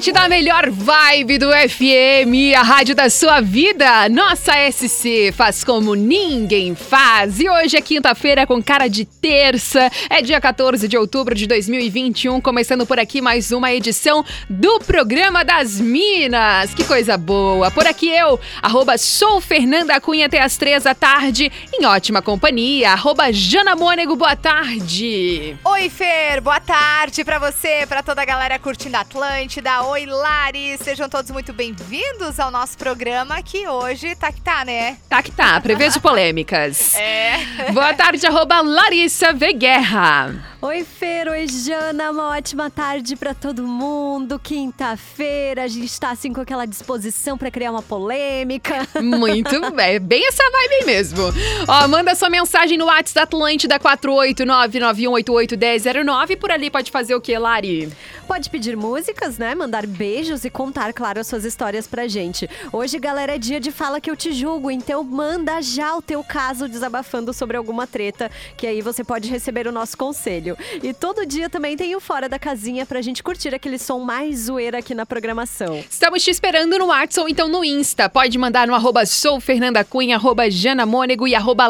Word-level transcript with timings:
Atlântida, 0.00 0.22
a 0.22 0.28
melhor 0.30 0.70
vibe 0.70 1.36
do 1.36 1.50
FM, 1.50 2.56
a 2.56 2.62
rádio 2.62 2.94
da 2.94 3.10
sua 3.10 3.42
vida. 3.42 4.08
Nossa 4.08 4.52
SC 4.72 5.30
faz 5.30 5.62
como 5.62 5.94
ninguém 5.94 6.74
faz. 6.74 7.38
E 7.38 7.46
hoje 7.46 7.76
é 7.76 7.82
quinta-feira 7.82 8.46
com 8.46 8.62
cara 8.62 8.88
de 8.88 9.04
terça. 9.04 9.90
É 10.08 10.22
dia 10.22 10.40
14 10.40 10.88
de 10.88 10.96
outubro 10.96 11.34
de 11.34 11.46
2021, 11.46 12.40
começando 12.40 12.86
por 12.86 12.98
aqui 12.98 13.20
mais 13.20 13.52
uma 13.52 13.70
edição 13.74 14.24
do 14.48 14.78
programa 14.78 15.44
das 15.44 15.78
Minas. 15.78 16.72
Que 16.72 16.84
coisa 16.84 17.18
boa. 17.18 17.70
Por 17.70 17.86
aqui 17.86 18.08
eu, 18.08 18.40
arroba 18.62 18.96
sou 18.96 19.38
Fernanda 19.38 20.00
Cunha 20.00 20.26
até 20.26 20.40
as 20.40 20.56
três 20.56 20.84
da 20.84 20.94
tarde, 20.94 21.52
em 21.74 21.84
ótima 21.84 22.22
companhia. 22.22 22.92
Arroba 22.92 23.30
Jana 23.30 23.76
Mônego, 23.76 24.16
boa 24.16 24.34
tarde. 24.34 25.58
Oi, 25.62 25.90
Fer, 25.90 26.40
boa 26.40 26.58
tarde 26.58 27.22
para 27.22 27.38
você, 27.38 27.84
para 27.86 28.02
toda 28.02 28.22
a 28.22 28.24
galera 28.24 28.58
curtindo 28.58 28.96
Atlântida. 28.96 29.82
Oi, 29.90 30.06
Lari! 30.06 30.78
Sejam 30.78 31.08
todos 31.08 31.32
muito 31.32 31.52
bem-vindos 31.52 32.38
ao 32.38 32.48
nosso 32.48 32.78
programa 32.78 33.42
que 33.42 33.66
hoje 33.66 34.14
tá 34.14 34.30
que 34.30 34.40
tá, 34.40 34.64
né? 34.64 34.96
Tá 35.08 35.20
que 35.20 35.32
tá, 35.32 35.60
prevejo 35.60 35.98
polêmicas. 36.00 36.94
É. 36.94 37.72
Boa 37.72 37.92
tarde, 37.92 38.24
arroba 38.24 38.60
Larissa 38.60 39.32
Veguerra. 39.32 40.48
Oi, 40.62 40.84
Fer, 40.84 41.26
oi, 41.26 41.48
Jana, 41.48 42.10
uma 42.10 42.36
ótima 42.36 42.70
tarde 42.70 43.16
para 43.16 43.34
todo 43.34 43.66
mundo. 43.66 44.38
Quinta-feira, 44.38 45.64
a 45.64 45.68
gente 45.68 45.98
tá 45.98 46.10
assim 46.10 46.32
com 46.32 46.42
aquela 46.42 46.66
disposição 46.66 47.36
para 47.36 47.50
criar 47.50 47.72
uma 47.72 47.82
polêmica. 47.82 48.86
Muito 49.02 49.58
bem, 49.72 49.98
bem 49.98 50.28
essa 50.28 50.44
vibe 50.44 50.74
aí 50.74 50.84
mesmo. 50.84 51.24
Ó, 51.66 51.88
manda 51.88 52.14
sua 52.14 52.30
mensagem 52.30 52.78
no 52.78 52.84
WhatsApp 52.84 53.14
da 53.14 53.22
Atlântida 53.22 53.80
48991881009. 53.80 56.36
Por 56.36 56.52
ali 56.52 56.70
pode 56.70 56.92
fazer 56.92 57.14
o 57.14 57.20
que, 57.20 57.36
Lari? 57.36 57.90
Pode 58.28 58.48
pedir 58.50 58.76
músicas, 58.76 59.38
né? 59.38 59.54
Mandar 59.54 59.79
beijos 59.86 60.44
e 60.44 60.50
contar, 60.50 60.92
claro, 60.92 61.20
as 61.20 61.26
suas 61.26 61.44
histórias 61.44 61.86
pra 61.86 62.08
gente. 62.08 62.48
Hoje, 62.72 62.98
galera, 62.98 63.34
é 63.34 63.38
dia 63.38 63.60
de 63.60 63.70
Fala 63.70 64.00
Que 64.00 64.10
Eu 64.10 64.16
Te 64.16 64.32
Julgo, 64.32 64.70
então 64.70 65.04
manda 65.04 65.62
já 65.62 65.96
o 65.96 66.02
teu 66.02 66.24
caso 66.24 66.68
desabafando 66.68 67.32
sobre 67.32 67.56
alguma 67.56 67.86
treta, 67.86 68.30
que 68.56 68.66
aí 68.66 68.82
você 68.82 69.04
pode 69.04 69.28
receber 69.28 69.66
o 69.66 69.72
nosso 69.72 69.96
conselho. 69.96 70.56
E 70.82 70.92
todo 70.92 71.24
dia 71.24 71.48
também 71.48 71.76
tem 71.76 71.94
o 71.94 72.00
Fora 72.00 72.28
da 72.28 72.38
Casinha 72.38 72.84
pra 72.84 73.00
gente 73.00 73.22
curtir 73.22 73.54
aquele 73.54 73.78
som 73.78 74.00
mais 74.00 74.46
zoeira 74.46 74.78
aqui 74.78 74.94
na 74.94 75.06
programação. 75.06 75.82
Estamos 75.88 76.22
te 76.22 76.30
esperando 76.30 76.78
no 76.78 76.86
WhatsApp 76.86 77.20
ou 77.20 77.28
então 77.28 77.48
no 77.48 77.64
Insta. 77.64 78.08
Pode 78.08 78.36
mandar 78.36 78.66
no 78.66 78.74
arroba 78.74 79.06
soufernandacunha, 79.06 80.16
arroba 80.16 80.50
janamônego 80.50 81.28
e 81.28 81.34
arroba. 81.34 81.60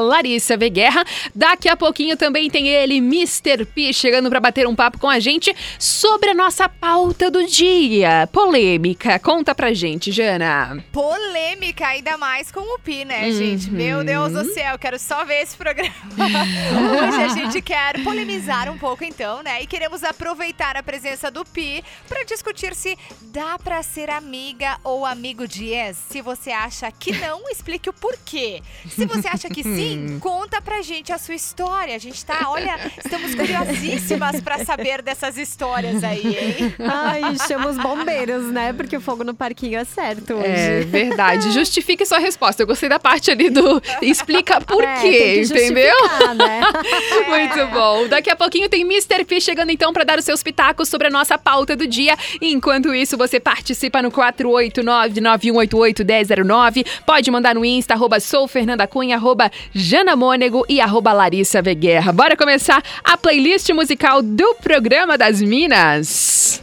Daqui 1.34 1.68
a 1.68 1.76
pouquinho 1.76 2.16
também 2.16 2.48
tem 2.48 2.68
ele, 2.68 2.96
Mr. 2.96 3.64
P, 3.64 3.92
chegando 3.92 4.30
para 4.30 4.40
bater 4.40 4.66
um 4.66 4.74
papo 4.74 4.98
com 4.98 5.08
a 5.08 5.18
gente 5.18 5.54
sobre 5.78 6.30
a 6.30 6.34
nossa 6.34 6.68
pauta 6.68 7.30
do 7.30 7.44
dia. 7.46 7.99
Polêmica. 8.32 9.18
Conta 9.18 9.54
pra 9.54 9.72
gente, 9.72 10.12
Jana. 10.12 10.84
Polêmica, 10.92 11.86
ainda 11.86 12.16
mais 12.16 12.50
com 12.50 12.60
o 12.60 12.78
Pi, 12.78 13.04
né, 13.04 13.26
uhum. 13.26 13.32
gente? 13.32 13.70
Meu 13.70 14.04
Deus 14.04 14.32
do 14.32 14.44
céu, 14.52 14.78
quero 14.78 14.98
só 14.98 15.24
ver 15.24 15.42
esse 15.42 15.56
programa. 15.56 15.94
Hoje 16.16 17.22
a 17.22 17.28
gente 17.28 17.62
quer 17.62 18.02
polemizar 18.02 18.70
um 18.70 18.78
pouco, 18.78 19.04
então, 19.04 19.42
né? 19.42 19.62
E 19.62 19.66
queremos 19.66 20.02
aproveitar 20.04 20.76
a 20.76 20.82
presença 20.82 21.30
do 21.30 21.44
Pi 21.44 21.84
para 22.08 22.24
discutir 22.24 22.74
se 22.74 22.96
dá 23.22 23.58
para 23.58 23.82
ser 23.82 24.10
amiga 24.10 24.78
ou 24.84 25.04
amigo 25.04 25.46
de 25.46 25.66
ex. 25.66 25.96
Se 26.08 26.20
você 26.20 26.50
acha 26.50 26.90
que 26.92 27.12
não, 27.12 27.48
explique 27.50 27.88
o 27.88 27.92
porquê. 27.92 28.62
Se 28.88 29.06
você 29.06 29.28
acha 29.28 29.48
que 29.48 29.62
sim, 29.62 30.18
conta 30.20 30.60
pra 30.60 30.82
gente 30.82 31.12
a 31.12 31.18
sua 31.18 31.34
história. 31.34 31.94
A 31.94 31.98
gente 31.98 32.24
tá, 32.24 32.48
olha, 32.48 32.78
estamos 33.02 33.34
curiosíssimas 33.34 34.40
para 34.40 34.64
saber 34.64 35.02
dessas 35.02 35.36
histórias 35.36 36.02
aí. 36.02 36.74
Ai, 36.78 37.36
chama 37.46 37.68
os 37.68 37.76
bombeiros, 37.96 38.46
né? 38.46 38.72
Porque 38.72 38.96
o 38.96 39.00
fogo 39.00 39.24
no 39.24 39.34
parquinho 39.34 39.78
é 39.78 39.84
certo 39.84 40.34
hoje. 40.34 40.46
É 40.46 40.80
verdade. 40.80 41.50
Justifique 41.52 42.04
sua 42.06 42.18
resposta. 42.18 42.62
Eu 42.62 42.66
gostei 42.66 42.88
da 42.88 42.98
parte 42.98 43.30
ali 43.30 43.50
do 43.50 43.82
explica 44.02 44.60
por 44.60 44.82
é, 44.82 45.00
quê, 45.00 45.42
entendeu? 45.42 45.94
Né? 46.36 46.60
Muito 47.28 47.66
bom. 47.72 48.08
Daqui 48.08 48.30
a 48.30 48.36
pouquinho 48.36 48.68
tem 48.68 48.82
Mr. 48.82 49.24
P 49.24 49.40
chegando 49.40 49.70
então 49.70 49.92
para 49.92 50.04
dar 50.04 50.18
os 50.18 50.24
seus 50.24 50.42
pitacos 50.42 50.88
sobre 50.88 51.06
a 51.08 51.10
nossa 51.10 51.36
pauta 51.38 51.76
do 51.76 51.86
dia. 51.86 52.16
Enquanto 52.40 52.94
isso, 52.94 53.16
você 53.16 53.40
participa 53.40 54.02
no 54.02 54.10
489-9188-1009. 54.10 56.86
Pode 57.04 57.30
mandar 57.30 57.54
no 57.54 57.64
Insta, 57.64 57.94
arroba 57.94 58.18
sou 58.20 58.48
Fernanda 58.48 58.86
Cunha, 58.86 59.16
arroba 59.16 59.50
Jana 59.72 60.14
Mônego 60.16 60.64
e 60.68 60.80
arroba 60.80 61.12
Larissa 61.12 61.62
Veguerra. 61.62 62.12
Bora 62.12 62.36
começar 62.36 62.82
a 63.02 63.16
playlist 63.16 63.68
musical 63.70 64.22
do 64.22 64.54
programa 64.56 65.18
das 65.18 65.42
Minas. 65.42 66.62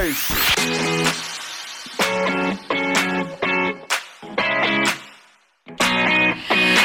Legais. 0.00 0.28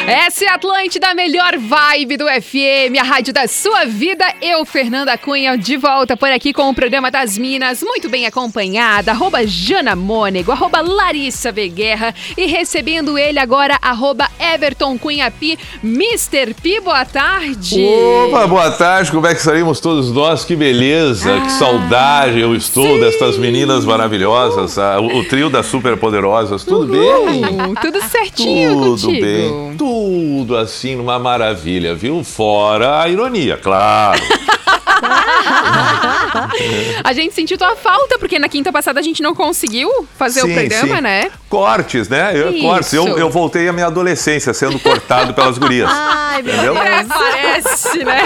Essa 0.08 0.46
é 0.46 0.50
Atlântida, 0.50 1.05
a 1.06 1.14
melhor 1.14 1.56
vibe 1.58 2.18
do 2.18 2.26
FM, 2.26 2.98
a 3.00 3.04
rádio 3.04 3.32
da 3.32 3.48
sua 3.48 3.86
vida. 3.86 4.26
Eu, 4.42 4.66
Fernanda 4.66 5.16
Cunha, 5.18 5.56
de 5.56 5.78
volta 5.78 6.18
por 6.18 6.30
aqui 6.30 6.52
com 6.52 6.68
o 6.70 6.74
programa 6.74 7.12
das 7.12 7.38
Minas, 7.38 7.84
muito 7.84 8.10
bem 8.10 8.26
acompanhada, 8.26 9.12
arroba 9.12 9.46
Jana 9.46 9.96
Mônego, 9.96 10.52
arroba 10.52 10.82
Larissa 10.82 11.52
Veguerra 11.52 12.14
e 12.36 12.48
recebendo 12.48 13.20
ele 13.20 13.38
agora, 13.38 13.78
arroba 13.82 14.28
Everton 14.40 14.98
Cunha 14.98 15.30
Pi, 15.30 15.60
Mr. 15.84 16.56
Pi, 16.56 16.80
boa 16.80 17.06
tarde. 17.06 17.86
Opa, 18.28 18.48
boa 18.48 18.72
tarde, 18.72 19.12
como 19.12 19.28
é 19.28 19.34
que 19.34 19.40
estaremos 19.40 19.80
todos 19.80 20.12
nós? 20.12 20.44
Que 20.44 20.56
beleza, 20.56 21.36
Ah, 21.36 21.42
que 21.42 21.52
saudade 21.52 22.40
eu 22.40 22.56
estou 22.56 23.00
destas 23.00 23.38
meninas 23.38 23.86
maravilhosas, 23.86 24.76
o, 24.78 25.20
o 25.20 25.24
trio 25.26 25.52
das 25.52 25.68
superpoderosas, 25.68 26.64
tudo 26.64 26.88
bem? 26.94 27.76
Tudo 27.80 28.02
certinho 28.02 28.74
Tudo 28.74 29.02
contigo. 29.08 29.22
bem, 29.26 29.76
tudo 29.78 30.58
assim, 30.58 30.95
numa 30.96 31.20
maravilha, 31.20 31.94
viu? 31.96 32.24
Fora 32.24 33.02
a 33.02 33.10
ironia, 33.10 33.58
claro. 33.58 34.22
A 37.04 37.14
gente 37.14 37.34
sentiu 37.34 37.58
tua 37.58 37.76
falta, 37.76 38.18
porque 38.18 38.40
na 38.40 38.48
quinta 38.50 38.72
passada 38.72 39.00
a 39.00 39.04
gente 39.04 39.22
não 39.22 39.36
conseguiu 39.36 39.90
fazer 40.18 40.44
o 40.44 40.48
Sim, 40.48 40.54
programa, 40.56 40.96
sim. 40.98 41.02
né? 41.02 41.32
Cortes, 41.50 42.10
né? 42.10 42.32
Eu, 42.34 42.52
Isso. 42.52 42.62
cortes. 42.62 42.94
Eu, 42.94 43.18
eu 43.18 43.30
voltei 43.30 43.68
à 43.68 43.74
minha 43.74 43.88
adolescência 43.88 44.54
sendo 44.54 44.80
cortado 44.80 45.34
pelas 45.34 45.58
gurias. 45.58 45.90
Ai, 45.92 46.42
meu? 46.42 46.56
Deus. 46.74 46.78
É, 46.78 47.04
parece, 47.04 48.04
né? 48.04 48.22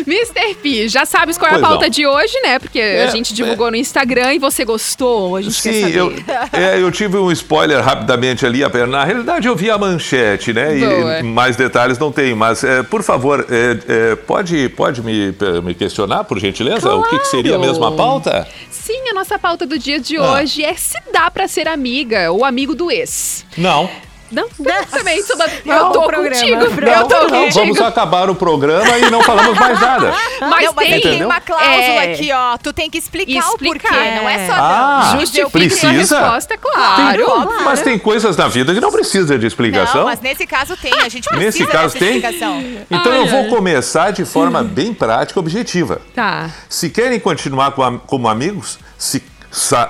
Mr. 0.06 0.54
P, 0.62 0.88
já 0.88 1.04
sabes 1.04 1.36
qual 1.38 1.50
é 1.50 1.54
a 1.54 1.58
Pois 1.58 1.68
pauta 1.68 1.84
não. 1.86 1.90
de 1.90 2.06
hoje, 2.06 2.40
né? 2.42 2.58
Porque 2.58 2.80
a 2.80 2.82
É, 2.82 3.10
gente 3.10 3.34
divulgou 3.34 3.70
no 3.70 3.76
Instagram 3.76 4.34
e 4.34 4.38
você 4.38 4.64
gostou. 4.64 5.36
A 5.36 5.42
gente 5.42 5.60
quer 5.62 5.72
Sim, 5.72 5.80
saber. 5.82 5.96
eu, 5.98 6.12
é, 6.52 6.82
eu 6.82 6.90
tive 6.90 7.16
um 7.16 7.30
spoiler 7.32 7.82
rapidamente 7.82 8.44
ali. 8.44 8.60
Na 8.88 9.04
realidade, 9.04 9.46
eu 9.46 9.54
vi 9.54 9.70
a 9.70 9.78
manchete, 9.78 10.52
né? 10.52 10.74
Boa. 10.76 11.20
E 11.20 11.22
mais 11.22 11.56
detalhes 11.56 11.98
não 11.98 12.10
tenho. 12.10 12.36
Mas, 12.36 12.64
é, 12.64 12.82
por 12.82 13.02
favor, 13.02 13.46
é, 13.50 14.12
é, 14.12 14.16
pode, 14.16 14.68
pode 14.70 15.02
me, 15.06 15.34
me 15.62 15.74
questionar, 15.74 16.24
por 16.24 16.38
gentileza? 16.38 16.94
O 16.94 17.02
que, 17.04 17.18
que 17.18 17.26
seria 17.28 17.54
a 17.54 17.58
Claro. 17.58 17.70
mesma 17.72 17.92
pauta? 17.92 18.46
Sim, 18.70 19.08
a 19.10 19.14
nossa 19.14 19.38
pauta 19.38 19.64
do 19.64 19.78
dia 19.78 19.98
de 20.00 20.16
Ah. 20.18 20.32
hoje 20.32 20.62
é 20.64 20.74
se 20.74 20.98
dá 21.12 21.30
pra 21.30 21.48
ser 21.48 21.66
amiga 21.68 22.30
ou 22.32 22.44
amigo 22.44 22.74
do 22.74 22.90
ex. 22.90 23.46
Não. 23.56 23.88
Não, 24.30 24.48
também 24.90 25.22
sou 25.22 25.36
da... 25.36 25.46
Não, 25.64 25.76
Eu 25.76 25.90
tô 25.92 26.00
o 26.00 26.06
programa. 26.06 26.28
contigo. 26.40 26.70
Pronto. 26.74 26.88
Eu 26.88 27.04
tô 27.08 27.14
Não, 27.28 27.44
contigo. 27.44 27.54
vamos 27.60 27.80
acabar 27.80 28.28
o 28.30 28.34
programa 28.34 28.98
e 28.98 29.10
não 29.10 29.22
falamos 29.22 29.58
mais 29.58 29.80
nada. 29.80 30.12
Mas 30.40 30.64
não, 30.66 30.72
mas 30.74 30.88
tem... 30.88 31.00
tem 31.00 31.10
Entendeu? 31.10 31.28
uma 31.28 31.40
cláusula 31.40 31.72
É. 31.74 32.12
aqui, 32.12 32.30
ó. 32.32 32.56
Tu 32.58 32.72
tem 32.72 32.90
que 32.90 32.98
explicar, 32.98 33.32
o 33.48 33.50
Explicar. 33.52 33.88
porquê. 33.88 34.10
Não 34.16 34.28
é 34.28 34.46
só 34.46 34.52
Ah, 34.54 35.10
não. 35.12 35.20
Justifica 35.20 35.50
precisa? 35.50 35.86
a 36.18 36.22
resposta, 36.22 36.58
claro. 36.58 37.24
Claro. 37.24 37.64
Mas 37.64 37.82
tem 37.82 37.98
coisas 37.98 38.36
na 38.36 38.48
vida 38.48 38.74
que 38.74 38.80
não 38.80 38.90
precisa 38.92 39.38
de 39.38 39.46
explicação. 39.46 40.00
Não, 40.02 40.04
mas 40.08 40.20
nesse 40.20 40.46
caso 40.46 40.76
tem. 40.76 40.92
A 40.92 41.08
gente 41.08 41.28
precisa 41.28 41.44
Nesse 41.44 41.66
caso 41.66 41.94
dessa 41.94 41.98
tem? 41.98 42.16
explicação. 42.18 42.62
Então 42.90 43.12
Ai, 43.12 43.18
eu 43.20 43.26
vou 43.26 43.48
começar 43.48 44.10
de 44.10 44.24
forma 44.24 44.62
bem 44.62 44.92
prática 44.92 45.38
e 45.38 45.40
objetiva. 45.40 46.00
Tá. 46.14 46.50
Se 46.68 46.90
querem 46.90 47.18
continuar 47.20 47.72
como 48.06 48.28
amigos, 48.28 48.78
se, 48.98 49.22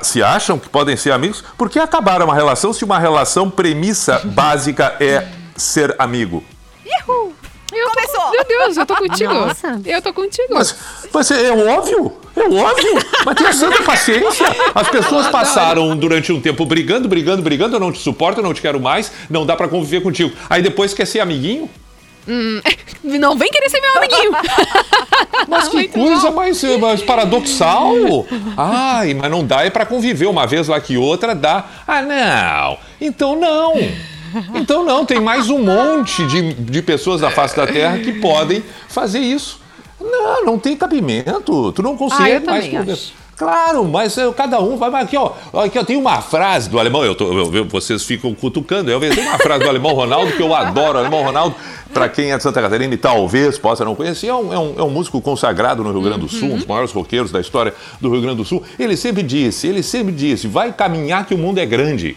se 0.03 0.23
acham 0.23 0.59
que 0.59 0.69
podem 0.69 0.97
ser 0.97 1.13
amigos, 1.13 1.43
por 1.59 1.69
que 1.69 1.79
acabar 1.79 2.23
uma 2.23 2.35
relação 2.35 2.73
se 2.73 2.85
uma 2.85 2.99
relação 2.99 3.51
premissa 3.51 4.21
básica 4.25 4.97
é 5.01 5.27
ser 5.57 5.95
amigo? 5.99 6.43
Eu 7.73 7.85
tô 7.87 7.95
Começou. 7.95 8.31
Meu 8.31 8.45
Deus, 8.45 8.77
eu 8.77 8.87
tô 8.87 8.97
contigo. 8.97 9.35
Nossa. 9.35 9.81
Eu 9.85 10.01
tô 10.03 10.13
contigo. 10.13 10.55
Mas, 10.55 10.75
mas 11.13 11.31
é 11.31 11.51
óbvio, 11.51 12.13
é 12.37 12.41
óbvio. 12.43 12.93
Mas 13.25 13.35
tenha 13.37 13.53
santa 13.53 13.83
paciência. 13.83 14.47
As 14.75 14.89
pessoas 14.89 15.27
passaram 15.29 15.97
durante 15.97 16.33
um 16.33 16.41
tempo 16.41 16.65
brigando, 16.65 17.09
brigando, 17.09 17.43
brigando. 17.43 17.77
Eu 17.77 17.81
não 17.81 17.91
te 17.91 17.99
suporto, 17.99 18.39
eu 18.41 18.45
não 18.45 18.55
te 18.55 18.63
quero 18.63 18.81
mais, 18.81 19.11
não 19.29 19.45
dá 19.45 19.57
pra 19.57 19.69
conviver 19.69 20.01
contigo. 20.01 20.33
Aí 20.49 20.63
depois 20.63 20.95
quer 20.95 21.07
ser 21.07 21.21
amiguinho? 21.21 21.69
Não 23.05 23.37
vem 23.37 23.49
querer 23.51 23.69
ser 23.71 23.81
meu 23.81 23.97
amiguinho. 23.97 24.33
Mas 25.49 25.69
que 25.69 25.89
coisa 25.89 26.31
mais, 26.31 26.63
eh, 26.65 26.77
mais 26.77 27.03
paradoxal! 27.03 28.27
Ai, 28.57 29.15
mas 29.15 29.31
não 29.31 29.45
dá 29.45 29.65
é 29.65 29.71
pra 29.71 29.87
conviver 29.87 30.27
uma 30.27 30.45
vez 30.47 30.67
lá 30.67 30.81
que 30.81 30.97
outra 30.97 31.35
dá. 31.35 31.65
Ah, 31.87 32.03
não! 32.03 32.79
Então 33.01 33.39
não! 33.39 33.75
Então 34.55 34.85
não, 34.85 35.05
tem 35.07 35.21
mais 35.21 35.49
um 35.49 35.59
monte 35.61 36.27
de, 36.27 36.53
de 36.55 36.83
pessoas 36.83 37.21
da 37.21 37.31
face 37.31 37.55
da 37.57 37.67
Terra 37.67 37.99
que 37.99 38.13
podem 38.15 38.63
fazer 38.89 39.21
isso. 39.21 39.61
Não, 40.01 40.45
não 40.45 40.59
tem 40.59 40.77
cabimento. 40.77 41.71
Tu 41.73 41.83
não 41.83 41.97
consegue 41.97 42.45
Ah, 42.47 42.51
mais. 42.51 42.89
acho. 42.91 43.13
Claro, 43.37 43.85
mas 43.85 44.17
eh, 44.17 44.33
cada 44.35 44.61
um 44.61 44.77
vai. 44.79 44.89
mas 44.89 45.05
Aqui, 45.05 45.17
ó, 45.17 45.33
aqui, 45.63 45.79
ó, 45.79 45.85
tem 45.85 45.97
uma 45.97 46.23
frase 46.23 46.71
do 46.71 46.79
alemão, 46.79 47.05
eu 47.05 47.15
tô- 47.15 47.31
eu- 47.33 47.55
eu- 47.55 47.65
vocês 47.67 48.03
ficam 48.03 48.35
cutucando. 48.35 48.91
Eu 48.91 48.99
tem 48.99 49.11
uma 49.11 49.39
frase 49.39 49.63
do 49.63 49.69
alemão 49.69 49.93
Ronaldo 49.93 50.33
que 50.33 50.41
eu 50.43 50.55
adoro. 50.55 50.97
O 50.97 51.01
alemão 51.03 51.23
Ronaldo, 51.23 51.55
para 51.93 52.09
quem 52.09 52.33
é 52.33 52.37
de 52.39 52.43
Santa 52.43 52.63
Catarina 52.63 52.95
e 52.95 52.97
talvez 52.97 53.59
possa 53.59 53.85
não 53.85 53.95
conhecer, 53.95 54.29
é 54.29 54.35
um, 54.35 54.53
é 54.55 54.59
um- 54.59 54.75
é 54.79 54.83
um 54.83 54.89
músico 54.91 55.21
consagrado 55.21 55.85
no 55.85 55.93
Rio 55.93 56.01
Grande 56.01 56.21
do 56.21 56.29
Sul, 56.29 56.53
um 56.53 56.57
dos 56.57 56.67
maiores 56.67 56.93
roqueiros 56.93 57.31
da 57.31 57.39
história 57.41 57.75
do 58.01 58.11
Rio 58.11 58.23
Grande 58.23 58.37
do 58.39 58.45
Sul. 58.45 58.63
Ele 58.79 58.97
sempre 58.97 59.23
disse, 59.23 59.67
ele 59.67 59.83
sempre 59.83 60.13
disse, 60.15 60.47
vai 60.49 60.73
caminhar 60.73 61.27
que 61.27 61.35
o 61.35 61.39
mundo 61.39 61.59
é 61.59 61.67
grande. 61.67 62.17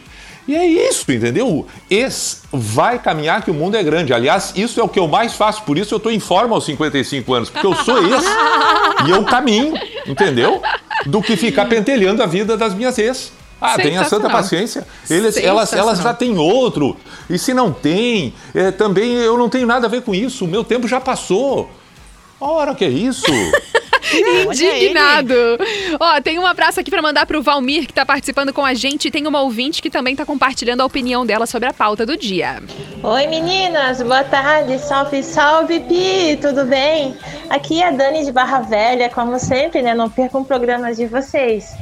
E 0.50 0.56
é 0.56 0.66
isso, 0.66 1.12
entendeu? 1.12 1.68
Esse 1.92 2.38
vai 2.52 2.98
caminhar 2.98 3.44
que 3.44 3.52
o 3.52 3.54
mundo 3.54 3.78
é 3.78 3.84
grande. 3.84 4.16
Aliás, 4.16 4.52
isso 4.56 4.80
é 4.80 4.84
o 4.84 4.90
que 4.90 4.98
eu 4.98 5.08
mais 5.08 5.36
faço, 5.36 5.62
por 5.62 5.78
isso 5.78 5.94
eu 5.94 5.98
estou 5.98 6.12
em 6.12 6.20
forma 6.20 6.56
aos 6.56 6.66
55 6.66 7.32
anos, 7.36 7.52
porque 7.52 7.68
eu 7.68 7.76
sou 7.76 8.00
esse 8.00 8.28
e 9.06 9.12
eu 9.12 9.24
caminho, 9.26 9.76
entendeu? 10.08 10.60
Do 11.06 11.22
que 11.22 11.38
ficar 11.38 11.68
pentelhando 11.68 12.24
a 12.24 12.26
vida 12.26 12.58
das 12.58 12.74
minhas 12.74 12.98
ex. 12.98 13.32
Ah, 13.62 13.76
tenha 13.76 14.04
santa 14.06 14.28
paciência. 14.28 14.88
Eles, 15.08 15.38
elas, 15.38 15.72
elas 15.72 16.00
já 16.00 16.16
têm 16.16 16.36
outro. 16.40 16.98
E 17.30 17.38
se 17.38 17.54
não 17.54 17.72
tem, 17.72 18.34
é, 18.56 18.72
também 18.72 19.12
eu 19.18 19.38
não 19.38 19.50
tenho 19.50 19.68
nada 19.68 19.86
a 19.86 19.90
ver 19.90 20.02
com 20.02 20.16
isso. 20.16 20.46
O 20.46 20.48
meu 20.48 20.64
tempo 20.64 20.88
já 20.88 21.00
passou. 21.00 21.70
Ora, 22.42 22.74
que 22.74 22.86
é 22.86 22.90
isso? 22.90 23.24
Indignado. 24.14 25.58
Ó, 26.00 26.22
tem 26.22 26.40
um 26.40 26.46
abraço 26.46 26.80
aqui 26.80 26.90
pra 26.90 27.02
mandar 27.02 27.26
pro 27.26 27.42
Valmir, 27.42 27.88
que 27.88 27.94
tá 27.94 28.06
participando 28.06 28.54
com 28.54 28.66
a 28.66 28.74
gente. 28.74 29.08
E 29.08 29.12
tem 29.12 29.28
uma 29.28 29.42
ouvinte 29.42 29.82
que 29.82 29.90
também 29.90 30.16
tá 30.16 30.26
compartilhando 30.26 30.82
a 30.82 30.86
opinião 30.86 31.26
dela 31.26 31.46
sobre 31.46 31.70
a 31.70 31.74
pauta 31.74 32.06
do 32.06 32.18
dia. 32.18 32.62
Oi 33.04 33.28
meninas, 33.28 34.02
boa 34.02 34.24
tarde, 34.24 34.78
salve, 34.80 35.24
salve 35.24 35.80
Pi, 35.82 36.38
tudo 36.42 36.66
bem? 36.66 37.16
Aqui 37.50 37.82
é 37.82 37.88
a 37.88 37.92
Dani 37.92 38.26
de 38.26 38.32
Barra 38.32 38.60
Velha, 38.62 39.10
como 39.10 39.40
sempre, 39.40 39.82
né? 39.82 39.94
Não 39.94 40.10
percam 40.10 40.44
programas 40.44 40.98
de 40.98 41.06
vocês. 41.06 41.76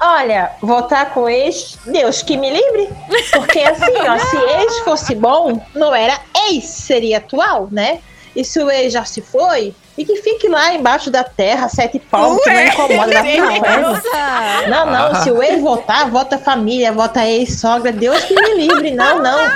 Olha, 0.00 0.52
voltar 0.62 1.12
com 1.12 1.28
ex, 1.28 1.76
Deus 1.84 2.22
que 2.22 2.36
me 2.36 2.50
livre. 2.50 2.88
Porque 3.32 3.58
assim, 3.58 3.92
ó, 4.08 4.18
se 4.18 4.36
ex 4.62 4.78
fosse 4.80 5.14
bom, 5.14 5.60
não 5.74 5.94
era 5.94 6.20
ex, 6.48 6.64
seria 6.64 7.18
atual, 7.18 7.68
né? 7.72 7.98
E 8.36 8.44
se 8.44 8.60
o 8.60 8.70
ex 8.70 8.92
já 8.92 9.04
se 9.04 9.20
foi, 9.20 9.74
e 9.98 10.04
que 10.04 10.14
fique 10.16 10.48
lá 10.48 10.72
embaixo 10.72 11.10
da 11.10 11.24
terra, 11.24 11.68
sete 11.68 11.98
palmos, 11.98 12.40
que 12.44 12.50
não 12.50 12.64
incomoda 12.64 13.12
da. 13.12 14.68
Não, 14.68 14.86
não, 14.86 15.22
se 15.22 15.30
o 15.32 15.42
ex 15.42 15.60
votar, 15.60 16.08
vota 16.08 16.38
família, 16.38 16.92
vota 16.92 17.26
ex-sogra, 17.26 17.90
Deus 17.90 18.22
que 18.24 18.34
me 18.34 18.54
livre, 18.54 18.92
não, 18.92 19.20
não. 19.20 19.50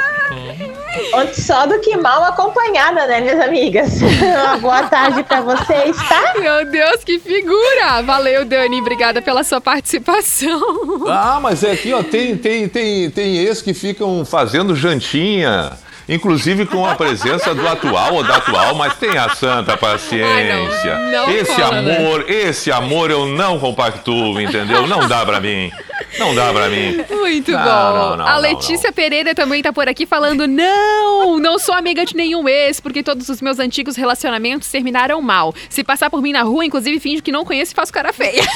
Antes 1.14 1.46
só 1.46 1.66
do 1.66 1.78
que 1.78 1.96
mal 1.96 2.25
acompanhada, 2.25 3.06
né, 3.06 3.20
minhas 3.20 3.40
amigas? 3.40 4.00
Uma 4.02 4.58
boa 4.58 4.82
tarde 4.84 5.22
pra 5.22 5.40
vocês, 5.40 5.96
tá? 6.08 6.34
Meu 6.38 6.66
Deus, 6.70 7.04
que 7.04 7.18
figura! 7.18 8.02
Valeu, 8.02 8.44
Dani. 8.44 8.80
Obrigada 8.80 9.22
pela 9.22 9.44
sua 9.44 9.61
participação. 9.61 10.61
Ah, 11.08 11.38
mas 11.40 11.62
é 11.62 11.72
aqui, 11.72 11.92
ó, 11.92 12.02
tem, 12.02 12.37
tem, 12.37 12.68
tem, 12.68 13.11
tem 13.11 13.37
ex 13.38 13.62
que 13.62 13.72
ficam 13.72 14.25
fazendo 14.25 14.75
jantinha. 14.75 15.72
Inclusive 16.09 16.66
com 16.66 16.85
a 16.85 16.94
presença 16.94 17.54
do 17.54 17.66
atual 17.66 18.14
ou 18.14 18.25
da 18.25 18.37
atual, 18.37 18.75
mas 18.75 18.94
tenha 18.97 19.28
santa 19.30 19.76
paciência. 19.76 20.97
Ai, 20.97 21.11
não, 21.12 21.26
não 21.26 21.30
esse 21.30 21.54
cola, 21.54 21.82
né? 21.82 21.97
amor, 21.97 22.25
esse 22.28 22.73
amor 22.73 23.11
eu 23.11 23.26
não 23.26 23.59
compactuo, 23.59 24.40
entendeu? 24.40 24.87
Não 24.87 25.06
dá 25.06 25.25
pra 25.25 25.40
mim. 25.40 25.71
Não 26.19 26.35
dá 26.35 26.52
pra 26.52 26.69
mim. 26.69 27.02
Muito 27.11 27.50
Não, 27.52 27.59
bom. 27.59 27.64
não, 28.11 28.16
não, 28.19 28.26
a 28.28 28.33
não, 28.35 28.40
Letícia 28.40 28.92
Pereira 28.92 29.35
também 29.35 29.62
tá 29.62 29.73
por 29.73 29.88
aqui 29.88 30.04
falando: 30.07 30.47
não, 30.47 31.38
não 31.38 31.59
sou 31.59 31.75
amiga 31.75 32.04
de 32.04 32.14
nenhum 32.14 32.49
ex, 32.49 32.81
porque 32.81 33.02
todos 33.02 33.28
os 33.28 33.40
meus 33.40 33.59
antigos 33.59 33.97
relacionamentos 33.97 34.69
terminaram 34.71 35.21
mal. 35.23 35.54
Se 35.71 35.83
passar 35.83 36.11
por 36.11 36.21
mim 36.21 36.33
na 36.33 36.42
rua, 36.42 36.64
inclusive, 36.64 37.00
finjo 37.00 37.23
que 37.23 37.33
não 37.33 37.45
conheço 37.45 37.73
e 37.73 37.75
faço 37.75 37.92
cara 37.92 38.12
feia. 38.12 38.42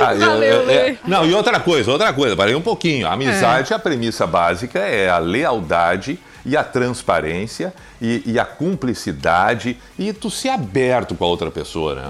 Ah, 0.00 0.14
é- 0.14 0.18
Valeu, 0.18 0.42
é- 0.42 0.74
é- 0.74 0.82
Lê. 0.90 0.96
Não, 1.06 1.26
e 1.26 1.34
outra 1.34 1.60
coisa, 1.60 1.90
outra 1.90 2.12
coisa, 2.12 2.34
parei 2.36 2.54
um 2.54 2.60
pouquinho. 2.62 3.06
A 3.06 3.12
amizade, 3.12 3.72
a 3.74 3.78
premissa 3.78 4.26
básica 4.26 4.78
é 4.78 5.08
a 5.08 5.18
lealdade 5.18 6.18
e 6.44 6.56
a 6.56 6.64
transparência 6.64 7.72
e, 8.00 8.22
e 8.26 8.38
a 8.38 8.44
cumplicidade 8.44 9.76
e 9.98 10.12
tu 10.12 10.30
ser 10.30 10.48
aberto 10.50 11.14
com 11.14 11.24
a 11.24 11.28
outra 11.28 11.50
pessoa, 11.50 11.94
né? 11.94 12.08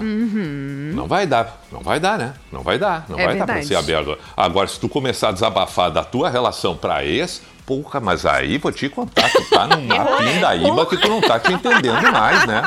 Não 0.93 1.07
vai 1.07 1.25
dar, 1.27 1.61
não 1.71 1.81
vai 1.81 1.99
dar, 1.99 2.17
né? 2.17 2.33
Não 2.51 2.61
vai 2.63 2.77
dar, 2.77 3.05
não 3.09 3.15
Uhum. 3.17 3.21
É 3.21 3.25
vai 3.25 3.37
dar 3.37 3.45
pra 3.45 3.55
verdade. 3.55 3.67
ser 3.67 3.75
aberto. 3.75 4.17
Agora, 4.35 4.67
se 4.67 4.79
tu 4.79 4.87
começar 4.89 5.29
a 5.29 5.31
desabafar 5.31 5.91
da 5.91 6.03
tua 6.03 6.29
relação 6.29 6.75
pra 6.75 7.03
ex, 7.05 7.41
porra, 7.71 8.01
mas 8.01 8.25
aí 8.25 8.57
vou 8.57 8.69
te 8.69 8.89
contar, 8.89 9.31
tu 9.31 9.49
tá 9.49 9.65
numa 9.65 10.03
pindaíba 10.17 10.85
que 10.87 10.97
tu 10.97 11.07
não 11.07 11.21
tá 11.21 11.39
te 11.39 11.53
entendendo 11.53 12.11
mais, 12.11 12.45
né? 12.45 12.61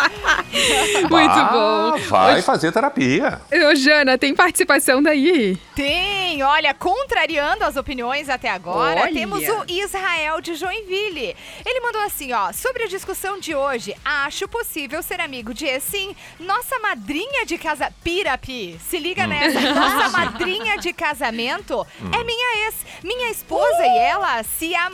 Muito 1.11 1.31
Ah, 1.31 1.51
bom. 1.53 1.99
Vai 2.09 2.41
fazer 2.41 2.73
terapia. 2.73 3.39
Ô, 3.71 3.75
Jana, 3.75 4.17
tem 4.17 4.35
participação 4.35 5.03
daí? 5.03 5.59
Tem, 5.75 6.43
olha, 6.43 6.73
contrariando 6.73 7.65
as 7.65 7.77
opiniões 7.77 8.31
até 8.31 8.49
agora, 8.49 9.03
Olha. 9.03 9.13
temos 9.13 9.41
o 9.47 9.65
Israel 9.69 10.41
de 10.41 10.55
Joinville. 10.55 11.37
Ele 11.67 11.81
mandou 11.81 12.01
assim, 12.01 12.33
ó, 12.33 12.51
sobre 12.53 12.85
a 12.85 12.89
discussão 12.89 13.39
de 13.39 13.55
hoje, 13.55 13.95
acho 14.03 14.49
possível 14.49 15.03
ser 15.03 15.21
amigo 15.21 15.53
de 15.53 15.79
sim. 15.81 16.17
Nossa 16.41 16.79
madrinha 16.79 17.45
de 17.45 17.59
casa... 17.59 17.93
Pirapi, 18.03 18.79
se 18.89 18.99
liga 18.99 19.27
nessa. 19.27 19.61
Nossa 19.75 20.09
madrinha 20.09 20.79
de 20.79 20.93
casamento 20.95 21.87
é 22.13 22.25
minha 22.25 22.67
ex. 22.67 22.75
Minha 23.03 23.31
esposa 23.31 23.83
e 23.85 23.99
ela 23.99 24.43
se 24.43 24.75
amaram 24.75 24.94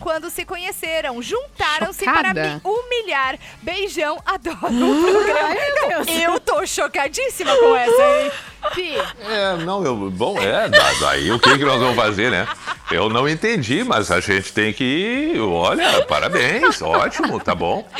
quando 0.00 0.30
se 0.30 0.44
conheceram. 0.44 1.20
Juntaram-se 1.22 2.04
para 2.04 2.32
me 2.34 2.60
humilhar. 2.64 3.38
Beijão, 3.62 4.18
adoro 4.24 4.56
o 4.60 5.02
programa. 5.10 5.54
Não, 6.06 6.14
eu 6.34 6.40
tô 6.40 6.66
chocadíssima 6.66 7.54
com 7.56 7.76
essa, 7.76 8.02
hein? 8.22 8.30
Pi, 8.74 8.94
É, 9.28 9.56
não, 9.62 9.84
eu, 9.84 9.94
bom, 10.10 10.38
é, 10.40 10.66
da- 10.70 10.92
daí 10.98 11.30
o 11.30 11.38
que, 11.38 11.58
que 11.58 11.64
nós 11.66 11.78
vamos 11.78 11.96
fazer, 11.96 12.30
né? 12.30 12.48
Eu 12.90 13.10
não 13.10 13.28
entendi, 13.28 13.84
mas 13.84 14.10
a 14.10 14.20
gente 14.20 14.54
tem 14.54 14.72
que. 14.72 15.34
Olha, 15.38 16.02
parabéns, 16.06 16.80
ótimo, 16.80 17.38
tá 17.40 17.54
bom. 17.54 17.86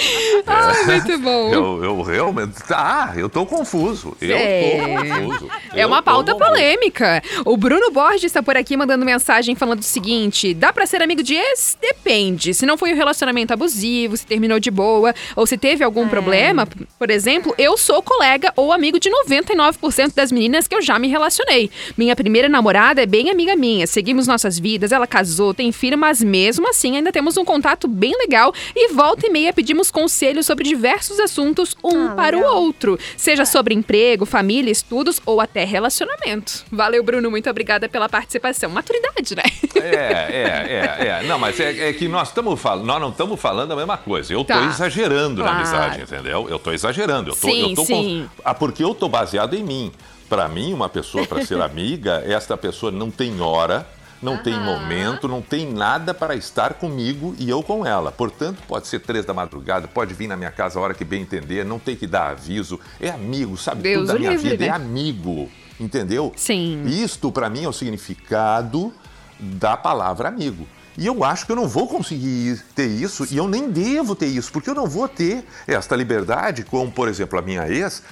Ah, 0.47 0.73
muito 0.87 1.19
bom. 1.21 1.53
Eu, 1.53 1.85
eu 1.85 2.03
realmente. 2.03 2.63
Tá, 2.65 3.13
eu 3.17 3.29
tô 3.31 3.45
confuso. 3.47 4.17
Eu 4.21 4.37
É. 4.37 4.97
tô 4.97 5.15
confuso. 5.15 5.51
É 5.75 5.83
Eu 5.85 5.89
uma 5.89 6.03
pauta 6.03 6.35
polêmica. 6.35 7.23
O 7.47 7.57
Bruno 7.57 7.91
Borges 7.91 8.25
está 8.25 8.43
por 8.43 8.57
aqui 8.57 8.77
mandando 8.77 9.05
mensagem 9.07 9.55
falando 9.55 9.81
o 9.81 9.83
seguinte: 9.85 10.53
dá 10.55 10.73
pra 10.73 10.87
ser 10.87 11.03
amigo 11.03 11.23
de 11.25 11.35
ex? 11.35 11.77
Depende. 11.81 12.55
Se 12.55 12.65
não 12.67 12.79
foi 12.79 12.93
um 12.93 12.97
relacionamento 12.97 13.53
abusivo, 13.53 14.17
se 14.17 14.27
terminou 14.27 14.61
de 14.61 14.71
boa, 14.71 15.13
ou 15.35 15.47
se 15.47 15.57
teve 15.59 15.83
algum 15.83 16.09
problema, 16.09 16.69
por 16.99 17.11
exemplo, 17.11 17.55
eu 17.59 17.77
sou 17.77 18.03
colega 18.03 18.53
ou 18.57 18.73
amigo 18.73 19.01
de 19.01 19.11
99% 19.11 20.15
das 20.15 20.31
meninas 20.31 20.69
que 20.69 20.75
eu 20.75 20.83
já 20.83 20.99
me 20.99 21.09
relacionei. 21.09 21.71
Minha 21.97 22.15
primeira 22.15 22.49
namorada 22.49 23.03
é 23.03 23.07
bem 23.07 23.31
amiga 23.31 23.57
minha. 23.57 23.87
Seguimos 23.87 24.27
nossas 24.27 24.59
vidas, 24.59 24.93
ela 24.93 25.07
casou, 25.07 25.55
tem 25.55 25.73
filho, 25.73 25.99
mas 25.99 26.23
mesmo 26.23 26.69
assim 26.69 26.97
ainda 26.97 27.11
temos 27.11 27.37
um 27.37 27.45
contato 27.45 27.89
bem 27.89 28.17
legal 28.19 28.53
e 28.77 28.93
volta 28.93 29.27
e 29.27 29.31
meia 29.31 29.53
pedimos 29.53 29.91
conselhos 29.91 30.47
sobre 30.47 30.69
diversos 30.69 31.19
assuntos 31.19 31.75
um 31.83 32.09
Ah, 32.09 32.15
para 32.15 32.37
o 32.37 32.41
legal. 32.41 32.57
outro, 32.63 32.99
seja 33.17 33.45
sobre 33.45 33.75
emprego, 33.75 34.27
família, 34.27 34.71
estudos 34.71 35.21
ou 35.25 35.41
até 35.41 35.65
relacionamento. 35.65 36.65
Valeu, 36.71 37.03
Bruno, 37.03 37.31
muito 37.31 37.49
obrigada 37.49 37.89
pela 37.89 38.09
participação. 38.09 38.71
Maturidade, 38.71 39.35
né? 39.35 39.43
É, 39.77 39.81
é, 39.81 41.03
é, 41.03 41.07
é. 41.07 41.14
Não, 41.23 41.39
mas 41.39 41.59
é, 41.61 41.89
é 41.89 41.93
que 41.93 42.09
nós 42.09 42.29
estamos 42.29 42.61
falando, 42.61 42.85
nós 42.85 43.01
não 43.01 43.11
estamos 43.11 43.41
falando 43.41 43.73
a 43.73 43.77
mesma 43.77 43.97
coisa. 43.97 44.33
Eu 44.33 44.45
Tá. 44.45 44.59
tô 44.59 44.65
exagerando 44.69 45.41
Claro. 45.41 45.55
na 45.55 45.61
amizade, 45.63 46.03
entendeu? 46.03 46.49
Eu 46.49 46.59
tô 46.59 46.73
exagerando. 46.73 47.31
Eu 47.31 47.37
tô, 47.37 47.49
Sim, 47.49 47.71
eu 47.71 47.75
tô 47.75 47.85
sim. 47.85 48.29
Ah, 48.45 48.55
porque 48.55 48.83
eu 48.83 48.95
tô 48.95 49.09
baseado 49.09 49.55
em 49.55 49.63
mim. 49.63 49.93
Para 50.29 50.49
mim, 50.49 50.73
uma 50.73 50.89
pessoa 50.89 51.27
para 51.27 51.45
ser 51.45 51.61
amiga, 51.63 52.23
esta 52.27 52.57
pessoa 52.57 52.91
não 52.91 53.11
tem 53.11 53.41
hora, 53.41 53.87
não 54.23 54.39
tem 54.39 54.59
momento, 54.59 55.29
não 55.29 55.43
tem 55.43 55.71
nada 55.71 56.15
para 56.15 56.35
estar 56.35 56.75
comigo 56.75 57.35
e 57.39 57.49
eu 57.51 57.63
com 57.63 57.85
ela. 57.87 58.11
Portanto, 58.11 58.59
pode 58.67 58.87
ser 58.87 59.01
três 59.01 59.25
da 59.27 59.35
madrugada, 59.35 59.87
pode 59.87 60.15
vir 60.15 60.27
na 60.27 60.37
minha 60.37 60.51
casa 60.51 60.79
a 60.79 60.83
hora 60.83 60.95
que 60.95 61.05
bem 61.05 61.21
entender, 61.23 61.63
não 61.65 61.79
tem 61.79 61.95
que 61.95 62.07
dar 62.07 62.31
aviso. 62.31 62.81
É 62.99 63.11
amigo, 63.11 63.57
sabe? 63.59 63.83
Deus 63.83 64.07
Tudo 64.07 64.13
da 64.15 64.19
minha 64.19 64.31
livre, 64.31 64.49
vida 64.51 64.65
né? 64.65 64.71
é 64.71 64.75
amigo, 64.75 65.51
entendeu? 65.79 66.33
Sim. 66.37 66.85
Isto, 66.87 67.31
para 67.31 67.51
mim, 67.51 67.65
é 67.65 67.69
o 67.69 67.73
significado 67.73 68.93
da 69.39 69.77
palavra 69.77 70.29
amigo. 70.29 70.67
E 70.97 71.07
eu 71.07 71.25
acho 71.25 71.45
que 71.45 71.53
eu 71.53 71.57
não 71.57 71.67
vou 71.67 71.89
conseguir 71.89 72.63
ter 72.75 72.87
isso 72.87 73.27
e 73.31 73.37
eu 73.37 73.49
nem 73.49 73.69
devo 73.69 74.15
ter 74.15 74.27
isso, 74.27 74.53
porque 74.53 74.71
eu 74.71 74.75
não 74.75 74.87
vou 74.87 75.09
ter 75.09 75.45
esta 75.67 75.97
liberdade, 75.97 76.63
como, 76.65 76.91
por 76.91 77.09
exemplo, 77.09 77.39
a 77.39 77.43
minha 77.43 77.69
ex, 77.69 78.03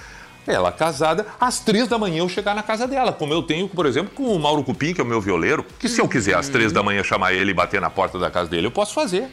ela 0.45 0.71
casada, 0.71 1.25
às 1.39 1.59
três 1.59 1.87
da 1.87 1.97
manhã 1.97 2.19
eu 2.19 2.29
chegar 2.29 2.53
na 2.53 2.61
casa 2.61 2.85
dela, 2.85 3.13
como 3.13 3.33
eu 3.33 3.41
tenho, 3.41 3.69
por 3.69 3.85
exemplo, 3.85 4.13
com 4.13 4.35
o 4.35 4.39
Mauro 4.39 4.63
Cupim, 4.63 4.93
que 4.93 4.99
é 4.99 5.03
o 5.03 5.07
meu 5.07 5.21
violeiro, 5.21 5.65
que 5.79 5.87
se 5.87 6.01
eu 6.01 6.07
quiser 6.07 6.35
às 6.35 6.49
três 6.49 6.71
da 6.71 6.83
manhã 6.83 7.03
chamar 7.03 7.33
ele 7.33 7.51
e 7.51 7.53
bater 7.53 7.79
na 7.79 7.89
porta 7.89 8.19
da 8.19 8.29
casa 8.29 8.49
dele, 8.49 8.67
eu 8.67 8.71
posso 8.71 8.93
fazer. 8.93 9.29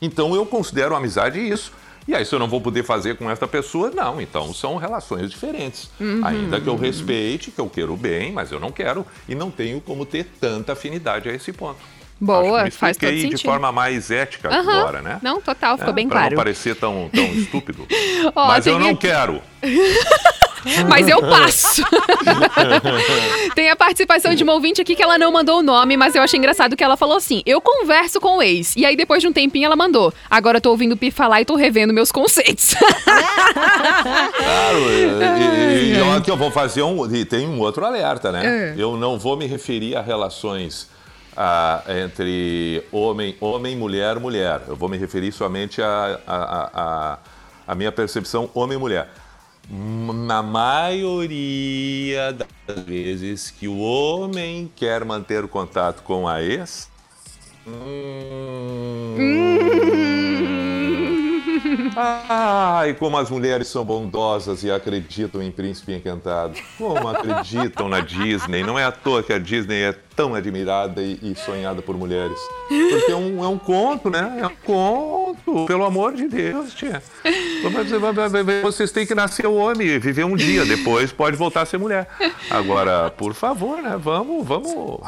Então 0.00 0.34
eu 0.34 0.46
considero 0.46 0.94
amizade 0.94 1.38
isso. 1.38 1.72
E 2.08 2.14
aí, 2.14 2.24
se 2.24 2.32
eu 2.32 2.38
não 2.38 2.46
vou 2.46 2.60
poder 2.60 2.84
fazer 2.84 3.16
com 3.16 3.28
esta 3.28 3.48
pessoa, 3.48 3.90
não. 3.90 4.20
Então 4.20 4.54
são 4.54 4.76
relações 4.76 5.28
diferentes. 5.28 5.90
Ainda 6.22 6.60
que 6.60 6.68
eu 6.68 6.76
respeite, 6.76 7.50
que 7.50 7.60
eu 7.60 7.68
quero 7.68 7.96
bem, 7.96 8.32
mas 8.32 8.52
eu 8.52 8.60
não 8.60 8.70
quero 8.70 9.04
e 9.28 9.34
não 9.34 9.50
tenho 9.50 9.80
como 9.80 10.06
ter 10.06 10.24
tanta 10.40 10.72
afinidade 10.72 11.28
a 11.28 11.32
esse 11.34 11.52
ponto. 11.52 11.80
Boa, 12.18 12.70
faz 12.70 12.96
todo 12.96 13.10
expliquei 13.10 13.16
de 13.16 13.30
sentido. 13.32 13.46
forma 13.50 13.70
mais 13.70 14.10
ética 14.10 14.48
Aham. 14.48 14.78
agora, 14.80 15.02
né? 15.02 15.18
Não, 15.22 15.40
total, 15.40 15.76
ficou 15.76 15.90
É, 15.92 15.94
bem 15.94 16.08
claro. 16.08 16.30
não 16.30 16.36
parecer 16.36 16.74
tão, 16.74 17.10
tão 17.14 17.24
estúpido. 17.34 17.86
Ó, 18.34 18.46
mas 18.46 18.66
eu 18.66 18.78
não 18.78 18.90
aqui- 18.90 19.00
quero. 19.08 19.42
Mas 20.88 21.06
eu 21.06 21.20
passo. 21.20 21.80
Tem 23.54 23.70
a 23.70 23.76
participação 23.76 24.34
de 24.34 24.42
uma 24.42 24.52
ouvinte 24.52 24.80
aqui 24.80 24.96
que 24.96 25.02
ela 25.02 25.16
não 25.16 25.30
mandou 25.30 25.60
o 25.60 25.62
nome, 25.62 25.96
mas 25.96 26.16
eu 26.16 26.22
achei 26.22 26.38
engraçado 26.38 26.74
que 26.74 26.82
ela 26.82 26.96
falou 26.96 27.16
assim: 27.18 27.40
Eu 27.46 27.60
converso 27.60 28.20
com 28.20 28.38
o 28.38 28.42
ex. 28.42 28.74
E 28.74 28.84
aí, 28.84 28.96
depois 28.96 29.22
de 29.22 29.28
um 29.28 29.32
tempinho, 29.32 29.66
ela 29.66 29.76
mandou. 29.76 30.12
Agora 30.28 30.56
eu 30.56 30.60
tô 30.60 30.70
ouvindo 30.70 30.92
o 30.92 30.96
Pi 30.96 31.12
falar 31.12 31.40
e 31.40 31.44
tô 31.44 31.54
revendo 31.54 31.92
meus 31.92 32.10
conceitos. 32.10 32.74
Claro, 34.36 34.78
e, 34.90 35.92
e, 35.92 35.94
e 35.94 36.28
eu 36.28 36.36
vou 36.36 36.50
fazer 36.50 36.82
um. 36.82 37.14
E 37.14 37.24
tem 37.24 37.46
um 37.46 37.60
outro 37.60 37.84
alerta, 37.84 38.32
né? 38.32 38.72
É. 38.72 38.74
Eu 38.76 38.96
não 38.96 39.18
vou 39.20 39.36
me 39.36 39.46
referir 39.46 39.94
a 39.96 40.02
relações 40.02 40.88
entre 42.02 42.82
homem, 42.90 43.36
homem, 43.40 43.76
mulher, 43.76 44.18
mulher. 44.18 44.62
Eu 44.66 44.76
vou 44.76 44.88
me 44.88 44.96
referir 44.96 45.32
somente 45.32 45.82
a, 45.82 46.20
a, 46.26 46.36
a, 46.36 46.70
a, 46.74 47.18
a 47.66 47.74
minha 47.74 47.92
percepção 47.92 48.48
homem-mulher. 48.54 49.08
Na 49.68 50.42
maioria 50.42 52.32
das 52.32 52.84
vezes 52.84 53.50
que 53.50 53.66
o 53.66 53.78
homem 53.78 54.70
quer 54.76 55.04
manter 55.04 55.44
o 55.44 55.48
contato 55.48 56.02
com 56.02 56.28
a 56.28 56.42
ex. 56.42 56.88
hum, 57.66 59.16
Ai, 62.28 62.94
como 62.94 63.16
as 63.16 63.30
mulheres 63.30 63.68
são 63.68 63.84
bondosas 63.84 64.62
e 64.62 64.70
acreditam 64.70 65.42
em 65.42 65.50
Príncipe 65.50 65.92
Encantado. 65.92 66.54
Como 66.78 67.08
acreditam 67.08 67.88
na 67.88 68.00
Disney. 68.00 68.62
Não 68.62 68.78
é 68.78 68.84
à 68.84 68.92
toa 68.92 69.22
que 69.22 69.32
a 69.32 69.38
Disney 69.38 69.82
é 69.82 69.94
tão 70.14 70.34
admirada 70.34 71.02
e, 71.02 71.18
e 71.22 71.34
sonhada 71.34 71.82
por 71.82 71.96
mulheres. 71.96 72.38
Porque 72.68 73.12
é 73.12 73.16
um, 73.16 73.44
é 73.44 73.48
um 73.48 73.58
conto, 73.58 74.10
né? 74.10 74.38
É 74.40 74.46
um 74.46 74.56
conto. 74.64 75.66
Pelo 75.66 75.84
amor 75.84 76.14
de 76.14 76.28
Deus, 76.28 76.74
tia. 76.74 77.02
Vocês 78.62 78.90
têm 78.90 79.06
que 79.06 79.14
nascer 79.14 79.46
homem 79.46 79.88
e 79.88 79.98
viver 79.98 80.24
um 80.24 80.36
dia. 80.36 80.64
Depois 80.64 81.12
pode 81.12 81.36
voltar 81.36 81.62
a 81.62 81.66
ser 81.66 81.78
mulher. 81.78 82.08
Agora, 82.50 83.10
por 83.10 83.34
favor, 83.34 83.82
né? 83.82 83.96
Vamos, 83.98 84.46
vamos. 84.46 85.00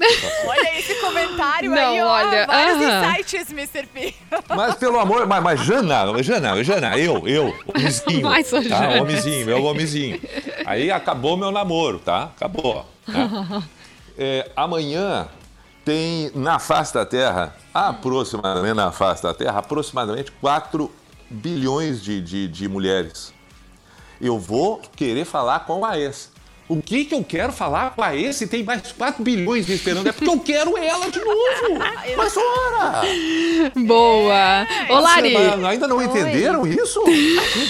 olha 0.46 0.78
esse 0.78 0.94
comentário 0.96 1.70
Não, 1.70 1.76
aí, 1.78 2.00
ó. 2.02 2.08
olha, 2.08 2.46
Vários 2.46 2.82
aham. 2.82 3.12
insights, 3.12 3.50
Mr. 3.52 3.86
P. 3.86 4.14
Mas 4.48 4.74
pelo 4.76 4.98
amor, 4.98 5.26
mas, 5.26 5.42
mas 5.42 5.60
Jana, 5.60 6.22
Jana, 6.22 6.62
Jana, 6.64 6.96
eu, 6.98 7.26
eu, 7.28 7.54
homenzinho, 7.66 8.22
Vai, 8.28 8.42
sua 8.42 8.62
tá? 8.62 8.68
Jana. 8.68 9.02
Homenzinho, 9.02 9.50
eu, 9.50 9.64
homenzinho. 9.64 10.20
Aí 10.64 10.90
acabou 10.90 11.36
meu 11.36 11.50
namoro, 11.50 11.98
tá? 11.98 12.30
Acabou. 12.36 12.86
né? 13.06 13.62
É, 14.18 14.50
amanhã 14.56 15.28
tem 15.84 16.30
na 16.34 16.58
face 16.58 16.92
da 16.94 17.04
Terra, 17.06 17.54
aproximadamente 17.72 18.74
na 18.74 18.92
face 18.92 19.22
da 19.22 19.34
Terra, 19.34 19.58
aproximadamente 19.58 20.30
4 20.32 20.90
bilhões 21.28 22.02
de, 22.02 22.20
de, 22.20 22.48
de 22.48 22.68
mulheres. 22.68 23.32
Eu 24.20 24.38
vou 24.38 24.80
querer 24.96 25.24
falar 25.24 25.60
com 25.60 25.84
a 25.84 25.98
ex. 25.98 26.30
O 26.70 26.80
que, 26.80 27.04
que 27.04 27.12
eu 27.12 27.24
quero 27.24 27.52
falar 27.52 27.96
com 27.96 28.00
a 28.00 28.14
ex 28.14 28.36
se 28.36 28.46
tem 28.46 28.62
mais 28.62 28.92
4 28.92 29.24
bilhões 29.24 29.66
me 29.66 29.74
esperando? 29.74 30.08
É 30.08 30.12
porque 30.12 30.30
eu 30.30 30.38
quero 30.38 30.78
ela 30.78 31.10
de 31.10 31.18
novo. 31.18 31.34
Mas 32.16 32.36
ora! 32.36 33.02
Boa. 33.74 34.66
Ô, 34.88 35.00
Lari. 35.00 35.34
Ainda 35.66 35.88
não 35.88 36.00
entenderam 36.00 36.64
isso? 36.64 37.02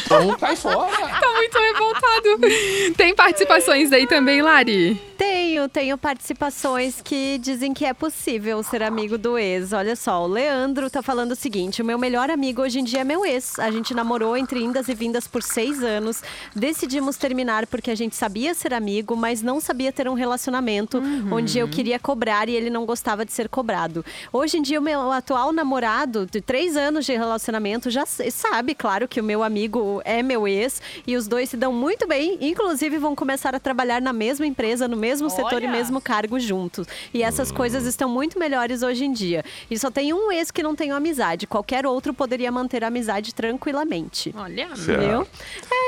Então 0.04 0.36
cai 0.36 0.54
fora. 0.54 0.90
Tá 1.20 1.32
muito 1.34 1.58
revoltado. 1.58 2.94
Tem 2.96 3.14
participações 3.14 3.90
aí 3.90 4.06
também, 4.06 4.42
Lari? 4.42 5.00
Tenho, 5.20 5.68
tenho 5.68 5.98
participações 5.98 7.02
que 7.02 7.37
dizem 7.37 7.74
que 7.74 7.85
é 7.85 7.92
possível 7.92 8.62
ser 8.62 8.83
amigo 8.83 9.18
do 9.18 9.37
ex. 9.37 9.70
Olha 9.74 9.94
só, 9.94 10.24
o 10.24 10.26
Leandro 10.26 10.88
tá 10.88 11.02
falando 11.02 11.33
o 11.33 11.37
seguinte: 11.37 11.83
o 11.83 11.85
meu 11.85 11.98
melhor 11.98 12.30
amigo 12.30 12.62
hoje 12.62 12.80
em 12.80 12.85
dia 12.85 13.00
é 13.00 13.04
meu 13.04 13.26
ex. 13.26 13.59
A 13.59 13.70
gente 13.70 13.92
namorou 13.92 14.35
entre 14.35 14.62
indas 14.62 14.88
e 14.88 14.94
vindas 14.94 15.28
por 15.28 15.42
seis 15.42 15.83
anos. 15.83 16.22
Decidimos 16.56 17.18
terminar 17.18 17.66
porque 17.66 17.90
a 17.90 17.94
gente 17.94 18.16
sabia 18.16 18.54
ser 18.54 18.72
amigo 18.72 19.14
mas 19.14 19.42
não 19.42 19.61
sabia 19.61 19.92
ter 19.92 20.09
um 20.09 20.14
relacionamento 20.14 21.02
onde 21.30 21.59
eu 21.59 21.68
queria 21.68 21.98
cobrar 21.98 22.48
e 22.48 22.56
ele 22.56 22.70
não 22.70 22.87
gostava 22.87 23.22
de 23.22 23.33
ser 23.35 23.46
cobrado. 23.46 24.02
Hoje 24.33 24.56
em 24.56 24.62
dia, 24.62 24.80
o 24.80 24.83
meu 24.83 25.12
atual 25.12 25.52
namorado, 25.52 26.24
de 26.24 26.40
três 26.40 26.78
anos 26.78 27.04
de 27.04 27.12
relacionamento, 27.12 27.90
já 27.90 28.06
sabe, 28.06 28.74
claro, 28.74 29.06
que 29.06 29.20
o 29.20 29.24
meu 29.24 29.42
amigo 29.42 30.00
é 30.02 30.22
meu 30.22 30.48
ex 30.48 30.80
e 31.06 31.14
os 31.14 31.28
dois 31.28 31.50
se 31.50 31.59
dão 31.59 31.74
muito 31.74 32.09
bem, 32.09 32.38
inclusive 32.40 32.96
vão 32.96 33.14
começar 33.14 33.54
a 33.54 33.61
trabalhar 33.61 34.00
na 34.00 34.14
mesma 34.14 34.46
empresa, 34.46 34.88
no 34.88 34.96
mesmo 34.96 35.10
setor 35.29 35.62
e 35.62 35.66
Olha! 35.66 35.70
mesmo 35.73 36.01
cargo 36.01 36.38
juntos. 36.38 36.87
E 37.12 37.23
essas 37.23 37.51
coisas 37.51 37.85
estão 37.87 38.09
muito 38.09 38.38
melhores 38.38 38.83
hoje 38.83 39.05
em 39.05 39.12
dia. 39.12 39.44
E 39.68 39.77
só 39.79 39.90
tem 39.90 40.12
um 40.12 40.31
ex 40.31 40.51
que 40.53 40.62
não 40.62 40.77
tem 40.77 40.92
amizade, 40.92 41.46
qualquer 41.49 41.85
outro 41.87 42.14
poderia 42.14 42.53
manter 42.53 42.85
a 42.85 42.87
amizade 42.87 43.35
tranquilamente. 43.35 44.33
Olha. 44.37 44.68
Certo. 44.77 45.01
Entendeu? 45.03 45.27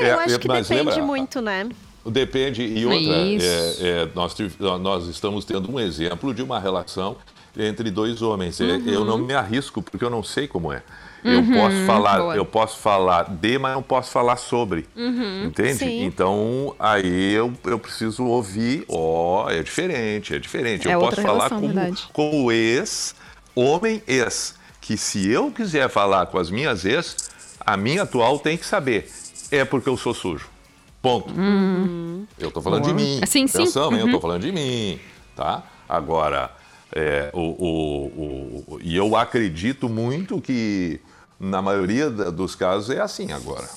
É, 0.00 0.04
É, 0.04 0.12
eu 0.12 0.18
acho 0.20 0.38
que 0.38 0.48
mas 0.48 0.66
depende 0.68 0.90
lembra- 0.90 1.04
muito, 1.06 1.40
né? 1.40 1.68
Depende. 2.04 2.62
E 2.64 2.84
outra, 2.84 3.00
é, 3.00 3.76
é, 4.02 4.08
nós, 4.14 4.34
nós 4.80 5.06
estamos 5.06 5.44
tendo 5.44 5.70
um 5.72 5.78
exemplo 5.78 6.34
de 6.34 6.42
uma 6.42 6.58
relação 6.58 7.16
entre 7.56 7.90
dois 7.92 8.22
homens. 8.22 8.60
É, 8.60 8.64
Uhum. 8.64 8.88
Eu 8.88 9.04
não 9.04 9.18
me 9.18 9.34
arrisco 9.34 9.80
porque 9.82 10.04
eu 10.04 10.10
não 10.10 10.22
sei 10.22 10.48
como 10.48 10.72
é. 10.72 10.82
Eu 11.24 11.42
posso 11.44 11.86
falar, 11.86 12.18
boa. 12.18 12.36
eu 12.36 12.44
posso 12.44 12.78
falar 12.78 13.28
de, 13.30 13.58
mas 13.58 13.74
não 13.74 13.82
posso 13.82 14.10
falar 14.10 14.36
sobre. 14.36 14.86
Uhum. 14.96 15.44
Entende? 15.44 15.78
Sim. 15.78 16.04
Então 16.04 16.74
aí 16.78 17.32
eu, 17.32 17.52
eu 17.64 17.78
preciso 17.78 18.24
ouvir. 18.24 18.84
Ó, 18.88 19.48
é 19.48 19.62
diferente, 19.62 20.34
é 20.34 20.38
diferente. 20.38 20.88
É 20.88 20.94
eu 20.94 21.00
posso 21.00 21.16
falar 21.22 21.32
relação, 21.48 21.60
como, 21.60 21.72
verdade. 21.72 22.08
como 22.12 22.50
ex, 22.52 23.14
homem 23.54 24.02
ex. 24.06 24.54
Que 24.80 24.96
se 24.96 25.30
eu 25.30 25.50
quiser 25.52 25.88
falar 25.88 26.26
com 26.26 26.38
as 26.38 26.50
minhas 26.50 26.84
ex, 26.84 27.30
a 27.60 27.76
minha 27.76 28.02
atual 28.02 28.38
tem 28.40 28.56
que 28.56 28.66
saber. 28.66 29.08
É 29.50 29.64
porque 29.64 29.88
eu 29.88 29.96
sou 29.96 30.12
sujo. 30.12 30.48
Ponto. 31.00 31.32
Eu 32.38 32.50
tô 32.50 32.60
falando 32.60 32.84
de 32.86 32.94
mim. 32.94 33.20
Sim, 33.26 33.46
sim. 33.46 33.58
Atenção? 33.62 33.92
Eu 33.96 34.06
Uhum. 34.06 34.12
tô 34.12 34.20
falando 34.20 34.42
de 34.42 34.50
mim, 34.52 34.98
tá? 35.36 35.62
Agora, 35.88 36.50
é, 36.94 37.30
o, 37.32 37.40
o- 37.40 38.06
o- 38.06 38.64
o- 38.74 38.78
e 38.82 38.96
eu 38.96 39.14
acredito 39.16 39.88
muito 39.88 40.40
que 40.40 41.00
na 41.42 41.60
maioria 41.60 42.08
dos 42.08 42.54
casos 42.54 42.88
é 42.88 43.00
assim 43.00 43.32
agora. 43.32 43.68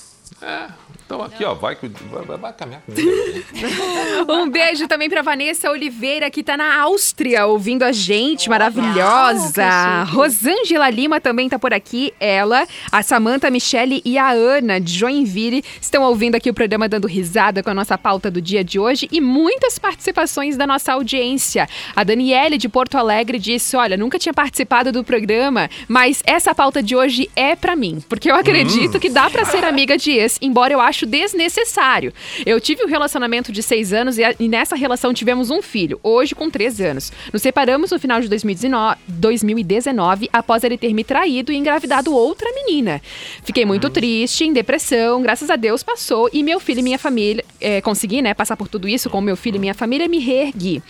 É, 0.41 0.67
então 1.05 1.23
aqui, 1.23 1.43
ó, 1.45 1.53
vai, 1.53 1.75
vai, 2.11 2.23
vai- 2.25 2.37
vai 2.37 2.53
caminhar 2.53 2.81
comigo. 2.81 3.09
Um 4.29 4.49
beijo 4.49 4.87
também 4.87 5.09
pra 5.09 5.21
Vanessa 5.21 5.69
Oliveira, 5.71 6.29
que 6.29 6.43
tá 6.43 6.57
na 6.57 6.81
Áustria, 6.81 7.45
ouvindo 7.45 7.83
a 7.83 7.91
gente, 7.91 8.49
maravilhosa. 8.49 10.03
Rosângela 10.09 10.89
Lima 10.89 11.19
também 11.21 11.47
tá 11.49 11.57
por 11.57 11.73
aqui, 11.73 12.13
ela, 12.19 12.67
a 12.91 13.01
Samanta 13.01 13.49
Michele 13.49 14.01
e 14.03 14.17
a 14.17 14.29
Ana 14.31 14.79
de 14.79 14.93
Joinville 14.93 15.63
estão 15.81 16.03
ouvindo 16.03 16.35
aqui 16.35 16.49
o 16.49 16.53
programa 16.53 16.87
dando 16.89 17.07
risada 17.07 17.63
com 17.63 17.69
a 17.69 17.73
nossa 17.73 17.97
pauta 17.97 18.29
do 18.29 18.41
dia 18.41 18.63
de 18.63 18.79
hoje 18.79 19.07
e 19.11 19.21
muitas 19.21 19.77
participações 19.79 20.57
da 20.57 20.67
nossa 20.67 20.93
audiência. 20.93 21.67
A 21.95 22.03
Daniele 22.03 22.57
de 22.57 22.67
Porto 22.69 22.97
Alegre 22.97 23.39
disse: 23.39 23.75
"Olha, 23.77 23.95
nunca 23.97 24.19
tinha 24.19 24.33
participado 24.33 24.91
do 24.91 25.03
programa, 25.03 25.69
mas 25.87 26.21
essa 26.25 26.53
pauta 26.53 26.81
de 26.83 26.95
hoje 26.95 27.29
é 27.35 27.55
pra 27.55 27.75
mim, 27.75 28.03
porque 28.09 28.29
eu 28.29 28.35
acredito 28.35 28.99
que 28.99 29.09
dá 29.09 29.29
pra 29.29 29.45
ser 29.45 29.63
amiga 29.63 29.97
de 29.97 30.11
embora 30.41 30.73
eu 30.73 30.79
acho 30.79 31.05
desnecessário. 31.05 32.13
Eu 32.45 32.59
tive 32.59 32.83
um 32.83 32.87
relacionamento 32.87 33.51
de 33.51 33.61
seis 33.63 33.93
anos 33.93 34.17
e, 34.17 34.23
a- 34.23 34.35
e 34.39 34.47
nessa 34.47 34.75
relação 34.75 35.13
tivemos 35.13 35.49
um 35.49 35.61
filho, 35.61 35.99
hoje 36.03 36.33
com 36.35 36.49
três 36.49 36.79
anos. 36.81 37.11
Nos 37.31 37.41
separamos 37.41 37.91
no 37.91 37.99
final 37.99 38.19
de 38.21 38.27
2019, 38.27 38.97
2019 39.07 40.29
após 40.31 40.63
ele 40.63 40.77
ter 40.77 40.93
me 40.93 41.03
traído 41.03 41.51
e 41.51 41.55
engravidado 41.55 42.13
outra 42.13 42.49
menina. 42.53 43.01
Fiquei 43.43 43.65
muito 43.65 43.89
triste, 43.89 44.43
em 44.45 44.53
depressão, 44.53 45.21
graças 45.21 45.49
a 45.49 45.55
Deus 45.55 45.83
passou 45.83 46.29
e 46.33 46.43
meu 46.43 46.59
filho 46.59 46.79
e 46.79 46.83
minha 46.83 46.99
família, 46.99 47.43
é, 47.59 47.81
consegui, 47.81 48.21
né, 48.21 48.33
passar 48.33 48.55
por 48.57 48.67
tudo 48.67 48.87
isso 48.87 49.09
com 49.09 49.21
meu 49.21 49.35
filho 49.35 49.55
e 49.55 49.59
minha 49.59 49.73
família, 49.73 50.07
me 50.07 50.19
reergui. 50.19 50.81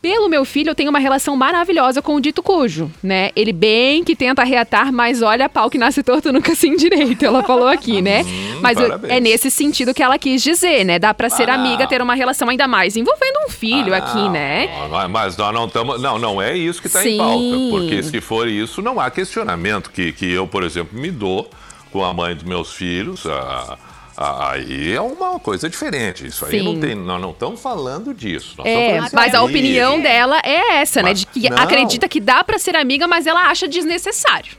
Pelo 0.00 0.28
meu 0.28 0.44
filho, 0.44 0.70
eu 0.70 0.74
tenho 0.74 0.90
uma 0.90 0.98
relação 1.00 1.34
maravilhosa 1.36 2.00
com 2.00 2.14
o 2.14 2.20
dito 2.20 2.42
cujo, 2.42 2.90
né? 3.02 3.30
Ele 3.34 3.52
bem 3.52 4.04
que 4.04 4.14
tenta 4.14 4.44
reatar, 4.44 4.92
mas 4.92 5.20
olha, 5.20 5.48
pau 5.48 5.68
que 5.68 5.78
nasce 5.78 6.02
torto 6.02 6.32
nunca 6.32 6.54
se 6.54 6.68
endireita, 6.68 7.26
ela 7.26 7.42
falou 7.42 7.66
aqui, 7.66 8.00
né? 8.00 8.22
mas 8.60 8.75
parabéns. 8.82 9.12
é 9.12 9.20
nesse 9.20 9.50
sentido 9.50 9.92
que 9.94 10.02
ela 10.02 10.18
quis 10.18 10.42
dizer, 10.42 10.84
né? 10.84 10.98
Dá 10.98 11.12
pra 11.14 11.28
ser 11.30 11.48
Ah, 11.50 11.54
amiga, 11.54 11.86
ter 11.86 12.00
uma 12.02 12.14
relação 12.14 12.48
ainda 12.48 12.66
mais 12.68 12.96
envolvendo 12.96 13.38
um 13.46 13.50
filho 13.50 13.94
Ah, 13.94 13.98
aqui, 13.98 14.28
né? 14.28 14.68
mas 15.10 15.36
nós 15.36 15.54
não 15.54 15.66
estamos. 15.66 16.00
Não, 16.00 16.18
não 16.18 16.40
é 16.42 16.56
isso 16.56 16.80
que 16.80 16.86
está 16.86 17.06
em 17.06 17.16
pauta. 17.18 17.56
Porque 17.70 18.02
se 18.02 18.20
for 18.20 18.48
isso, 18.48 18.80
não 18.82 18.98
há 19.00 19.10
questionamento 19.10 19.90
que, 19.90 20.12
que 20.12 20.30
eu, 20.30 20.46
por 20.46 20.62
exemplo, 20.62 20.98
me 20.98 21.10
dou 21.10 21.48
com 21.92 22.04
a 22.04 22.12
mãe 22.12 22.34
dos 22.34 22.44
meus 22.44 22.72
filhos. 22.72 23.24
a- 23.26 23.78
a- 24.18 24.52
aí 24.52 24.92
é 24.94 25.00
uma 25.00 25.38
coisa 25.38 25.68
diferente. 25.68 26.26
Isso 26.26 26.44
aí 26.46 26.52
Sim. 26.52 26.62
não 26.62 26.80
tem. 26.80 26.94
Nós 26.94 27.20
não 27.20 27.30
estamos 27.32 27.60
falando 27.60 28.14
disso. 28.14 28.54
É, 28.64 28.96
falando 28.96 29.10
mas 29.12 29.34
a 29.34 29.42
opinião 29.42 30.00
dela 30.00 30.40
é 30.42 30.76
essa, 30.76 31.02
né? 31.02 31.10
Mas- 31.10 31.20
De 31.20 31.26
que 31.26 31.50
não. 31.50 31.58
acredita 31.62 32.08
que 32.08 32.18
dá 32.18 32.42
pra 32.42 32.58
ser 32.58 32.76
amiga, 32.76 33.06
mas 33.06 33.26
ela 33.26 33.48
acha 33.50 33.68
desnecessário. 33.68 34.52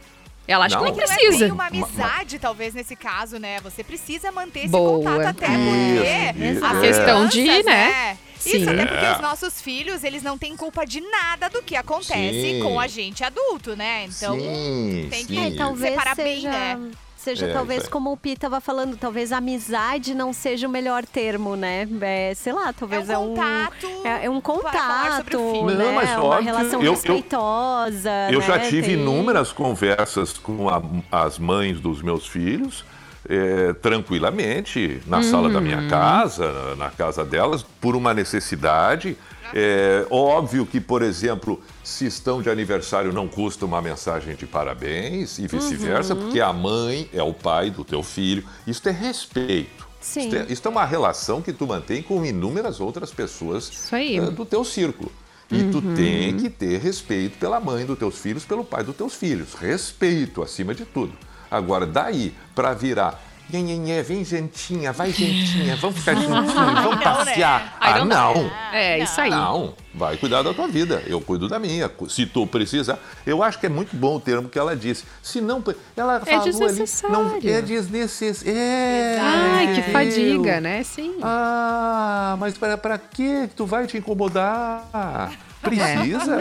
Ela 0.48 0.66
acha 0.66 0.76
Não. 0.76 0.86
que 0.86 0.92
nem 0.92 0.98
Não 0.98 1.04
é 1.04 1.08
precisa. 1.18 1.46
bem 1.46 1.52
uma 1.54 1.68
amizade, 1.68 2.40
talvez, 2.40 2.74
nesse 2.74 2.96
caso, 2.96 3.38
né? 3.38 3.60
Você 3.62 3.84
precisa 3.84 4.32
manter 4.32 4.60
esse 4.62 4.70
Boa. 4.70 4.98
contato 5.04 5.26
até 5.28 5.48
Isso, 5.48 6.34
porque 6.34 6.46
isso, 6.46 6.66
é. 6.66 6.82
Questão 6.82 7.26
de, 7.28 7.64
né? 7.64 8.18
Isso, 8.38 8.50
Sim. 8.52 8.70
até 8.70 8.86
porque 8.86 9.06
É. 9.06 9.14
os 9.14 9.20
nossos 9.20 9.60
filhos, 9.62 10.04
eles 10.06 10.24
não 10.24 10.38
têm 10.38 10.56
culpa 10.56 10.86
de 10.86 11.02
nada 11.02 11.50
do 11.50 11.62
que 11.62 11.76
acontece 11.76 12.40
Sim. 12.42 12.60
com 12.64 12.80
a 12.80 12.88
gente 12.88 13.24
adulto, 13.24 13.76
né? 13.76 14.06
Então, 14.06 14.40
sim, 14.40 15.08
tem 15.10 15.26
que- 15.26 15.36
sim. 15.36 15.54
É, 15.54 15.58
talvez 15.58 15.90
separar 15.94 16.16
bem, 16.16 16.36
seja, 16.36 16.50
né? 16.50 16.92
Seja 17.28 17.48
É, 17.48 17.54
talvez 17.54 17.88
como 17.90 18.12
o 18.12 18.18
Pi 18.18 18.36
tava 18.38 18.62
falando, 18.62 18.96
talvez 18.98 19.32
amizade 19.34 20.14
não 20.16 20.32
seja 20.32 20.68
o 20.68 20.72
melhor 20.72 21.06
termo, 21.06 21.56
né? 21.56 21.88
É, 22.02 22.34
sei 22.36 22.54
lá, 22.54 22.72
talvez 22.72 23.10
É 23.10 23.14
é 23.14 23.18
um 23.18 23.28
um 23.28 23.36
contato 23.36 23.88
é, 24.06 24.26
é 24.26 24.30
um 24.30 24.40
para 24.42 24.72
falar 24.72 25.18
sobre 25.18 25.36
o 25.36 25.40
contato, 25.40 25.52
filho. 25.54 25.78
né? 25.78 25.86
Não, 25.86 25.94
mas 25.94 26.10
uma 26.18 26.40
relação 26.40 26.80
eu- 26.80 26.86
eu- 26.86 26.92
respeitosa. 26.94 28.12
Eu 28.32 28.40
né? 28.40 28.46
já 28.46 28.60
tive 28.60 28.88
Tem- 28.88 28.94
inúmeras 28.94 29.52
conversas 29.52 30.34
com 30.38 30.70
a- 30.70 30.82
as 31.12 31.38
mães 31.38 31.80
dos 31.80 32.02
meus 32.02 32.26
filhos, 32.28 32.86
eh, 33.30 33.74
tranquilamente, 33.82 35.02
na 35.06 35.22
sala 35.22 35.50
da 35.50 35.60
minha 35.60 35.88
casa, 35.88 36.76
na, 36.76 36.90
casa 36.90 37.26
delas, 37.26 37.64
por 37.82 37.96
uma 37.96 38.14
necessidade. 38.14 39.18
É 39.54 40.06
óbvio 40.10 40.66
que, 40.66 40.80
por 40.80 41.02
exemplo, 41.02 41.62
se 41.84 42.06
estão 42.06 42.42
de 42.42 42.50
aniversário, 42.50 43.14
não 43.14 43.28
custa 43.28 43.66
uma 43.66 43.82
mensagem 43.82 44.36
de 44.36 44.46
parabéns 44.46 45.40
e 45.40 45.48
vice-versa, 45.48 46.16
porque 46.16 46.40
a 46.40 46.52
mãe 46.52 47.10
é 47.14 47.24
o 47.24 47.34
pai 47.34 47.70
do 47.70 47.84
teu 47.84 48.04
filho. 48.04 48.44
Isso 48.66 48.88
é 48.88 48.92
respeito. 48.92 49.88
Sim. 50.00 50.28
Isso 50.28 50.36
é, 50.36 50.46
isso 50.50 50.68
é 50.68 50.72
uma 50.72 50.86
relação 50.86 51.42
que 51.42 51.52
tu 51.52 51.68
mantém 51.68 52.02
com 52.02 52.26
inúmeras 52.26 52.80
outras 52.80 53.12
pessoas 53.12 53.92
eh, 53.92 54.32
do 54.32 54.46
teu 54.46 54.64
círculo. 54.64 55.12
E 55.50 55.64
tu 55.64 55.82
tem 55.96 56.36
que 56.36 56.50
ter 56.50 56.80
respeito 56.80 57.38
pela 57.38 57.60
mãe 57.60 57.86
dos 57.86 57.98
teus 57.98 58.20
filhos, 58.20 58.44
pelo 58.44 58.66
pai 58.66 58.84
dos 58.84 58.96
teus 58.96 59.16
filhos. 59.16 59.54
Respeito 59.54 60.44
acima 60.44 60.76
de 60.76 60.84
tudo. 60.84 61.14
Agora, 61.50 61.86
daí 61.86 62.34
para 62.56 62.74
virar. 62.74 63.20
Nhe, 63.50 63.62
nhe, 63.62 63.78
nhe, 63.78 64.04
vem 64.04 64.26
gentinha, 64.26 64.92
vai 64.92 65.10
gentinha, 65.12 65.78
vamos 65.78 65.98
ficar 66.00 66.16
juntinhos, 66.20 66.54
vamos 66.54 67.02
passear. 67.02 67.78
Aí 67.80 68.02
Ah, 68.02 68.06
não. 68.06 68.52
É, 68.74 69.00
isso 69.00 69.22
aí. 69.22 69.30
Não, 69.30 69.74
vai 69.98 70.16
cuidar 70.18 70.44
da 70.44 70.54
tua 70.54 70.68
vida. 70.68 71.02
Eu 71.08 71.20
cuido 71.20 71.48
da 71.48 71.60
minha. 71.60 71.90
Se 72.08 72.26
tu 72.26 72.46
precisar. 72.46 73.00
Eu 73.26 73.42
acho 73.44 73.60
que 73.60 73.66
é 73.66 73.70
muito 73.70 73.96
bom 73.96 74.16
o 74.18 74.20
termo 74.20 74.48
que 74.48 74.58
ela 74.60 74.76
disse. 74.76 75.04
Se 75.22 75.42
não. 75.42 75.64
Ela 75.96 76.20
falou 76.20 76.42
ali. 76.44 76.52
Não, 76.52 76.68
desnecessário. 76.68 77.50
é 77.50 77.62
desnecessário. 77.62 78.58
É, 78.58 79.18
Ai, 79.20 79.66
que 79.66 79.72
entendeu? 79.80 79.92
fadiga, 79.92 80.62
né? 80.62 80.84
Sim. 80.84 81.16
Ah, 81.22 82.38
mas 82.40 82.58
para, 82.58 82.78
para 82.78 82.98
que 82.98 83.50
tu 83.56 83.66
vai 83.66 83.88
te 83.88 83.98
incomodar? 83.98 84.88
Precisa? 85.62 86.38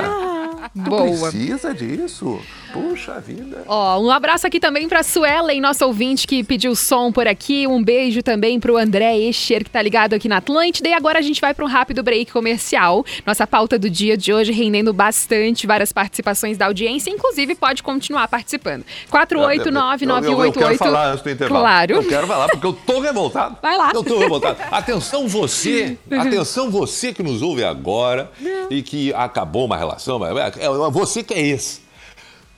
Tu 0.75 0.81
Boa. 0.81 1.31
precisa 1.31 1.75
disso? 1.75 2.40
Puxa 2.73 3.19
vida. 3.21 3.62
Ó, 3.66 4.01
um 4.01 4.11
abraço 4.11 4.47
aqui 4.47 4.61
também 4.61 4.88
pra 4.88 5.03
Suelen, 5.03 5.61
nossa 5.61 5.87
ouvinte 5.87 6.27
que 6.27 6.45
pediu 6.45 6.75
som 6.75 7.11
por 7.11 7.27
aqui. 7.27 7.66
Um 7.66 7.83
beijo 7.83 8.23
também 8.23 8.61
pro 8.61 8.77
André 8.77 9.16
Escher, 9.19 9.64
que 9.64 9.71
tá 9.71 9.81
ligado 9.81 10.14
aqui 10.14 10.29
na 10.29 10.38
Atlântida. 10.38 10.88
E 10.88 10.92
agora 10.92 11.19
a 11.19 11.23
gente 11.23 11.40
vai 11.40 11.55
pra 11.55 11.64
um 11.64 11.69
rápido 11.69 12.03
break 12.03 12.31
comercial. 12.31 13.05
Nossa 13.25 13.45
pauta 13.46 13.78
do 13.78 13.88
dia 13.88 14.16
de 14.16 14.32
hoje 14.32 14.52
rendendo 14.52 14.92
bastante, 14.92 15.66
várias 15.66 15.92
participações 15.92 16.59
da 16.59 16.66
audiência. 16.66 17.11
Inclusive, 17.11 17.54
pode 17.54 17.82
continuar 17.82 18.28
participando. 18.28 18.85
489 19.11 20.04
Eu, 20.04 20.44
eu 20.44 20.52
quero 20.52 20.76
falar 20.76 21.12
antes 21.12 21.22
do 21.22 21.30
intervalo. 21.30 21.61
Claro. 21.61 21.92
Eu 21.94 22.04
quero 22.04 22.26
falar 22.26 22.48
porque 22.48 22.66
eu 22.66 22.72
tô 22.72 23.00
revoltado. 23.00 23.59
Vai 23.62 23.76
lá. 23.76 23.92
Eu 23.94 24.04
tô 24.04 24.18
revoltado. 24.18 24.59
Atenção 24.70 25.28
você, 25.28 25.96
atenção 26.11 26.70
você 26.70 27.12
que 27.12 27.22
nos 27.22 27.42
ouve 27.42 27.64
agora 27.64 28.30
e 28.70 28.82
que 28.82 29.12
acabou 29.14 29.64
uma 29.64 29.76
relação, 29.76 30.18
mas 30.18 30.37
é 30.37 30.66
é 30.66 30.90
você 30.90 31.22
que 31.22 31.35
é 31.35 31.40
esse. 31.40 31.87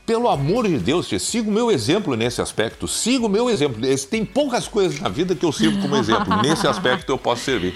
Pelo 0.08 0.26
amor 0.26 0.66
de 0.66 0.78
Deus, 0.78 1.06
tia, 1.06 1.18
siga 1.18 1.50
o 1.50 1.52
meu 1.52 1.70
exemplo 1.70 2.16
nesse 2.16 2.40
aspecto. 2.40 2.88
Siga 2.88 3.26
o 3.26 3.28
meu 3.28 3.50
exemplo. 3.50 3.78
Tem 4.10 4.24
poucas 4.24 4.66
coisas 4.66 4.98
na 5.00 5.10
vida 5.10 5.34
que 5.34 5.44
eu 5.44 5.52
sirvo 5.52 5.82
como 5.82 5.94
exemplo. 5.96 6.34
Nesse 6.40 6.66
aspecto 6.66 7.12
eu 7.12 7.18
posso 7.18 7.44
servir. 7.44 7.74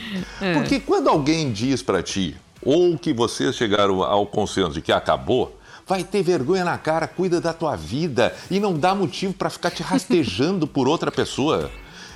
Porque 0.54 0.80
quando 0.80 1.08
alguém 1.08 1.52
diz 1.52 1.82
pra 1.82 2.02
ti, 2.02 2.34
ou 2.64 2.96
que 2.96 3.12
vocês 3.12 3.54
chegaram 3.54 4.02
ao 4.02 4.26
consenso 4.26 4.72
de 4.72 4.80
que 4.80 4.92
acabou, 4.92 5.58
vai 5.86 6.04
ter 6.04 6.22
vergonha 6.22 6.64
na 6.64 6.78
cara, 6.78 7.06
cuida 7.06 7.40
da 7.40 7.52
tua 7.52 7.76
vida 7.76 8.34
e 8.50 8.60
não 8.60 8.78
dá 8.78 8.94
motivo 8.94 9.34
pra 9.34 9.50
ficar 9.50 9.70
te 9.70 9.82
rastejando 9.82 10.66
por 10.66 10.88
outra 10.88 11.10
pessoa. 11.10 11.70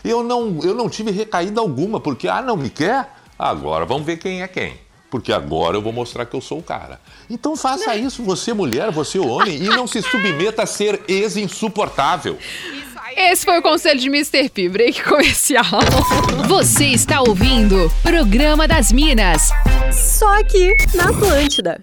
Eu 0.05 0.23
não, 0.23 0.61
eu 0.63 0.75
não 0.75 0.89
tive 0.89 1.11
recaída 1.11 1.61
alguma, 1.61 1.99
porque, 1.99 2.29
ah, 2.29 2.41
não 2.41 2.57
me 2.57 2.71
quer? 2.71 3.13
Agora 3.39 3.85
vamos 3.85 4.07
ver 4.07 4.19
quem 4.19 4.43
é 4.43 4.49
quem. 4.49 4.79
Porque 5.11 5.33
agora 5.33 5.77
eu 5.77 5.83
vou 5.83 5.93
mostrar 5.93 6.27
que 6.27 6.35
eu 6.35 6.41
sou 6.41 6.59
o 6.59 6.63
cara. 6.63 7.01
Então 7.29 7.57
faça 7.57 7.95
isso, 7.97 8.23
você 8.23 8.53
mulher, 8.53 8.91
você 8.91 9.19
homem, 9.19 9.57
e 9.57 9.69
não 9.69 9.87
se 9.87 10.03
submeta 10.03 10.63
a 10.63 10.67
ser 10.67 11.03
ex-insuportável. 11.09 12.39
Esse 13.17 13.47
foi 13.47 13.59
o 13.59 13.63
conselho 13.63 13.99
de 13.99 14.09
Mr. 14.09 14.51
P, 14.51 14.69
break 14.69 15.03
comercial. 15.03 15.65
Você 16.47 16.89
está 16.89 17.23
ouvindo 17.23 17.91
Programa 18.03 18.69
das 18.69 18.93
Minas. 18.93 19.51
Só 19.91 20.39
aqui 20.39 20.75
na 20.95 21.05
Atlântida. 21.09 21.83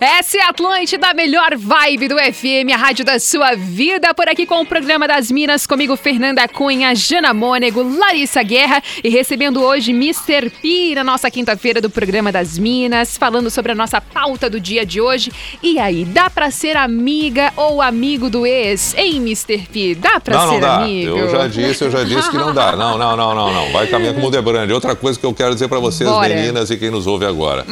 Essa 0.00 0.38
é 0.38 0.42
a 0.42 0.50
Atlântida, 0.50 1.08
a 1.08 1.14
melhor 1.14 1.56
vibe 1.56 2.06
do 2.06 2.14
FM, 2.14 2.72
a 2.72 2.76
rádio 2.76 3.04
da 3.04 3.18
sua 3.18 3.56
vida. 3.56 4.14
Por 4.14 4.28
aqui 4.28 4.46
com 4.46 4.60
o 4.60 4.66
programa 4.66 5.08
das 5.08 5.28
Minas, 5.28 5.66
comigo 5.66 5.96
Fernanda 5.96 6.46
Cunha, 6.46 6.94
Jana 6.94 7.34
Mônego, 7.34 7.82
Larissa 7.82 8.40
Guerra 8.44 8.80
e 9.02 9.08
recebendo 9.08 9.60
hoje 9.60 9.90
Mr. 9.90 10.50
P 10.62 10.94
na 10.94 11.02
nossa 11.02 11.28
quinta-feira 11.32 11.80
do 11.80 11.90
programa 11.90 12.30
das 12.30 12.56
Minas, 12.56 13.18
falando 13.18 13.50
sobre 13.50 13.72
a 13.72 13.74
nossa 13.74 14.00
pauta 14.00 14.48
do 14.48 14.60
dia 14.60 14.86
de 14.86 15.00
hoje. 15.00 15.32
E 15.60 15.80
aí, 15.80 16.04
dá 16.04 16.30
pra 16.30 16.48
ser 16.52 16.76
amiga 16.76 17.52
ou 17.56 17.82
amigo 17.82 18.30
do 18.30 18.46
ex? 18.46 18.94
Hein, 18.96 19.16
Mr. 19.16 19.66
P? 19.66 19.96
Dá 19.96 20.20
pra 20.20 20.36
não, 20.36 20.46
ser 20.46 20.54
não 20.54 20.60
dá. 20.60 20.76
amigo? 20.76 21.18
Eu 21.18 21.28
já 21.28 21.48
disse, 21.48 21.82
eu 21.84 21.90
já 21.90 22.04
disse 22.04 22.30
que 22.30 22.36
não 22.36 22.54
dá. 22.54 22.68
Não, 22.78 22.96
não, 22.96 23.16
não, 23.16 23.34
não, 23.34 23.52
não. 23.52 23.72
Vai 23.72 23.86
caminhar 23.88 24.14
com 24.14 24.20
o 24.20 24.22
Mudebrande. 24.22 24.72
Outra 24.72 24.94
coisa 24.94 25.18
que 25.18 25.26
eu 25.26 25.34
quero 25.34 25.52
dizer 25.54 25.66
pra 25.68 25.80
vocês, 25.80 26.08
Bora. 26.08 26.32
Hum. 26.32 26.36
meninas 26.36 26.70
e 26.70 26.76
quem 26.76 26.90
nos 26.90 27.06
ouve 27.06 27.24
agora. 27.24 27.64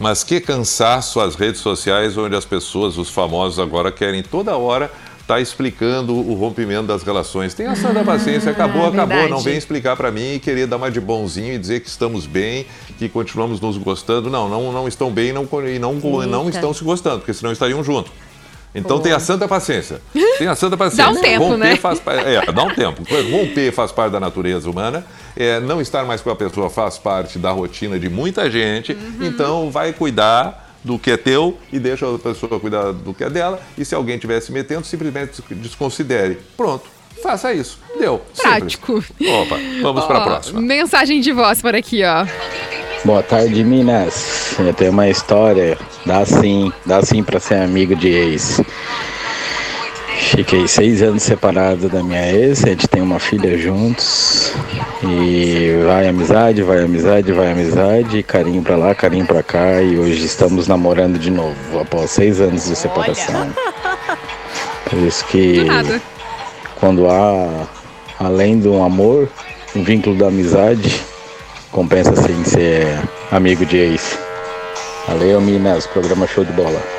Mas 0.00 0.24
que 0.24 0.40
cansaço 0.40 1.20
as 1.20 1.34
redes 1.36 1.60
sociais, 1.60 1.67
onde 2.16 2.36
as 2.36 2.44
pessoas, 2.44 2.98
os 2.98 3.10
famosos 3.10 3.58
agora 3.58 3.90
querem 3.90 4.22
toda 4.22 4.56
hora 4.56 4.90
estar 5.28 5.40
explicando 5.40 6.14
o 6.14 6.34
rompimento 6.34 6.84
das 6.84 7.02
relações. 7.02 7.52
Tenha 7.52 7.76
santa 7.76 8.02
paciência, 8.02 8.50
acabou, 8.50 8.86
acabou. 8.86 9.18
Ah. 9.18 9.28
Não 9.28 9.40
vem 9.40 9.58
explicar 9.58 9.94
pra 9.94 10.10
mim 10.10 10.34
e 10.34 10.38
querer 10.38 10.66
dar 10.66 10.76
uma 10.76 10.90
de 10.90 11.00
bonzinho 11.00 11.52
e 11.52 11.58
dizer 11.58 11.80
que 11.80 11.88
estamos 11.88 12.26
bem, 12.26 12.64
que 12.98 13.10
continuamos 13.10 13.60
nos 13.60 13.76
gostando. 13.76 14.30
Não, 14.30 14.48
não, 14.48 14.72
não 14.72 14.88
estão 14.88 15.10
bem 15.10 15.28
e 15.28 15.32
não, 15.32 15.46
e 15.66 15.78
não, 15.78 15.94
não 16.26 16.48
estão 16.48 16.72
se 16.72 16.82
gostando, 16.82 17.18
porque 17.18 17.34
senão 17.34 17.52
estariam 17.52 17.84
juntos. 17.84 18.10
Então 18.74 19.00
tenha 19.00 19.18
santa 19.18 19.48
paciência. 19.48 20.00
Tenha 20.38 20.54
santa 20.54 20.76
paciência. 20.76 21.04
Dá 21.12 21.18
um 21.18 21.20
tempo, 21.20 21.44
Romper 21.44 21.58
né? 21.58 21.76
faz 21.76 22.00
é, 22.06 22.52
dá 22.52 22.62
um 22.62 22.74
tempo. 22.74 23.02
Romper 23.30 23.72
faz 23.72 23.92
parte 23.92 24.12
da 24.12 24.20
natureza 24.20 24.70
humana. 24.70 25.04
É, 25.36 25.58
não 25.60 25.80
estar 25.80 26.04
mais 26.04 26.20
com 26.20 26.30
a 26.30 26.36
pessoa 26.36 26.70
faz 26.70 26.98
parte 26.98 27.38
da 27.38 27.50
rotina 27.50 27.98
de 27.98 28.08
muita 28.08 28.50
gente. 28.50 28.92
Uhum. 28.92 29.26
Então 29.26 29.70
vai 29.70 29.92
cuidar 29.92 30.67
do 30.82 30.98
que 30.98 31.10
é 31.10 31.16
teu 31.16 31.58
e 31.72 31.78
deixa 31.78 32.12
a 32.12 32.18
pessoa 32.18 32.58
cuidar 32.60 32.92
do 32.92 33.12
que 33.12 33.24
é 33.24 33.30
dela. 33.30 33.60
E 33.76 33.84
se 33.84 33.94
alguém 33.94 34.16
estiver 34.16 34.40
se 34.40 34.52
metendo, 34.52 34.84
simplesmente 34.84 35.42
desconsidere. 35.50 36.38
Pronto. 36.56 36.84
Faça 37.22 37.52
isso. 37.52 37.78
Deu. 37.98 38.22
Simples. 38.32 38.76
Prático. 38.76 39.04
Opa, 39.20 39.56
vamos 39.82 40.04
para 40.04 40.18
a 40.18 40.24
próxima. 40.24 40.60
Mensagem 40.60 41.20
de 41.20 41.32
voz 41.32 41.60
por 41.60 41.74
aqui, 41.74 42.02
ó. 42.04 42.26
Boa 43.04 43.22
tarde, 43.22 43.62
Minas. 43.64 44.56
Eu 44.58 44.74
tenho 44.74 44.92
uma 44.92 45.08
história. 45.08 45.78
Dá 46.04 46.24
sim, 46.24 46.72
dá 46.86 47.02
sim 47.02 47.22
pra 47.22 47.40
ser 47.40 47.56
amigo 47.56 47.94
de 47.94 48.08
ex. 48.08 48.60
Fiquei 50.20 50.66
seis 50.66 51.00
anos 51.00 51.22
separado 51.22 51.88
da 51.88 52.02
minha 52.02 52.32
ex, 52.32 52.64
a 52.64 52.68
gente 52.68 52.88
tem 52.88 53.00
uma 53.00 53.18
filha 53.18 53.56
juntos. 53.56 54.52
E 55.02 55.80
vai 55.86 56.08
amizade, 56.08 56.62
vai 56.62 56.82
amizade, 56.82 57.32
vai 57.32 57.52
amizade, 57.52 58.22
carinho 58.24 58.62
pra 58.62 58.76
lá, 58.76 58.94
carinho 58.94 59.24
pra 59.24 59.42
cá. 59.42 59.80
E 59.80 59.98
hoje 59.98 60.24
estamos 60.24 60.66
namorando 60.66 61.18
de 61.18 61.30
novo, 61.30 61.80
após 61.80 62.10
seis 62.10 62.40
anos 62.40 62.64
de 62.66 62.76
separação. 62.76 63.48
Por 64.90 64.98
isso 64.98 65.24
que 65.26 65.64
quando 66.76 67.08
há, 67.08 67.66
além 68.18 68.58
do 68.58 68.82
amor, 68.82 69.28
um 69.74 69.84
vínculo 69.84 70.16
da 70.16 70.28
amizade, 70.28 71.00
compensa 71.70 72.14
sim 72.16 72.44
ser 72.44 72.86
amigo 73.30 73.64
de 73.64 73.76
ex. 73.76 74.18
Valeu, 75.06 75.40
Minas, 75.40 75.86
programa 75.86 76.26
show 76.26 76.44
de 76.44 76.52
bola. 76.52 76.97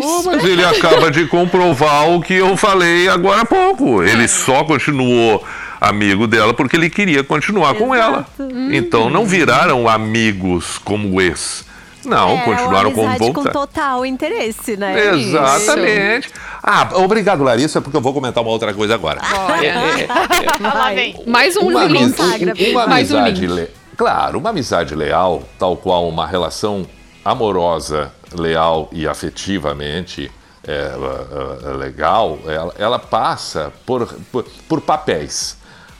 É 0.00 0.04
Oh, 0.06 0.18
isso. 0.20 0.30
mas 0.30 0.44
ele 0.44 0.64
acaba 0.64 1.10
de 1.10 1.26
comprovar 1.26 2.08
o 2.10 2.20
que 2.20 2.34
eu 2.34 2.56
falei 2.56 3.08
agora 3.08 3.42
há 3.42 3.44
pouco. 3.46 4.02
Ele 4.02 4.26
só 4.28 4.64
continuou 4.64 5.44
amigo 5.80 6.26
dela 6.26 6.54
porque 6.54 6.76
ele 6.76 6.88
queria 6.90 7.22
continuar 7.22 7.74
com 7.74 7.94
ela. 7.94 8.26
Então 8.72 9.08
não 9.10 9.24
viraram 9.26 9.88
amigos 9.88 10.78
como 10.78 11.20
ex. 11.20 11.64
Não, 12.04 12.32
é, 12.36 12.42
continuaram 12.42 12.92
como 12.92 13.08
amizade 13.08 13.32
com 13.32 13.44
total 13.44 14.04
interesse, 14.04 14.76
né? 14.76 15.14
Exatamente. 15.14 16.28
Ah, 16.62 16.88
obrigado, 16.96 17.42
Larissa, 17.42 17.80
porque 17.80 17.96
eu 17.96 18.00
vou 18.00 18.12
comentar 18.12 18.42
uma 18.42 18.52
outra 18.52 18.74
coisa 18.74 18.94
agora. 18.94 19.20
É, 19.62 19.66
é, 19.66 19.70
é. 20.02 20.08
Lá 20.62 20.92
vem. 20.92 21.16
Mais 21.26 21.56
um 21.56 21.68
Uma, 21.68 21.84
link. 21.84 22.14
uma 22.72 22.86
Mais 22.86 23.10
um 23.10 23.16
amizade, 23.18 23.46
link. 23.46 23.52
le- 23.54 23.70
claro, 23.96 24.38
uma 24.38 24.50
amizade 24.50 24.94
leal, 24.94 25.44
tal 25.58 25.76
qual 25.78 26.06
uma 26.06 26.26
relação 26.26 26.86
amorosa, 27.24 28.12
leal 28.34 28.88
e 28.92 29.06
afetivamente 29.06 30.30
é, 30.66 30.72
é, 30.72 31.68
é, 31.70 31.72
legal, 31.74 32.38
ela, 32.46 32.74
ela 32.78 32.98
passa 32.98 33.72
por, 33.84 34.06
por, 34.32 34.44
por 34.68 34.80
papéis. 34.80 35.56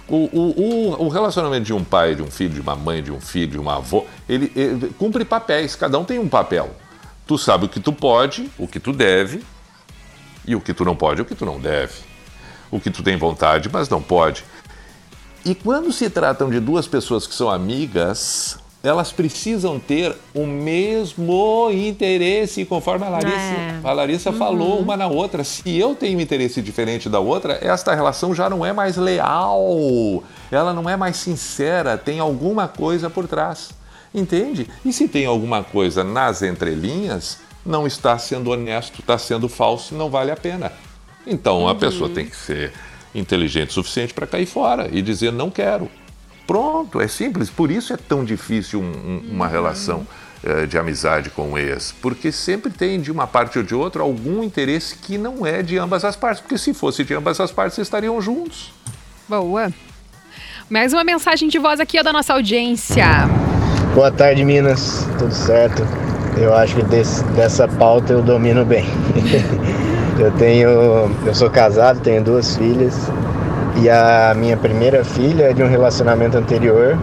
O, 0.09 0.17
o, 0.17 0.61
o- 0.61 1.05
o 1.07 1.09
relacionamento 1.09 1.65
de 1.65 1.73
um 1.73 1.83
pai, 1.85 2.15
de 2.15 2.23
um 2.23 2.31
filho, 2.31 2.55
de 2.55 2.61
uma 2.61 2.77
mãe, 2.77 3.03
de 3.03 3.11
um 3.13 3.21
filho, 3.21 3.53
de 3.53 3.59
uma 3.59 3.77
avó, 3.77 4.05
ele, 4.29 4.53
ele 4.55 4.89
cumpre 4.99 5.25
papéis, 5.25 5.75
cada 5.75 5.99
um 5.99 6.05
tem 6.05 6.19
um 6.19 6.29
papel. 6.29 6.71
Tu 7.27 7.39
sabe 7.39 7.65
o 7.65 7.69
que 7.69 7.81
tu 7.81 7.93
pode, 7.93 8.51
o 8.59 8.67
que 8.69 8.79
tu 8.79 8.93
deve, 8.93 9.43
e 10.47 10.55
o 10.55 10.61
que 10.61 10.75
tu 10.75 10.85
não 10.85 10.95
pode, 10.95 11.23
o 11.23 11.25
que 11.25 11.35
tu 11.35 11.47
não 11.47 11.59
deve. 11.59 11.95
O 12.71 12.79
que 12.79 12.91
tu 12.91 13.03
tem 13.03 13.17
vontade, 13.17 13.71
mas 13.73 13.89
não 13.89 14.03
pode. 14.03 14.45
E 15.45 15.55
quando 15.55 15.93
se 15.93 16.09
tratam 16.11 16.51
de 16.51 16.59
duas 16.61 16.87
pessoas 16.87 17.27
que 17.27 17.35
são 17.35 17.49
amigas, 17.51 18.59
elas 18.85 19.11
precisam 19.11 19.81
ter 19.81 20.15
o 20.35 20.47
mesmo 20.47 21.71
interesse, 21.73 22.65
conforme 22.67 23.07
a 23.07 23.09
Larissa, 23.09 23.37
É. 23.37 23.81
a 23.83 23.93
Larissa 23.93 24.31
falou, 24.33 24.79
uma 24.79 24.95
na 24.97 25.07
outra. 25.07 25.43
Se 25.43 25.77
eu 25.77 25.95
tenho 25.95 26.19
um 26.19 26.21
interesse 26.21 26.61
diferente 26.61 27.09
da 27.09 27.19
outra, 27.19 27.59
esta 27.63 27.95
relação 27.95 28.35
já 28.35 28.51
não 28.51 28.65
é 28.65 28.73
mais 28.75 28.97
leal, 28.99 30.23
ela 30.53 30.73
não 30.75 30.89
é 30.89 30.97
mais 30.97 31.17
sincera, 31.17 31.97
tem 31.97 32.21
alguma 32.21 32.69
coisa 32.69 33.09
por 33.09 33.27
trás. 33.27 33.71
Entende? 34.15 34.69
E 34.85 34.93
se 34.93 35.09
tem 35.09 35.27
alguma 35.27 35.65
coisa 35.65 36.05
nas 36.05 36.43
entrelinhas, 36.43 37.39
não 37.67 37.87
está 37.87 38.17
sendo 38.19 38.51
honesto, 38.51 39.01
está 39.01 39.17
sendo 39.19 39.49
falso, 39.49 39.95
não 39.95 40.09
vale 40.11 40.31
a 40.31 40.37
pena. 40.37 40.71
Então 41.27 41.67
a 41.67 41.75
pessoa 41.75 42.09
tem 42.11 42.27
que 42.27 42.37
ser 42.37 42.73
inteligente 43.15 43.71
o 43.71 43.73
suficiente 43.73 44.13
para 44.13 44.27
cair 44.27 44.47
fora 44.47 44.89
e 44.93 45.01
dizer 45.01 45.33
não 45.33 45.51
quero. 45.51 45.89
Pronto, 46.47 47.01
é 47.01 47.09
simples. 47.09 47.49
Por 47.51 47.71
isso 47.71 47.93
é 47.93 47.97
tão 47.97 48.25
difícil 48.25 48.81
um- 48.81 48.85
um- 48.85 49.31
uma 49.33 49.49
relação 49.49 50.07
eh, 50.47 50.67
de 50.67 50.77
amizade 50.77 51.31
com 51.31 51.53
o 51.53 51.59
ex, 51.59 51.95
porque 52.03 52.31
sempre 52.31 52.71
tem 52.71 53.01
de 53.01 53.11
uma 53.11 53.27
parte 53.27 53.57
ou 53.59 53.65
de 53.65 53.75
outra 53.75 54.03
algum 54.03 54.43
interesse 54.43 54.95
que 54.97 55.17
não 55.17 55.47
é 55.47 55.63
de 55.63 55.79
ambas 55.79 56.05
as 56.05 56.17
partes, 56.17 56.43
porque 56.43 56.59
se 56.59 56.75
fosse 56.75 57.03
de 57.03 57.15
ambas 57.15 57.41
as 57.41 57.51
partes 57.51 57.79
estariam 57.79 58.21
juntos. 58.21 58.71
Boa. 59.27 59.73
Mais 60.69 60.93
uma 60.93 61.03
mensagem 61.03 61.49
de 61.49 61.59
voz 61.59 61.81
aqui 61.81 61.99
ó, 61.99 62.03
da 62.03 62.13
nossa 62.13 62.35
audiência. 62.35 63.07
Boa 63.95 64.13
tarde, 64.13 64.45
Minas. 64.45 65.07
Tudo 65.19 65.33
certo? 65.33 65.83
Eu 66.37 66.55
acho 66.55 66.77
que 66.77 66.83
desse- 66.83 67.25
dessa 67.33 67.67
pauta 67.67 68.13
eu 68.13 68.21
domino 68.21 68.67
bem. 68.67 68.85
eu 70.21 70.31
tenho, 70.33 70.69
eu 71.25 71.35
sou 71.35 71.49
casado, 71.49 72.01
tenho 72.01 72.23
duas 72.23 72.55
filhas 72.57 72.95
e 73.77 73.91
a 73.91 74.35
minha 74.37 74.57
primeira 74.57 75.05
filha 75.05 75.45
é 75.51 75.53
de 75.53 75.63
um 75.63 75.69
relacionamento 75.69 76.37
anterior 76.39 76.97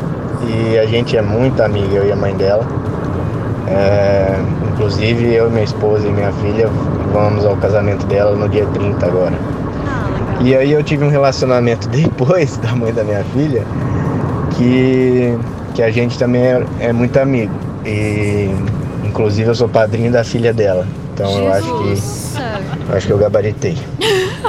e 0.47 0.77
a 0.77 0.85
gente 0.85 1.17
é 1.17 1.21
muito 1.21 1.61
amiga, 1.61 1.95
eu 1.95 2.07
e 2.07 2.11
a 2.11 2.15
mãe 2.15 2.35
dela. 2.35 2.65
É, 3.67 4.35
inclusive 4.71 5.33
eu, 5.33 5.49
minha 5.49 5.63
esposa 5.63 6.07
e 6.07 6.11
minha 6.11 6.31
filha 6.33 6.69
vamos 7.13 7.45
ao 7.45 7.55
casamento 7.57 8.05
dela 8.07 8.35
no 8.35 8.47
dia 8.49 8.65
30 8.65 9.05
agora. 9.05 9.35
E 10.41 10.55
aí 10.55 10.71
eu 10.71 10.81
tive 10.83 11.05
um 11.05 11.09
relacionamento 11.09 11.87
depois 11.89 12.57
da 12.57 12.75
mãe 12.75 12.93
da 12.93 13.03
minha 13.03 13.23
filha 13.25 13.63
que, 14.57 15.37
que 15.75 15.83
a 15.83 15.91
gente 15.91 16.17
também 16.17 16.41
é, 16.41 16.65
é 16.79 16.93
muito 16.93 17.17
amigo. 17.17 17.53
E 17.85 18.49
inclusive 19.05 19.49
eu 19.49 19.55
sou 19.55 19.67
padrinho 19.67 20.11
da 20.11 20.23
filha 20.23 20.53
dela. 20.53 20.87
Então 21.13 21.31
eu 21.37 21.51
acho 21.51 21.83
que 21.83 21.95
acho 22.95 23.07
que 23.07 23.13
eu 23.13 23.17
gabaritei. 23.17 23.77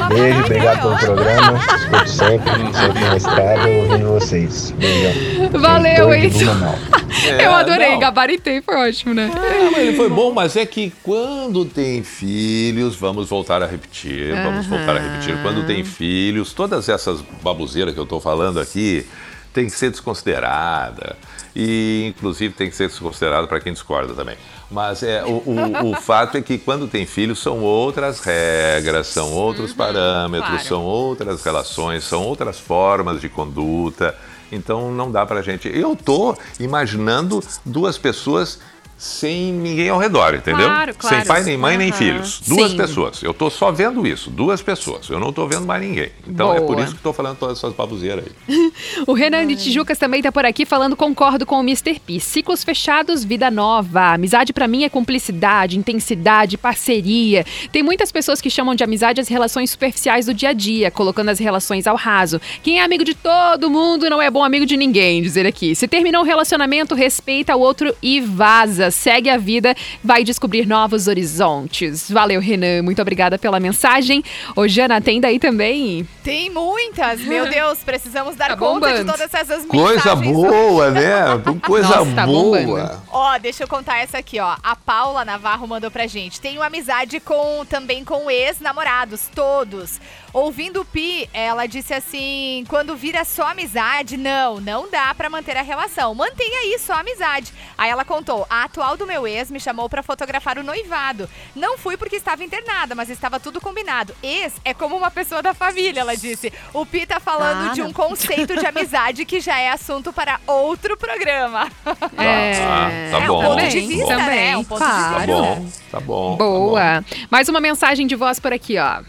Beijo, 0.09 0.41
obrigado 0.41 0.83
pelo 0.83 0.99
programa. 0.99 1.59
Escuto 1.59 2.09
sempre, 2.09 2.51
sempre 2.75 3.01
na 3.01 3.17
estrada, 3.17 3.69
ouvindo 3.69 4.09
vocês. 4.09 4.71
Beijão. 4.73 5.61
Valeu, 5.61 6.15
Edson. 6.15 6.45
Blumenau. 6.45 6.79
Eu 7.39 7.53
adorei, 7.53 7.93
não. 7.93 7.99
gabaritei, 7.99 8.63
foi 8.63 8.75
ótimo, 8.89 9.15
né? 9.15 9.31
Mas 9.71 9.79
ele 9.79 9.97
foi 9.97 10.09
bom, 10.09 10.33
mas 10.33 10.57
é 10.57 10.67
que 10.67 10.93
quando 11.03 11.65
tem 11.65 12.03
filhos, 12.03 12.97
vamos 12.97 13.29
voltar 13.29 13.63
a 13.63 13.67
repetir, 13.67 14.35
vamos 14.43 14.67
voltar 14.67 14.97
a 14.97 14.99
repetir. 14.99 15.41
Quando 15.43 15.65
tem 15.67 15.85
filhos, 15.85 16.53
todas 16.53 16.89
essas 16.89 17.21
baboseiras 17.43 17.95
que 17.95 18.01
eu 18.01 18.05
estou 18.05 18.21
falando 18.21 18.59
aqui, 18.59 19.07
tem 19.53 19.67
que 19.67 19.73
ser 19.73 19.91
desconsiderada. 19.91 21.17
E, 21.55 22.07
inclusive, 22.09 22.55
tem 22.55 22.71
que 22.71 22.77
ser 22.77 22.89
desconsiderada 22.89 23.47
para 23.47 23.61
quem 23.61 23.73
discorda 23.73 24.15
também. 24.15 24.37
Mas 24.71 25.03
é, 25.03 25.23
o, 25.25 25.43
o, 25.45 25.91
o 25.91 25.95
fato 26.01 26.39
é 26.39 26.43
que 26.43 26.57
quando 26.57 26.89
tem 26.89 27.05
filhos 27.05 27.39
são 27.39 27.61
outras 27.61 28.21
regras, 28.21 29.07
são 29.09 29.31
outros 29.33 29.73
parâmetros, 29.73 30.49
claro. 30.49 30.65
são 30.65 30.83
outras 30.83 31.45
relações, 31.45 32.05
são 32.05 32.23
outras 32.23 32.59
formas 32.59 33.21
de 33.21 33.29
conduta. 33.29 34.17
Então 34.51 34.91
não 34.93 35.11
dá 35.11 35.25
pra 35.25 35.43
gente. 35.43 35.69
Eu 35.69 35.97
tô 35.97 36.37
imaginando 36.61 37.43
duas 37.65 37.97
pessoas 37.97 38.61
sem 39.03 39.53
ninguém 39.53 39.89
ao 39.89 39.99
redor, 39.99 40.33
entendeu? 40.33 40.65
Claro, 40.65 40.95
claro. 40.95 41.17
Sem 41.17 41.27
pai, 41.27 41.43
nem 41.43 41.57
mãe, 41.57 41.77
nem 41.77 41.89
Aham. 41.89 41.99
filhos. 41.99 42.41
Duas 42.47 42.71
Sim. 42.71 42.77
pessoas. 42.77 43.21
Eu 43.21 43.35
tô 43.35 43.51
só 43.51 43.73
vendo 43.73 44.07
isso, 44.07 44.31
duas 44.31 44.63
pessoas. 44.63 45.11
Eu 45.11 45.19
não 45.19 45.33
tô 45.33 45.45
vendo 45.45 45.67
mais 45.67 45.83
ninguém. 45.83 46.11
Então 46.25 46.55
é 46.55 46.61
por 46.61 46.77
Boa. 46.77 46.85
isso 46.85 46.95
que 46.95 47.03
tô 47.03 47.13
falando 47.13 47.37
todas 47.37 47.59
essas 47.59 47.73
baboseiras 47.75 48.25
aí. 48.25 48.73
O 49.05 49.13
Renan 49.13 49.45
de 49.49 49.57
Tijucas 49.57 49.99
também 49.99 50.23
tá 50.23 50.31
por 50.31 50.45
aqui 50.45 50.65
falando 50.65 50.95
concordo 50.95 51.45
com 51.45 51.57
o 51.57 51.63
Mr. 51.63 51.99
P. 51.99 52.21
Ciclos 52.21 52.63
fechados, 52.63 53.25
vida 53.25 53.51
nova. 53.51 54.15
Amizade 54.15 54.53
pra 54.53 54.69
mim 54.69 54.85
é 54.85 54.89
cumplicidade, 54.89 55.77
intensidade, 55.77 56.57
parceria. 56.57 57.45
Tem 57.73 57.83
muitas 57.83 58.13
pessoas 58.13 58.41
que 58.41 58.49
chamam 58.49 58.73
de 58.77 58.85
amizade 58.85 59.21
as 59.21 59.27
relações 59.27 59.71
superficiais 59.71 60.27
do 60.27 60.35
dia 60.35 60.51
a 60.51 60.53
dia, 60.53 60.93
colocando 60.93 61.31
as 61.31 61.41
relações 61.41 61.89
ao 61.89 61.97
raso. 61.97 62.41
Quem 62.63 62.79
é 62.79 62.85
amigo 62.85 63.03
de 63.03 63.15
todo 63.15 63.69
mundo 63.69 64.09
não 64.09 64.23
é 64.23 64.31
bom 64.31 64.45
amigo 64.45 64.65
de 64.65 64.77
ninguém, 64.77 65.21
dizer 65.21 65.45
aqui. 65.45 65.75
Se 65.75 65.89
terminou 65.89 66.23
o 66.23 66.25
relacionamento, 66.25 66.95
respeita 66.95 67.57
o 67.57 67.61
outro 67.61 67.93
e 68.01 68.21
vaza. 68.21 68.92
Segue 68.93 69.29
a 69.31 69.37
vida, 69.37 69.75
vai 70.05 70.23
descobrir 70.23 70.67
novos 70.67 71.09
horizontes. 71.09 72.11
Valeu, 72.11 72.41
Renan. 72.41 72.83
Muito 72.83 73.01
obrigada 73.03 73.39
pela 73.39 73.59
mensagem. 73.59 74.23
Ô, 74.55 74.69
Jana, 74.69 75.01
tem 75.01 75.21
daí 75.21 75.39
também? 75.39 76.07
Tem 76.23 76.51
muitas, 76.51 77.21
meu 77.23 77.49
Deus, 77.51 77.79
precisamos 77.81 78.37
dar 78.37 78.49
Tá 78.51 78.57
conta 78.57 78.87
de 78.89 78.99
bombando. 79.05 79.13
todas 79.13 79.35
essas 79.35 79.65
Coisa 79.67 80.15
mensagens. 80.15 80.33
boa, 80.37 80.91
né? 80.91 81.03
Coisa 81.67 81.89
Nossa, 81.89 82.13
tá 82.15 82.27
bombando. 82.27 82.67
boa. 82.67 83.03
Ó, 83.11 83.39
deixa 83.39 83.65
eu 83.65 83.69
contar 83.69 83.99
essa 83.99 84.19
aqui, 84.19 84.39
ó. 84.39 84.57
A 84.63 84.77
Paula 84.77 85.25
Navarro 85.25 85.67
mandou 85.67 85.91
pra 85.91 86.07
gente. 86.07 86.41
Tenho 86.41 86.63
amizade 86.63 87.19
com 87.21 87.65
também 87.69 88.05
com 88.05 88.31
ex-namorados, 88.31 89.29
todos. 89.35 90.01
Ouvindo 90.33 90.81
o 90.81 90.85
Pi, 90.85 91.29
ela 91.33 91.67
disse 91.67 91.93
assim: 91.93 92.65
quando 92.69 92.97
vira 92.97 93.25
só 93.25 93.49
amizade, 93.51 94.17
não, 94.17 94.61
não 94.61 94.91
dá 94.91 95.15
pra 95.15 95.29
manter 95.29 95.57
a 95.57 95.63
relação. 95.63 96.15
Mantenha 96.15 96.61
aí 96.61 96.79
só 96.79 96.95
amizade. 96.95 97.53
Aí 97.77 97.91
ela 97.91 98.05
contou: 98.05 98.47
a 98.49 98.65
atual 98.65 98.97
do 98.97 99.07
meu 99.07 99.27
ex 99.27 99.51
me 99.51 99.61
chamou 99.61 99.89
pra 99.91 100.03
fotografar 100.03 100.57
o 100.59 100.63
noivado. 100.63 101.29
Não 101.55 101.77
fui 101.77 101.97
porque 101.97 102.17
estava 102.17 102.43
internada, 102.43 102.95
mas 102.95 103.11
estava 103.11 103.39
tudo 103.39 103.61
combinado. 103.61 104.15
Ex 104.23 104.55
é 104.65 104.73
como 104.73 104.97
uma 104.97 105.11
pessoa 105.11 105.43
da 105.43 105.53
família, 105.53 106.01
ela 106.01 106.17
disse. 106.17 106.53
O 106.73 106.87
Pi 106.87 107.05
tá 107.07 107.21
falando 107.21 107.71
Ah, 107.71 107.75
de 107.75 107.83
um 107.83 107.87
não. 107.87 107.93
conceito 107.93 108.57
de 108.59 108.65
amizade 108.67 109.25
que 109.27 109.39
já 109.41 109.59
é 109.59 109.71
assunto 109.71 110.13
para 110.13 110.41
outro 110.47 110.97
programa. 110.97 111.71
Ah, 111.85 112.89
tá 113.11 113.19
É, 113.19 113.27
bom. 113.27 113.39
um 113.39 113.45
ponto 113.49 113.61
de 113.69 113.81
Também, 113.81 113.89
vista, 113.89 114.17
né? 114.17 114.25
também, 114.25 114.57
Um 114.57 114.65
ponto 114.65 114.79
de 114.83 114.85
claro. 114.87 115.13
Tá 115.13 115.19
vista. 115.19 115.27
bom, 115.27 115.55
tá 115.55 115.61
bom. 115.61 115.71
tá 115.91 116.01
bom. 116.01 116.37
Boa. 116.37 117.05
Mais 117.31 117.49
uma 117.49 117.61
mensagem 117.61 118.07
de 118.07 118.15
voz 118.17 118.41
por 118.41 118.53
aqui, 118.53 118.79
ó. 118.79 119.03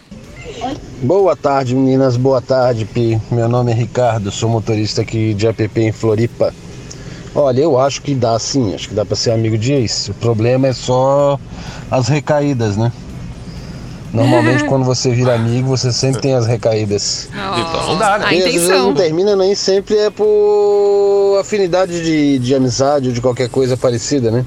Boa 1.02 1.36
tarde, 1.36 1.76
meninas. 1.76 2.18
Boa 2.18 2.42
tarde, 2.42 2.86
Pi. 2.86 3.20
Meu 3.32 3.48
nome 3.48 3.72
é 3.72 3.76
Ricardo, 3.76 4.32
sou 4.32 4.50
motorista 4.50 5.02
aqui 5.02 5.34
de 5.34 5.48
app 5.48 5.70
em 5.80 5.92
Floripa. 5.92 6.54
Olha, 7.36 7.62
eu 7.62 7.80
acho 7.80 8.02
que 8.02 8.14
dá 8.14 8.38
sim, 8.38 8.76
acho 8.76 8.90
que 8.90 8.96
dá 8.96 9.06
pra 9.06 9.16
ser 9.16 9.32
amigo 9.32 9.58
de 9.58 9.74
ex. 9.74 10.10
O 10.10 10.14
problema 10.14 10.68
é 10.68 10.74
só 10.74 11.40
as 11.90 12.08
recaídas, 12.08 12.78
né? 12.78 12.92
Normalmente 14.14 14.66
quando 14.70 14.86
você 14.86 15.12
vira 15.12 15.34
amigo, 15.34 15.68
você 15.68 15.92
sempre 15.92 16.22
tem 16.22 16.36
as 16.36 16.46
recaídas. 16.46 17.30
Então 17.32 17.88
não 17.88 17.98
dá, 17.98 18.20
né? 18.20 18.26
A 18.26 18.30
às 18.30 18.36
vezes 18.36 18.64
intenção. 18.64 18.88
não 18.88 18.94
termina, 18.94 19.36
nem 19.36 19.56
sempre 19.56 19.98
é 19.98 20.10
por 20.10 21.38
afinidade 21.42 22.04
de, 22.04 22.38
de 22.40 22.54
amizade 22.54 23.08
ou 23.08 23.14
de 23.14 23.22
qualquer 23.22 23.50
coisa 23.50 23.76
parecida, 23.76 24.30
né? 24.30 24.46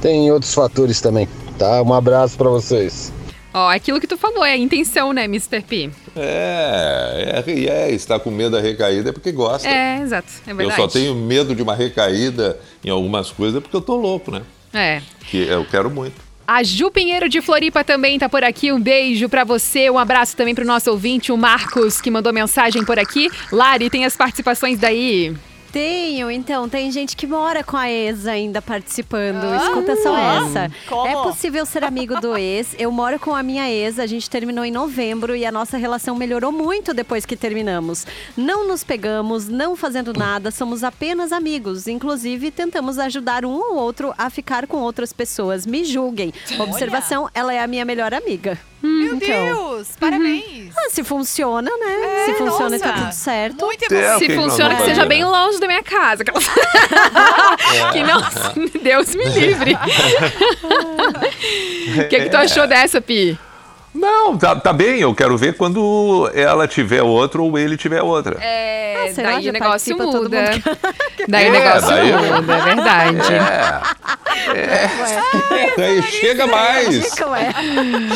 Tem 0.00 0.30
outros 0.30 0.54
fatores 0.54 1.00
também, 1.00 1.28
tá? 1.58 1.82
Um 1.82 1.92
abraço 1.92 2.36
pra 2.36 2.48
vocês. 2.48 3.12
Ó, 3.52 3.68
aquilo 3.68 4.00
que 4.00 4.06
tu 4.06 4.16
falou, 4.16 4.44
é 4.44 4.52
a 4.52 4.56
intenção, 4.56 5.12
né, 5.12 5.24
Mr. 5.24 5.60
P? 5.60 5.90
É, 6.16 7.42
é, 7.46 7.64
é, 7.66 7.90
está 7.90 8.18
com 8.18 8.30
medo 8.30 8.50
da 8.50 8.60
recaída 8.60 9.10
é 9.10 9.12
porque 9.12 9.32
gosta. 9.32 9.68
É, 9.68 10.00
exato. 10.00 10.28
É 10.46 10.52
eu 10.52 10.56
verdade. 10.56 10.80
só 10.80 10.86
tenho 10.88 11.14
medo 11.14 11.54
de 11.54 11.62
uma 11.62 11.74
recaída 11.74 12.58
em 12.84 12.90
algumas 12.90 13.30
coisas 13.30 13.60
porque 13.60 13.76
eu 13.76 13.80
tô 13.80 13.96
louco, 13.96 14.30
né? 14.30 14.42
É. 14.72 15.02
Que 15.28 15.38
eu 15.38 15.64
quero 15.64 15.90
muito. 15.90 16.30
A 16.46 16.64
Ju 16.64 16.90
Pinheiro 16.90 17.28
de 17.28 17.40
Floripa 17.40 17.84
também 17.84 18.18
tá 18.18 18.28
por 18.28 18.42
aqui. 18.42 18.72
Um 18.72 18.80
beijo 18.80 19.28
pra 19.28 19.44
você. 19.44 19.88
Um 19.88 19.98
abraço 19.98 20.36
também 20.36 20.54
pro 20.54 20.64
nosso 20.64 20.90
ouvinte, 20.90 21.30
o 21.30 21.36
Marcos, 21.36 22.00
que 22.00 22.10
mandou 22.10 22.32
mensagem 22.32 22.84
por 22.84 22.98
aqui. 22.98 23.30
Lari, 23.52 23.88
tem 23.88 24.04
as 24.04 24.16
participações 24.16 24.78
daí. 24.78 25.32
Tenho, 25.72 26.30
então, 26.30 26.68
tem 26.68 26.90
gente 26.90 27.16
que 27.16 27.26
mora 27.26 27.62
com 27.62 27.76
a 27.76 27.88
ex 27.90 28.26
ainda 28.26 28.60
participando. 28.60 29.44
Ah, 29.44 29.56
Escuta 29.64 29.96
só 30.02 30.16
essa. 30.16 30.70
como? 30.88 31.06
É 31.06 31.12
possível 31.22 31.64
ser 31.64 31.84
amigo 31.84 32.20
do 32.20 32.36
ex. 32.36 32.74
Eu 32.78 32.90
moro 32.90 33.18
com 33.20 33.34
a 33.34 33.42
minha 33.42 33.70
ex, 33.70 33.98
a 33.98 34.06
gente 34.06 34.28
terminou 34.28 34.64
em 34.64 34.72
novembro 34.72 35.36
e 35.36 35.46
a 35.46 35.52
nossa 35.52 35.76
relação 35.76 36.16
melhorou 36.16 36.50
muito 36.50 36.92
depois 36.92 37.24
que 37.24 37.36
terminamos. 37.36 38.06
Não 38.36 38.66
nos 38.66 38.82
pegamos, 38.82 39.48
não 39.48 39.76
fazendo 39.76 40.12
nada, 40.12 40.50
somos 40.50 40.82
apenas 40.82 41.30
amigos. 41.30 41.86
Inclusive, 41.86 42.50
tentamos 42.50 42.98
ajudar 42.98 43.44
um 43.44 43.52
ou 43.54 43.76
outro 43.76 44.12
a 44.18 44.28
ficar 44.28 44.66
com 44.66 44.78
outras 44.78 45.12
pessoas. 45.12 45.66
Me 45.66 45.84
julguem. 45.84 46.32
Observação, 46.58 47.28
ela 47.32 47.54
é 47.54 47.60
a 47.60 47.66
minha 47.66 47.84
melhor 47.84 48.12
amiga. 48.12 48.58
Meu 48.82 49.14
Então. 49.16 49.18
Deus, 49.18 49.88
parabéns. 50.00 50.72
Ah, 50.76 50.88
se 50.90 51.04
funciona, 51.04 51.70
né? 51.70 51.94
É, 52.02 52.24
se 52.26 52.34
funciona, 52.34 52.78
tá 52.78 52.86
nossa. 52.88 53.00
tudo 53.02 53.12
certo. 53.12 53.64
Muito 53.66 53.94
É, 53.94 54.14
Se 54.14 54.20
que 54.20 54.26
que 54.28 54.34
funciona, 54.36 54.74
que 54.76 54.84
seja 54.84 55.04
bem 55.04 55.22
longe 55.24 55.60
da 55.60 55.66
minha 55.66 55.82
casa. 55.82 56.22
Aquelas- 56.22 56.48
que 57.92 58.02
não, 58.02 58.80
Deus 58.82 59.14
me 59.14 59.24
livre. 59.26 59.76
O 61.90 62.08
que, 62.08 62.20
que 62.20 62.28
tu 62.30 62.36
achou 62.36 62.66
dessa, 62.66 63.00
Pi? 63.00 63.38
Não, 63.92 64.36
tá, 64.38 64.54
tá 64.54 64.72
bem, 64.72 65.00
eu 65.00 65.12
quero 65.14 65.36
ver 65.36 65.56
quando 65.56 66.30
ela 66.32 66.68
tiver 66.68 67.02
outro 67.02 67.44
ou 67.44 67.58
ele 67.58 67.76
tiver 67.76 68.00
outra. 68.02 68.36
É, 68.40 68.89
Ah, 69.00 69.22
lá, 69.22 69.30
daí 69.32 69.48
o 69.48 69.52
negócio 69.52 69.96
muda. 69.96 70.50
Daí 71.28 71.50
o 71.50 71.54
É, 71.54 71.58
negócio 71.58 71.88
daí- 71.90 72.12
muda, 72.12 72.54
é 72.54 72.60
verdade. 72.62 73.34
É. 74.54 74.90
Daí 75.76 76.02
chega 76.02 76.46
mais. 76.46 77.14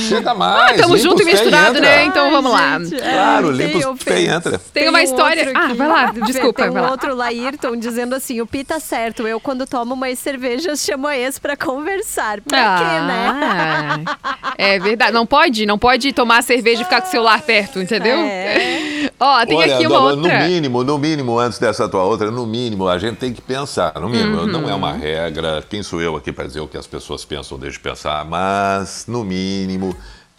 Chega 0.08 0.34
mais. 0.34 0.80
Tamo 0.80 0.94
limpa 0.96 1.08
junto 1.08 1.22
e 1.22 1.24
misturado, 1.26 1.80
né? 1.80 2.04
Então 2.06 2.30
vamos 2.30 2.50
lá. 2.50 2.78
Gente, 2.78 2.96
Claro, 2.96 3.48
é, 3.50 3.52
limpa 3.52 3.78
tem 3.78 3.86
os 3.88 4.02
pés 4.02 4.20
e 4.20 4.28
entra. 4.28 4.60
Tem 4.72 4.88
uma 4.88 4.98
um 4.98 5.02
história- 5.02 5.52
Ah, 5.54 5.72
vai 5.74 5.88
lá, 5.88 6.12
desculpa, 6.26 6.62
Tem 6.62 6.70
um 6.72 6.90
outro 6.90 7.14
Laírton 7.14 7.76
dizendo 7.76 8.14
assim: 8.14 8.40
o 8.40 8.46
Pi 8.46 8.64
tá 8.64 8.80
certo. 8.80 9.26
Eu, 9.26 9.38
quando 9.38 9.66
tomo 9.66 9.94
umas 9.94 10.18
cervejas, 10.18 10.80
chamo 10.84 11.06
a 11.06 11.16
ex 11.16 11.38
pra 11.38 11.56
conversar. 11.56 12.40
Pra 12.40 12.78
quê, 12.78 12.84
né? 12.84 14.04
Ah, 14.12 14.52
É 14.56 14.78
verdade. 14.78 15.12
Não 15.12 15.26
pode? 15.26 15.66
Não 15.66 15.78
pode 15.78 16.12
tomar 16.12 16.42
cerveja 16.42 16.82
e 16.82 16.84
ficar 16.84 17.00
com 17.02 17.08
o 17.08 17.10
celular 17.10 17.40
perto, 17.42 17.80
entendeu? 17.80 18.16
É. 18.18 19.10
Ó, 19.20 19.44
tem 19.46 19.56
Olha, 19.58 19.74
aqui 19.76 19.86
uma 19.86 20.00
outra. 20.00 20.38
no 20.40 20.44
mínimo, 20.46 20.73
no 20.82 20.98
mínimo, 20.98 21.38
antes 21.38 21.58
dessa 21.58 21.88
tua 21.88 22.02
outra, 22.02 22.30
no 22.30 22.46
mínimo, 22.46 22.88
a 22.88 22.98
gente 22.98 23.16
tem 23.18 23.32
que 23.32 23.40
pensar. 23.42 23.92
No 24.00 24.08
mínimo, 24.08 24.38
Uhum. 24.38 24.46
não 24.46 24.68
é 24.68 24.74
uma 24.74 24.92
regra. 24.92 25.62
Quem 25.68 25.82
sou 25.82 26.00
eu 26.00 26.16
aqui 26.16 26.32
para 26.32 26.46
dizer 26.46 26.60
o 26.60 26.66
que 26.66 26.76
as 26.78 26.86
pessoas 26.86 27.24
pensam, 27.24 27.58
deixa 27.58 27.76
de 27.76 27.82
pensar. 27.82 28.24
Mas, 28.24 29.04
no 29.06 29.22
mínimo, 29.22 29.94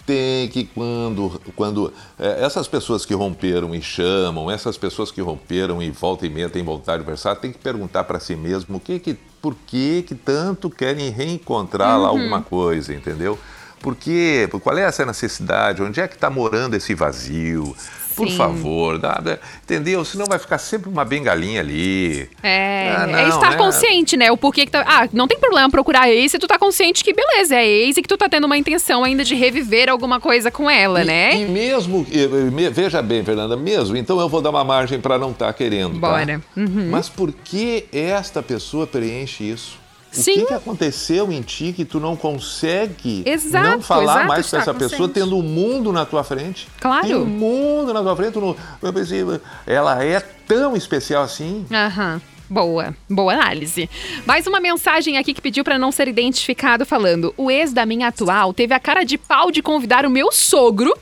tem 0.05 0.47
que 0.49 0.65
quando, 0.65 1.41
quando 1.55 1.93
é, 2.19 2.43
essas 2.43 2.67
pessoas 2.67 3.05
que 3.05 3.13
romperam 3.13 3.73
e 3.73 3.81
chamam, 3.81 4.51
essas 4.51 4.77
pessoas 4.77 5.11
que 5.11 5.21
romperam 5.21 5.81
e 5.81 5.89
volta 5.89 6.25
e 6.25 6.29
meia 6.29 6.49
têm 6.49 6.63
vontade 6.63 6.99
de 6.99 7.05
conversar, 7.05 7.36
tem 7.38 7.51
que 7.51 7.57
perguntar 7.57 8.03
para 8.03 8.19
si 8.19 8.36
mesmo 8.36 8.77
o 8.77 8.79
que 8.79 8.99
que, 8.99 9.15
por 9.41 9.55
que 9.65 10.03
que 10.03 10.13
tanto 10.13 10.69
querem 10.69 11.09
reencontrar 11.09 11.95
Uhum. 11.97 12.03
lá 12.03 12.09
alguma 12.09 12.41
coisa, 12.41 12.93
entendeu? 12.93 13.38
Por 13.81 13.95
quê? 13.95 14.47
Qual 14.63 14.75
é 14.77 14.81
essa 14.81 15.05
necessidade? 15.05 15.81
Onde 15.83 15.99
é 15.99 16.07
que 16.07 16.15
está 16.15 16.29
morando 16.29 16.75
esse 16.75 16.95
vazio? 16.95 17.75
Por 18.16 18.30
Sim. 18.30 18.38
favor, 18.38 18.97
dá- 18.97 19.22
entendeu? 19.63 20.03
Senão 20.05 20.26
vai 20.26 20.39
ficar 20.39 20.57
sempre 20.57 20.89
uma 20.89 21.03
bengalinha 21.03 21.59
ali. 21.59 22.30
É, 22.41 22.93
Ah, 22.97 23.07
é 23.09 23.28
não, 23.28 23.30
estar 23.30 23.51
né? 23.51 23.57
consciente, 23.57 24.16
né? 24.16 24.32
O 24.32 24.38
porquê 24.38 24.66
que 24.66 24.72
tá. 24.72 24.84
Ah, 24.88 25.09
não 25.11 25.28
tem 25.28 25.39
problema 25.39 25.70
procurar 25.70 26.09
ex 26.09 26.32
se 26.32 26.39
tu 26.39 26.47
tá 26.47 26.57
consciente 26.57 27.03
que 27.03 27.13
beleza, 27.13 27.55
é 27.55 27.66
ex 27.68 27.97
e 27.97 28.01
que 28.01 28.07
tu 28.07 28.18
tá 28.18 28.30
tendo 28.30 28.45
uma 28.45 28.57
intenção 28.57 29.03
ainda 29.03 29.24
de 29.24 29.36
reviver 29.36 29.89
alguma 29.89 30.20
coisa 30.20 30.49
com 30.49 30.70
ela, 30.70 31.01
E- 31.01 31.05
né? 31.05 31.36
E 31.41 31.45
mesmo, 31.45 32.05
me- 32.51 32.70
veja 32.70 33.01
bem, 33.01 33.24
Fernanda, 33.24 33.55
mesmo, 33.57 33.97
então 33.97 34.20
eu 34.20 34.30
vou 34.30 34.41
dar 34.41 34.49
uma 34.51 34.63
margem 34.63 34.99
para 34.99 35.18
não 35.18 35.32
estar 35.32 35.51
querendo. 35.53 35.93
tá? 35.99 36.07
Bora. 36.09 36.41
Uhum. 36.55 36.88
Mas 36.89 37.09
por 37.09 37.32
que 37.32 37.86
esta 37.91 38.41
pessoa 38.41 38.88
preenche 38.88 39.43
isso? 39.43 39.78
O 40.18 40.24
Sim. 40.24 40.34
que, 40.36 40.45
que 40.45 40.53
aconteceu 40.53 41.32
em 41.32 41.41
ti 41.41 41.74
que 41.76 41.84
tu 41.86 41.99
não 41.99 42.16
consegue 42.16 43.24
Exato, 43.26 43.70
não 43.70 43.82
falar 43.82 44.03
exato, 44.13 44.28
mais 44.28 44.49
com 44.49 44.57
essa 44.57 44.74
pessoa 44.74 45.09
tendo 45.09 45.38
o 45.38 45.43
mundo 45.43 45.91
na 45.91 46.05
tua 46.05 46.24
frente? 46.24 46.68
Claro. 46.80 47.05
Tem 47.05 47.16
o 47.16 47.26
mundo 47.26 47.93
na 47.93 48.01
tua 48.01 48.16
frente. 48.16 48.38
não- 48.38 48.55
eu 48.82 48.93
pensei, 48.93 49.24
ela 49.68 50.03
é 50.03 50.20
tão 50.20 50.76
especial 50.76 51.24
assim? 51.24 51.66
Aham. 51.72 52.22
Boa, 52.47 52.95
boa 53.09 53.34
análise. 53.34 53.89
Mais 54.24 54.45
uma 54.45 54.59
mensagem 54.59 55.18
aqui 55.18 55.34
que 55.34 55.41
pediu 55.41 55.63
pra 55.63 55.80
não 55.80 55.91
ser 55.91 56.07
identificado 56.07 56.86
falando: 56.86 57.34
"O 57.36 57.49
ex 57.49 57.74
da 57.74 57.88
minha 57.88 58.09
atual 58.09 58.53
teve 58.53 58.72
a 58.72 58.80
cara 58.80 59.03
de 59.03 59.18
pau 59.18 59.49
de 59.49 59.63
convidar 59.63 60.05
o 60.05 60.11
meu 60.11 60.32
sogro 60.32 60.95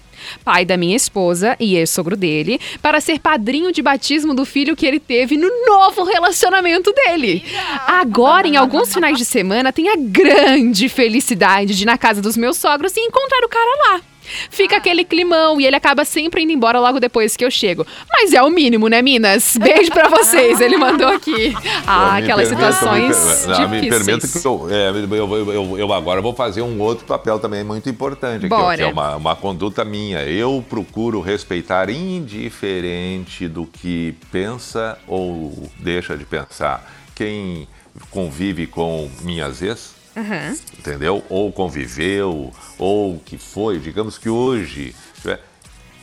pai 0.43 0.65
da 0.65 0.77
minha 0.77 0.95
esposa 0.95 1.55
e 1.59 1.75
ex-sogro 1.75 2.15
dele, 2.15 2.59
para 2.81 3.01
ser 3.01 3.19
padrinho 3.19 3.71
de 3.71 3.81
batismo 3.81 4.33
do 4.33 4.45
filho 4.45 4.75
que 4.75 4.85
ele 4.85 4.99
teve 4.99 5.37
no 5.37 5.49
novo 5.65 6.03
relacionamento 6.03 6.91
dele. 6.93 7.43
Agora, 7.87 8.47
em 8.47 8.57
alguns 8.57 8.93
finais 8.93 9.17
de 9.17 9.25
semana, 9.25 9.73
tenho 9.73 9.91
a 9.91 9.97
grande 9.97 10.89
felicidade 10.89 11.75
de 11.75 11.83
ir 11.83 11.85
na 11.85 11.97
casa 11.97 12.21
dos 12.21 12.37
meus 12.37 12.57
sogros 12.57 12.95
e 12.95 12.99
encontrar 12.99 13.45
o 13.45 13.49
cara 13.49 13.91
lá. 13.91 14.12
Fica 14.49 14.77
aquele 14.77 15.03
climão 15.03 15.59
e 15.59 15.65
ele 15.65 15.75
acaba 15.75 16.05
sempre 16.05 16.43
indo 16.43 16.51
embora 16.51 16.79
logo 16.79 16.99
depois 16.99 17.35
que 17.37 17.43
eu 17.45 17.51
chego. 17.51 17.85
Mas 18.11 18.33
é 18.33 18.41
o 18.41 18.49
mínimo, 18.49 18.87
né, 18.87 19.01
Minas? 19.01 19.55
Beijo 19.57 19.91
pra 19.91 20.07
vocês, 20.09 20.59
ele 20.61 20.77
mandou 20.77 21.07
aqui. 21.07 21.53
Ah, 21.85 22.17
aquelas 22.17 22.47
permito- 22.47 22.71
situações 22.73 23.45
eu 23.59 23.69
me, 23.69 23.81
me 23.81 23.89
permita 23.89 24.27
que 24.27 24.45
eu, 24.47 24.67
é, 24.69 24.89
eu, 24.89 25.15
eu- 25.15 25.51
eu- 25.53 25.77
eu 25.79 25.93
agora 25.93 26.21
vou 26.21 26.33
fazer 26.33 26.61
um 26.61 26.79
outro 26.81 27.05
papel 27.05 27.39
também 27.39 27.63
muito 27.63 27.89
importante, 27.89 28.47
Bora. 28.47 28.77
que 28.77 28.83
é 28.83 28.87
uma, 28.87 29.15
uma 29.17 29.35
conduta 29.35 29.83
minha. 29.83 30.19
Eu 30.23 30.63
procuro 30.69 31.19
respeitar 31.19 31.89
indiferente 31.89 33.47
do 33.47 33.65
que 33.65 34.15
pensa 34.31 34.97
ou 35.07 35.69
deixa 35.79 36.17
de 36.17 36.25
pensar 36.25 36.89
quem 37.15 37.67
convive 38.09 38.65
com 38.67 39.09
minhas 39.21 39.61
ex, 39.61 39.93
Aham. 40.15 40.55
entendeu? 40.77 41.23
Ou 41.29 41.51
conviveu, 41.51 42.51
ou 42.77 43.19
que 43.19 43.37
foi, 43.37 43.79
digamos 43.79 44.17
que 44.17 44.29
hoje. 44.29 44.95
né, 45.25 45.39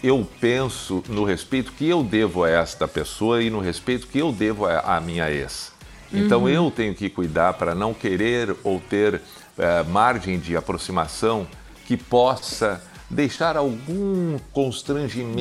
Eu 0.03 0.27
penso 0.41 1.05
no 1.09 1.25
respeito 1.25 1.73
que 1.73 1.89
eu 1.89 2.03
devo 2.03 2.43
a 2.45 2.49
esta 2.51 2.89
pessoa 2.89 3.43
e 3.43 3.51
no 3.51 3.61
respeito 3.61 4.07
que 4.07 4.19
eu 4.19 4.33
devo 4.33 4.67
a, 4.67 4.79
à 4.97 5.01
minha 5.01 5.31
ex. 5.31 5.73
Então 6.13 6.43
Uhum. 6.43 6.49
eu 6.49 6.71
tenho 6.71 6.95
que 6.95 7.09
cuidar 7.09 7.53
para 7.53 7.75
não 7.75 7.95
querer 7.95 8.57
ou 8.65 8.81
ter 8.81 9.21
eh, 9.59 9.83
margem 9.85 10.39
de 10.41 10.57
aproximação 10.57 11.47
que 11.87 11.97
possa 11.97 12.83
deixar 13.09 13.57
algum 13.57 14.39
constrangimento 14.53 15.41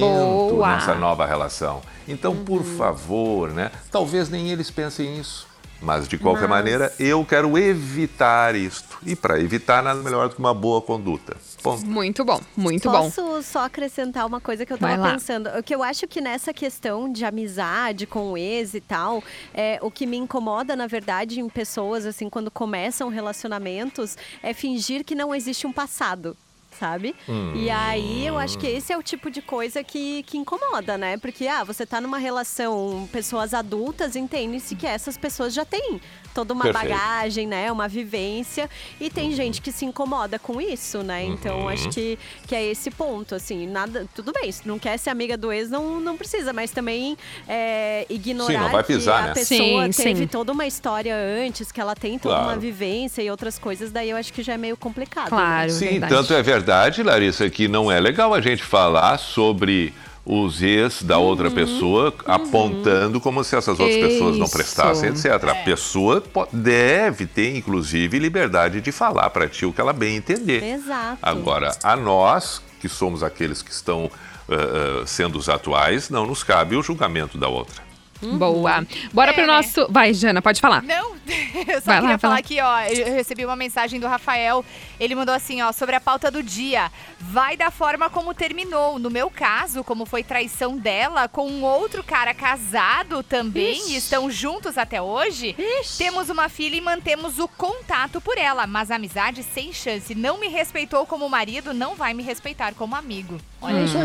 Boa. 0.55 0.73
nessa 0.75 0.93
nova 0.95 1.25
relação. 1.25 1.81
Então, 2.07 2.35
por 2.35 2.63
favor, 2.63 3.51
né? 3.51 3.71
Talvez 3.91 4.29
nem 4.29 4.49
eles 4.51 4.69
pensem 4.71 5.17
isso. 5.19 5.47
Mas, 5.81 6.07
de 6.07 6.17
qualquer 6.17 6.41
Mas- 6.47 6.59
maneira, 6.59 6.93
eu 6.99 7.23
quero 7.25 7.57
evitar 7.57 8.53
isto. 8.53 8.97
E 9.05 9.15
para 9.15 9.39
evitar, 9.39 9.81
nada 9.81 10.01
melhor 10.03 10.27
do 10.27 10.35
que 10.35 10.39
uma 10.39 10.53
boa 10.53 10.81
conduta. 10.81 11.37
Ponto. 11.63 11.85
Muito 11.85 12.23
bom, 12.23 12.39
muito 12.55 12.89
bom. 12.89 13.09
Posso 13.11 13.43
só 13.43 13.65
acrescentar 13.65 14.25
uma 14.25 14.39
coisa 14.41 14.65
que 14.65 14.71
eu 14.73 14.77
Vai 14.77 14.91
tava 14.91 15.07
lá. 15.07 15.13
pensando? 15.13 15.49
O 15.57 15.63
que 15.63 15.73
eu 15.75 15.81
acho 15.83 16.07
que 16.07 16.21
nessa 16.21 16.53
questão 16.53 17.11
de 17.11 17.23
amizade 17.25 18.05
com 18.05 18.31
o 18.31 18.37
ex 18.37 18.73
e 18.73 18.81
tal, 18.81 19.23
é, 19.53 19.77
o 19.81 19.89
que 19.91 20.05
me 20.05 20.17
incomoda, 20.17 20.75
na 20.75 20.87
verdade, 20.87 21.39
em 21.39 21.49
pessoas, 21.49 22.05
assim, 22.05 22.29
quando 22.29 22.49
começam 22.51 23.09
relacionamentos, 23.09 24.17
é 24.43 24.53
fingir 24.53 25.03
que 25.03 25.15
não 25.15 25.33
existe 25.33 25.65
um 25.67 25.71
passado. 25.73 26.35
Sabe? 26.79 27.13
Hum. 27.27 27.51
E 27.55 27.69
aí 27.69 28.25
eu 28.25 28.37
acho 28.37 28.57
que 28.57 28.65
esse 28.65 28.93
é 28.93 28.97
o 28.97 29.03
tipo 29.03 29.29
de 29.29 29.41
coisa 29.41 29.83
que, 29.83 30.23
que 30.23 30.37
incomoda, 30.37 30.97
né? 30.97 31.17
Porque, 31.17 31.45
ah, 31.45 31.63
você 31.63 31.85
tá 31.85 31.99
numa 31.99 32.17
relação, 32.17 33.07
pessoas 33.11 33.53
adultas, 33.53 34.15
entende-se 34.15 34.75
que 34.75 34.87
essas 34.87 35.17
pessoas 35.17 35.53
já 35.53 35.65
têm 35.65 35.99
toda 36.33 36.53
uma 36.53 36.63
Perfeito. 36.63 36.87
bagagem, 36.89 37.47
né? 37.47 37.69
Uma 37.71 37.87
vivência. 37.89 38.69
E 38.99 39.09
tem 39.09 39.33
gente 39.33 39.61
que 39.61 39.71
se 39.73 39.83
incomoda 39.83 40.39
com 40.39 40.61
isso, 40.61 41.03
né? 41.03 41.23
Então 41.25 41.61
Uhum. 41.61 41.69
acho 41.69 41.89
que, 41.89 42.17
que 42.47 42.55
é 42.55 42.63
esse 42.65 42.89
ponto, 42.91 43.35
assim, 43.35 43.67
nada. 43.67 44.07
Tudo 44.15 44.31
bem, 44.31 44.49
se 44.51 44.65
não 44.65 44.79
quer 44.79 44.97
ser 44.97 45.09
amiga 45.09 45.35
do 45.35 45.51
ex, 45.51 45.69
não, 45.69 45.99
não 45.99 46.15
precisa, 46.15 46.53
mas 46.53 46.71
também 46.71 47.17
é, 47.47 48.05
ignorar 48.09 48.53
Sim, 48.53 48.57
não 48.59 48.71
vai 48.71 48.83
pisar, 48.83 49.17
que 49.17 49.23
a 49.23 49.27
né? 49.27 49.33
pessoa 49.33 49.91
Sim, 49.91 50.03
teve 50.03 50.21
sim. 50.21 50.27
toda 50.27 50.51
uma 50.53 50.65
história 50.65 51.13
antes, 51.13 51.71
que 51.73 51.81
ela 51.81 51.95
tem 51.95 52.17
toda 52.17 52.35
Claro. 52.35 52.51
uma 52.51 52.57
vivência 52.57 53.21
e 53.21 53.29
outras 53.29 53.59
coisas, 53.59 53.91
daí 53.91 54.11
eu 54.11 54.15
acho 54.17 54.31
que 54.31 54.41
já 54.43 54.53
é 54.53 54.57
meio 54.57 54.77
complicado. 54.77 55.29
Claro. 55.29 55.63
né? 55.63 55.77
Sim, 55.77 55.99
tanto 55.99 56.33
é 56.33 56.41
verdade, 56.41 56.68
Larissa, 57.03 57.49
que 57.49 57.67
não 57.67 57.91
é 57.91 57.99
legal 57.99 58.33
a 58.33 58.41
gente 58.41 58.63
falar 58.63 59.17
sobre 59.17 59.93
os 60.25 60.61
ex 60.61 61.01
da 61.01 61.17
outra 61.17 61.49
pessoa 61.49 62.13
apontando 62.25 63.19
como 63.19 63.43
se 63.43 63.55
essas 63.55 63.79
outras 63.79 63.97
pessoas 63.97 64.37
não 64.37 64.45
Isso. 64.45 64.55
prestassem, 64.55 65.09
etc. 65.09 65.25
A 65.49 65.55
pessoa 65.55 66.23
deve 66.53 67.25
ter, 67.25 67.55
inclusive, 67.57 68.19
liberdade 68.19 68.79
de 68.79 68.91
falar 68.91 69.29
para 69.31 69.47
ti 69.47 69.65
o 69.65 69.73
que 69.73 69.81
ela 69.81 69.93
bem 69.93 70.17
entender. 70.17 70.63
Exato. 70.63 71.17
Agora, 71.21 71.75
a 71.83 71.95
nós, 71.95 72.61
que 72.79 72.87
somos 72.87 73.23
aqueles 73.23 73.63
que 73.63 73.71
estão 73.71 74.11
ah, 74.49 75.03
sendo 75.05 75.37
os 75.37 75.47
atuais, 75.47 76.09
não 76.09 76.25
nos 76.25 76.43
cabe 76.43 76.75
o 76.75 76.81
julgamento 76.81 77.37
da 77.37 77.47
outra. 77.47 77.88
Boa. 78.21 78.85
Bora 79.13 79.33
pro 79.33 79.47
nosso. 79.47 79.87
Vai, 79.89 80.13
Jana, 80.13 80.41
pode 80.41 80.59
falar. 80.59 80.81
Não, 80.83 81.15
eu 81.67 81.81
só 81.81 81.85
Vai 81.85 81.95
lá, 81.95 82.01
queria 82.01 82.07
vai 82.09 82.17
falar 82.17 82.33
lá. 82.33 82.39
aqui, 82.39 82.59
ó. 82.61 82.81
Eu 82.81 83.13
recebi 83.13 83.45
uma 83.45 83.55
mensagem 83.55 83.99
do 83.99 84.07
Rafael. 84.07 84.63
Ele 84.99 85.15
mandou 85.15 85.33
assim, 85.33 85.61
ó, 85.61 85.71
sobre 85.71 85.95
a 85.95 86.01
pauta 86.01 86.29
do 86.29 86.43
dia. 86.43 86.91
Vai 87.19 87.55
da 87.55 87.71
forma 87.71 88.09
como 88.09 88.33
terminou. 88.33 88.99
No 88.99 89.09
meu 89.09 89.29
caso, 89.29 89.83
como 89.83 90.05
foi 90.05 90.23
traição 90.23 90.77
dela 90.77 91.27
com 91.27 91.47
um 91.47 91.63
outro 91.63 92.03
cara 92.03 92.33
casado 92.33 93.23
também 93.23 93.77
Ixi. 93.77 93.93
e 93.93 93.97
estão 93.97 94.29
juntos 94.29 94.77
até 94.77 95.01
hoje. 95.01 95.55
Temos 95.97 96.29
uma 96.29 96.49
filha 96.49 96.75
e 96.75 96.81
mantemos 96.81 97.39
o 97.39 97.47
contato 97.47 98.19
por 98.19 98.37
ela, 98.37 98.67
mas 98.67 98.91
a 98.91 98.95
amizade 98.95 99.43
sem 99.43 99.71
chance. 99.71 100.13
Não 100.13 100.37
me 100.39 100.47
respeitou 100.47 101.05
como 101.05 101.29
marido, 101.29 101.73
não 101.73 101.95
vai 101.95 102.13
me 102.13 102.23
respeitar 102.23 102.73
como 102.73 102.95
amigo. 102.95 103.39
Olha 103.61 103.79
Hum, 103.79 103.85
isso 103.85 103.97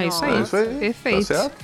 É 0.00 0.06
isso 0.06 0.24
aí. 0.24 0.34
É 0.36 0.40
isso 0.40 0.56
aí. 0.56 0.74
Perfeito. 0.78 1.28
Tá 1.28 1.34
certo? 1.34 1.56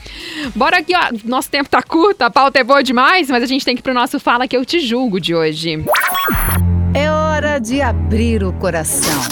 Bora 0.54 0.78
aqui, 0.78 0.92
ó. 0.96 1.00
Nosso 1.24 1.50
tempo 1.50 1.68
tá 1.68 1.79
curto, 1.82 2.22
a 2.22 2.30
pauta 2.30 2.58
é 2.58 2.64
boa 2.64 2.82
demais, 2.82 3.28
mas 3.28 3.42
a 3.42 3.46
gente 3.46 3.64
tem 3.64 3.74
que 3.74 3.80
ir 3.80 3.82
pro 3.82 3.94
nosso 3.94 4.18
Fala 4.18 4.46
Que 4.46 4.56
Eu 4.56 4.64
Te 4.64 4.80
Julgo 4.80 5.20
de 5.20 5.34
hoje. 5.34 5.84
É 6.94 7.10
hora 7.10 7.58
de 7.58 7.80
abrir 7.80 8.42
o 8.42 8.52
coração. 8.52 9.22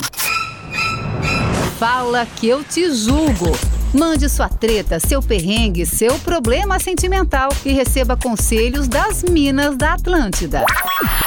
Fala 1.79 2.27
que 2.27 2.49
eu 2.49 2.65
te 2.65 2.91
julgo. 2.93 3.53
Mande 3.95 4.29
sua 4.29 4.51
treta, 4.51 5.01
seu 5.01 5.23
perrengue, 5.23 5.87
seu 5.87 6.19
problema 6.19 6.79
sentimental 6.79 7.49
e 7.65 7.73
receba 7.73 8.19
conselhos 8.19 8.87
das 8.87 9.23
Minas 9.23 9.79
da 9.79 9.95
Atlântida. 9.95 10.63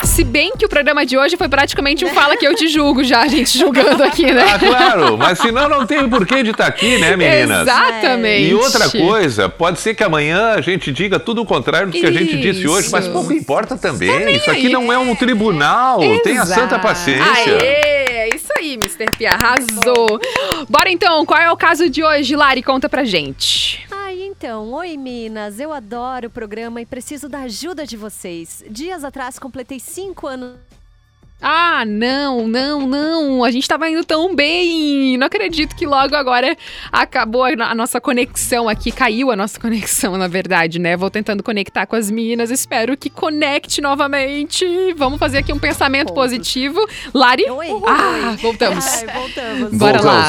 Se 0.04 0.24
bem 0.24 0.54
que 0.56 0.66
o 0.66 0.70
programa 0.70 1.04
de 1.04 1.18
hoje 1.18 1.36
foi 1.38 1.50
praticamente 1.50 2.06
um 2.06 2.10
Fala 2.10 2.38
Que 2.38 2.46
Eu 2.46 2.54
Te 2.56 2.68
Julgo 2.68 3.04
já, 3.04 3.22
a 3.22 3.28
gente 3.28 3.58
julgando 3.58 4.04
aqui, 4.04 4.32
né? 4.32 4.46
Ah, 4.54 4.60
claro, 4.60 5.18
mas 5.18 5.40
senão 5.40 5.68
não 5.68 5.88
tem 5.88 6.08
porquê 6.08 6.44
de 6.44 6.52
estar 6.52 6.68
aqui, 6.68 7.00
né, 7.00 7.16
meninas? 7.16 7.62
Exatamente. 7.62 8.50
E 8.50 8.54
outra 8.54 8.88
coisa, 8.90 9.50
pode 9.50 9.80
ser 9.80 9.96
que 9.96 10.04
amanhã 10.04 10.54
a 10.54 10.62
gente 10.62 10.92
diga 10.92 11.20
tudo 11.20 11.42
o 11.42 11.46
contrário 11.46 11.88
do 11.88 11.94
que 11.94 12.06
a 12.06 12.12
gente 12.12 12.38
disse 12.38 12.68
hoje, 12.68 12.90
mas 12.92 13.06
Isso. 13.06 13.14
pouco 13.14 13.34
importa 13.34 13.76
também. 13.76 14.26
nem 14.26 14.36
Isso 14.36 14.52
aqui 14.52 14.68
aí. 14.68 14.74
não 14.74 14.94
é 14.94 15.00
um 15.00 15.16
tribunal, 15.16 16.00
tenha 16.24 16.44
Exato. 16.44 16.62
santa 16.62 16.78
paciência. 16.80 17.58
Aê, 17.58 18.01
é 18.22 18.30
isso 18.36 18.50
aí, 18.58 18.74
Mr. 18.74 19.06
P, 19.18 19.26
arrasou. 19.26 20.20
Bora 20.70 20.92
então, 20.92 21.26
qual 21.26 21.40
é 21.40 21.52
o 21.52 21.58
caso 21.58 21.90
de 21.90 22.04
hoje, 22.04 22.36
Lari? 22.36 22.62
Conta 22.62 22.88
pra 22.88 23.04
gente. 23.04 23.86
Ai, 23.90 24.22
então, 24.22 24.72
oi 24.74 24.96
Minas, 24.96 25.60
eu 25.60 25.74
adoro 25.74 26.28
o 26.28 26.30
programa 26.30 26.82
e 26.82 26.86
preciso 26.86 27.28
da 27.28 27.40
ajuda 27.40 27.86
de 27.86 27.98
vocês. 27.98 28.64
Dias 28.70 29.04
atrás 29.04 29.40
completei 29.40 29.80
cinco 29.80 30.28
anos. 30.28 30.58
Ah, 31.42 31.84
não, 31.86 32.48
não, 32.48 32.86
não. 32.88 33.44
A 33.44 33.50
gente 33.52 33.68
tava 33.68 33.90
indo 33.90 34.04
tão 34.06 34.36
bem. 34.36 35.18
Não 35.18 35.26
acredito 35.28 35.76
que 35.76 35.86
logo 35.88 36.16
agora 36.16 36.56
acabou 36.92 37.44
a 37.46 37.74
nossa 37.76 38.00
conexão 38.00 38.70
aqui. 38.70 38.92
Caiu 38.92 39.32
a 39.32 39.36
nossa 39.36 39.58
conexão, 39.62 40.18
na 40.18 40.28
verdade, 40.28 40.78
né? 40.80 40.96
Vou 40.96 41.10
tentando 41.10 41.42
conectar 41.42 41.86
com 41.86 41.96
as 41.96 42.12
meninas. 42.12 42.52
Espero 42.52 42.96
que 42.96 43.10
conecte 43.10 43.82
novamente. 43.82 44.66
Vamos 44.96 45.18
fazer 45.20 45.40
aqui 45.40 45.52
um 45.52 45.60
pensamento 45.60 46.14
positivo. 46.14 46.80
Lari? 47.14 47.46
Ah, 47.88 48.36
voltamos. 48.42 48.86
Ai, 48.86 49.08
voltamos. 49.08 49.74
Bora 49.78 50.02
lá. 50.02 50.28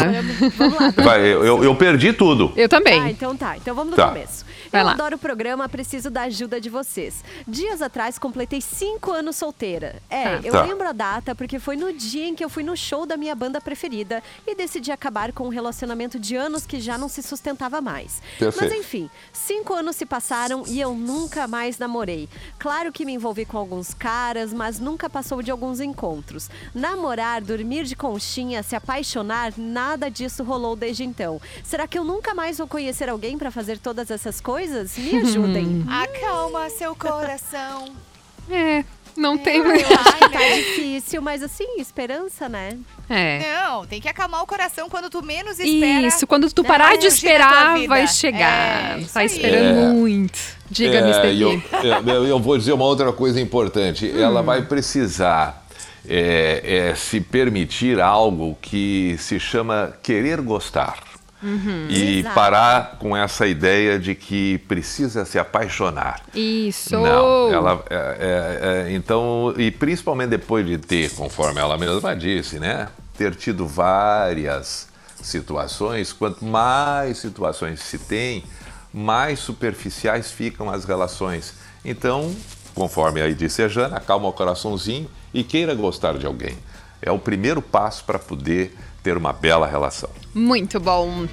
Vamos 0.57 0.79
lá. 0.81 0.95
Vai, 0.97 1.21
eu, 1.21 1.45
eu- 1.45 1.65
eu 1.65 1.75
perdi 1.75 2.13
tudo. 2.13 2.53
Eu 2.57 2.69
também. 2.69 3.01
Ah, 3.01 3.11
então 3.11 3.37
tá. 3.37 3.57
Então 3.57 3.75
vamos 3.75 3.91
do 3.91 3.97
Tá. 3.97 4.09
começo. 4.09 4.45
Vai 4.73 4.81
eu 4.81 4.87
lá. 4.87 4.93
adoro 4.93 5.17
o 5.17 5.19
programa, 5.19 5.69
preciso 5.69 6.11
da 6.11 6.23
ajuda 6.23 6.61
de 6.61 6.71
vocês. 6.71 7.23
Dias 7.47 7.83
atrás 7.83 8.19
completei 8.19 8.61
cinco 8.61 9.13
anos 9.13 9.37
solteira. 9.37 9.97
É, 10.09 10.39
Tá. 10.39 10.41
eu 10.47 10.53
Tá. 10.53 10.63
lembro 10.65 10.89
a 10.89 10.93
data 10.93 11.35
porque 11.35 11.59
foi 11.59 11.77
no 11.77 11.93
dia 11.93 12.27
em 12.27 12.35
que 12.35 12.43
eu 12.45 12.49
fui 12.49 12.63
no 12.63 12.75
show 12.77 13.05
da 13.05 13.17
minha 13.17 13.35
banda 13.35 13.61
preferida 13.61 14.23
e 14.47 14.55
decidi 14.55 14.91
acabar 14.91 15.31
com 15.33 15.45
um 15.45 15.51
relacionamento 15.51 16.19
de 16.19 16.35
anos 16.35 16.65
que 16.65 16.81
já 16.81 16.97
não 16.97 17.09
se 17.09 17.23
sustentava 17.23 17.81
mais. 17.83 18.23
Perfeito. 18.39 18.63
Mas 18.63 18.73
enfim, 18.81 19.11
cinco 19.33 19.75
anos 19.75 19.97
se 19.97 20.07
passaram 20.07 20.65
e 20.67 20.81
eu 20.81 20.95
nunca 20.95 21.47
mais 21.47 21.79
namorei. 21.79 22.29
Claro 22.59 22.91
que 22.91 23.05
me 23.05 23.13
envolvi 23.13 23.45
com 23.45 23.59
alguns 23.59 23.93
caras, 23.93 24.53
mas 24.55 24.79
nunca 24.81 25.11
passou 25.11 25.43
de 25.43 25.51
alguns 25.51 25.81
encontros. 25.81 26.49
Namorar, 26.75 27.43
dormir 27.43 27.85
de 27.85 27.95
conchinha, 27.95 28.63
se 28.63 28.75
apaixonar, 28.75 29.53
nada 29.59 30.11
disso 30.11 30.43
rolou 30.43 30.75
desde 30.75 31.05
então. 31.05 31.41
Será 31.63 31.87
que 31.87 31.99
eu 31.99 32.05
nunca 32.05 32.35
mais 32.35 32.57
vou 32.57 32.67
conhecer 32.67 33.09
alguém 33.11 33.37
pra 33.37 33.51
fazer 33.51 33.79
todas 33.79 34.11
essas 34.11 34.41
coisas? 34.41 34.62
Me 34.99 35.19
ajudem. 35.19 35.85
Acalma 35.89 36.69
seu 36.71 36.95
coração. 36.95 37.87
É, 38.51 38.85
não 39.17 39.39
tem. 39.39 39.59
Eu 39.59 39.71
acho 39.73 40.19
que 40.19 40.29
tá 40.29 40.39
difícil, 40.57 41.23
mas 41.23 41.45
assim, 41.45 41.79
esperança, 41.79 42.49
né? 42.49 42.77
É. 43.09 43.39
Não, 43.69 43.87
tem 43.87 44.01
que 44.01 44.09
acalmar 44.09 44.43
o 44.43 44.47
coração 44.47 44.91
quando 44.91 45.09
tu 45.09 45.23
menos 45.25 45.61
espera. 45.61 46.07
Isso, 46.07 46.27
quando 46.27 46.51
tu 46.53 46.65
parar 46.65 46.99
de 46.99 47.07
esperar, 47.07 47.87
vai 47.87 48.09
chegar. 48.09 49.01
É, 49.01 49.05
tá 49.05 49.25
esperando 49.25 49.79
É. 49.79 49.93
muito. 49.93 50.39
Diga, 50.69 50.99
É, 50.99 51.01
Mr. 51.03 51.41
eu, 51.41 51.61
P. 51.61 52.11
eu, 52.11 52.27
eu 52.27 52.39
vou 52.41 52.59
dizer 52.59 52.73
uma 52.73 52.85
outra 52.85 53.13
coisa 53.13 53.41
importante. 53.41 54.07
Hum. 54.07 54.21
Ela 54.21 54.43
vai 54.43 54.63
precisar 54.63 55.65
é, 56.09 56.89
é, 56.91 56.95
se 56.97 57.21
permitir 57.21 58.01
algo 58.01 58.59
que 58.61 59.17
se 59.19 59.39
chama 59.39 59.97
querer 60.03 60.41
gostar. 60.41 60.99
E 61.89 62.21
Exato. 62.21 62.35
parar 62.35 62.97
com 62.99 63.17
essa 63.17 63.47
ideia 63.47 63.99
de 63.99 64.15
que 64.15 64.59
precisa 64.69 65.25
se 65.25 65.39
apaixonar. 65.39 66.23
Isso. 66.35 66.93
Não, 66.93 67.53
ela 67.53 67.85
é, 67.91 67.95
é, 67.97 68.89
é, 68.89 68.93
então 68.93 69.53
e 69.57 69.71
principalmente 69.71 70.31
depois 70.31 70.65
de 70.65 70.79
ter, 70.79 71.11
conforme 71.11 71.61
ela 71.61 71.77
mesma 71.77 72.15
disse, 72.15 72.61
né, 72.61 72.89
ter 73.17 73.35
tido 73.35 73.67
várias 73.67 74.89
situações. 75.21 76.13
Quanto 76.13 76.45
mais 76.45 77.19
situações 77.19 77.81
se 77.81 77.99
tem, 77.99 78.45
mais 78.93 79.39
superficiais 79.39 80.31
ficam 80.31 80.71
as 80.71 80.85
relações. 80.85 81.55
Então, 81.85 82.35
conforme 82.75 83.21
aí 83.21 83.35
disse 83.35 83.63
a 83.63 83.69
Jana, 83.69 83.97
acalma 83.97 84.29
o 84.29 84.33
coraçãozinho 84.33 85.09
e 85.33 85.43
queira 85.43 85.75
gostar 85.75 86.19
de 86.19 86.27
alguém. 86.27 86.57
É 87.01 87.11
o 87.11 87.19
primeiro 87.19 87.61
passo 87.61 88.05
para 88.05 88.19
poder 88.19 88.77
ter 89.03 89.17
uma 89.17 89.33
bela 89.33 89.67
relação. 89.67 90.11
Muito 90.35 90.81
bom. 90.81 91.27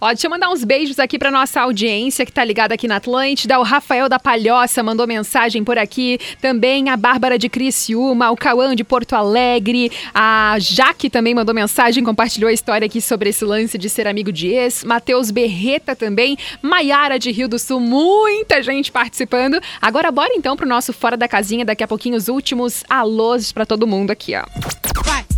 Ó, 0.00 0.08
deixa 0.08 0.26
eu 0.26 0.30
mandar 0.30 0.48
uns 0.48 0.64
beijos 0.64 0.98
aqui 0.98 1.18
pra 1.18 1.30
nossa 1.30 1.60
audiência 1.60 2.24
que 2.24 2.32
tá 2.32 2.42
ligada 2.42 2.72
aqui 2.72 2.88
na 2.88 2.96
Atlântida. 2.96 3.58
O 3.58 3.62
Rafael 3.62 4.08
da 4.08 4.18
Palhoça 4.18 4.82
mandou 4.82 5.06
mensagem 5.06 5.62
por 5.62 5.76
aqui. 5.76 6.18
Também 6.40 6.88
a 6.88 6.96
Bárbara 6.96 7.38
de 7.38 7.48
Criciúma, 7.48 8.30
o 8.30 8.36
Cauã 8.36 8.74
de 8.74 8.84
Porto 8.84 9.14
Alegre. 9.14 9.92
A 10.14 10.56
Jaque 10.58 11.10
também 11.10 11.34
mandou 11.34 11.54
mensagem, 11.54 12.02
compartilhou 12.02 12.48
a 12.48 12.52
história 12.52 12.86
aqui 12.86 13.02
sobre 13.02 13.30
esse 13.30 13.44
lance 13.44 13.76
de 13.76 13.90
ser 13.90 14.06
amigo 14.06 14.32
de 14.32 14.48
ex. 14.48 14.82
Matheus 14.82 15.30
Berreta 15.30 15.94
também. 15.94 16.38
Maiara 16.62 17.18
de 17.18 17.30
Rio 17.30 17.48
do 17.48 17.58
Sul, 17.58 17.80
muita 17.80 18.62
gente 18.62 18.90
participando. 18.90 19.60
Agora 19.82 20.10
bora 20.10 20.32
então 20.34 20.56
pro 20.56 20.66
nosso 20.66 20.92
Fora 20.94 21.18
da 21.18 21.28
Casinha. 21.28 21.66
Daqui 21.66 21.84
a 21.84 21.88
pouquinho 21.88 22.16
os 22.16 22.28
últimos 22.28 22.82
alôs 22.88 23.52
pra 23.52 23.66
todo 23.66 23.86
mundo 23.86 24.10
aqui, 24.10 24.34
ó. 24.34 25.37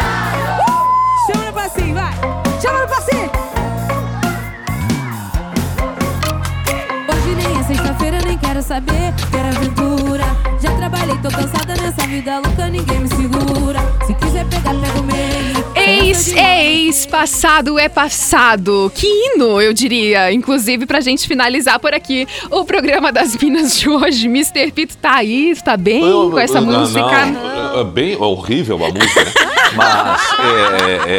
Quero 8.58 8.62
saber, 8.62 9.14
quero 9.30 9.48
aventura. 9.56 10.24
Já 10.60 10.74
trabalhei, 10.76 11.16
tô 11.18 11.28
cansada 11.28 11.74
nessa 11.80 12.06
vida 12.08 12.40
louca, 12.40 12.68
ninguém 12.68 13.00
me 13.00 13.08
segura. 13.08 13.78
Se 14.06 14.14
quiser 14.14 14.44
pegar, 14.46 14.74
pego 14.74 15.02
mesmo. 15.04 15.64
Ex 15.76 16.32
é 16.34 16.66
ex, 16.66 17.06
passado 17.06 17.78
é 17.78 17.88
passado. 17.88 18.90
Que 18.94 19.06
hino, 19.06 19.60
eu 19.60 19.72
diria. 19.72 20.32
Inclusive, 20.32 20.86
pra 20.86 21.00
gente 21.00 21.28
finalizar 21.28 21.78
por 21.78 21.94
aqui 21.94 22.26
o 22.50 22.64
programa 22.64 23.12
das 23.12 23.36
Minas 23.36 23.78
de 23.78 23.88
hoje. 23.88 24.26
Mr. 24.26 24.72
Pito 24.72 24.96
tá 24.96 25.16
aí, 25.16 25.54
tá 25.62 25.76
bem 25.76 26.02
Eu- 26.04 26.30
com 26.30 26.38
essa 26.38 26.60
não, 26.60 26.80
música? 26.80 27.26
Não, 27.26 27.80
é 27.80 27.84
bem 27.84 28.16
horrível 28.16 28.84
a 28.84 28.88
música, 28.88 29.24
né? 29.24 29.32
Mas 29.76 30.20
é, 30.40 31.10
é, 31.12 31.18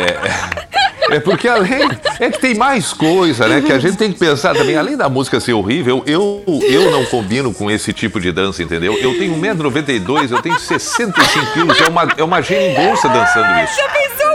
é 0.73 0.78
porque 1.19 1.47
além. 1.47 1.87
É 2.19 2.29
que 2.29 2.39
tem 2.39 2.53
mais 2.55 2.91
coisa, 2.91 3.47
né? 3.47 3.61
Que 3.61 3.71
a 3.71 3.79
gente 3.79 3.97
tem 3.97 4.11
que 4.11 4.19
pensar 4.19 4.53
também. 4.53 4.75
Além 4.75 4.97
da 4.97 5.07
música 5.07 5.39
ser 5.39 5.53
horrível, 5.53 6.03
eu, 6.05 6.43
eu 6.67 6.91
não 6.91 7.05
combino 7.05 7.53
com 7.53 7.71
esse 7.71 7.93
tipo 7.93 8.19
de 8.19 8.31
dança, 8.31 8.61
entendeu? 8.61 8.93
Eu 8.93 9.17
tenho 9.17 9.35
1,92m, 9.35 10.31
eu 10.31 10.41
tenho 10.41 10.59
65 10.59 11.53
quilos, 11.53 11.79
é 11.79 11.87
uma, 11.87 12.07
é 12.17 12.23
uma 12.23 12.41
geringonça 12.41 13.07
dançando 13.07 13.63
isso. 13.63 13.79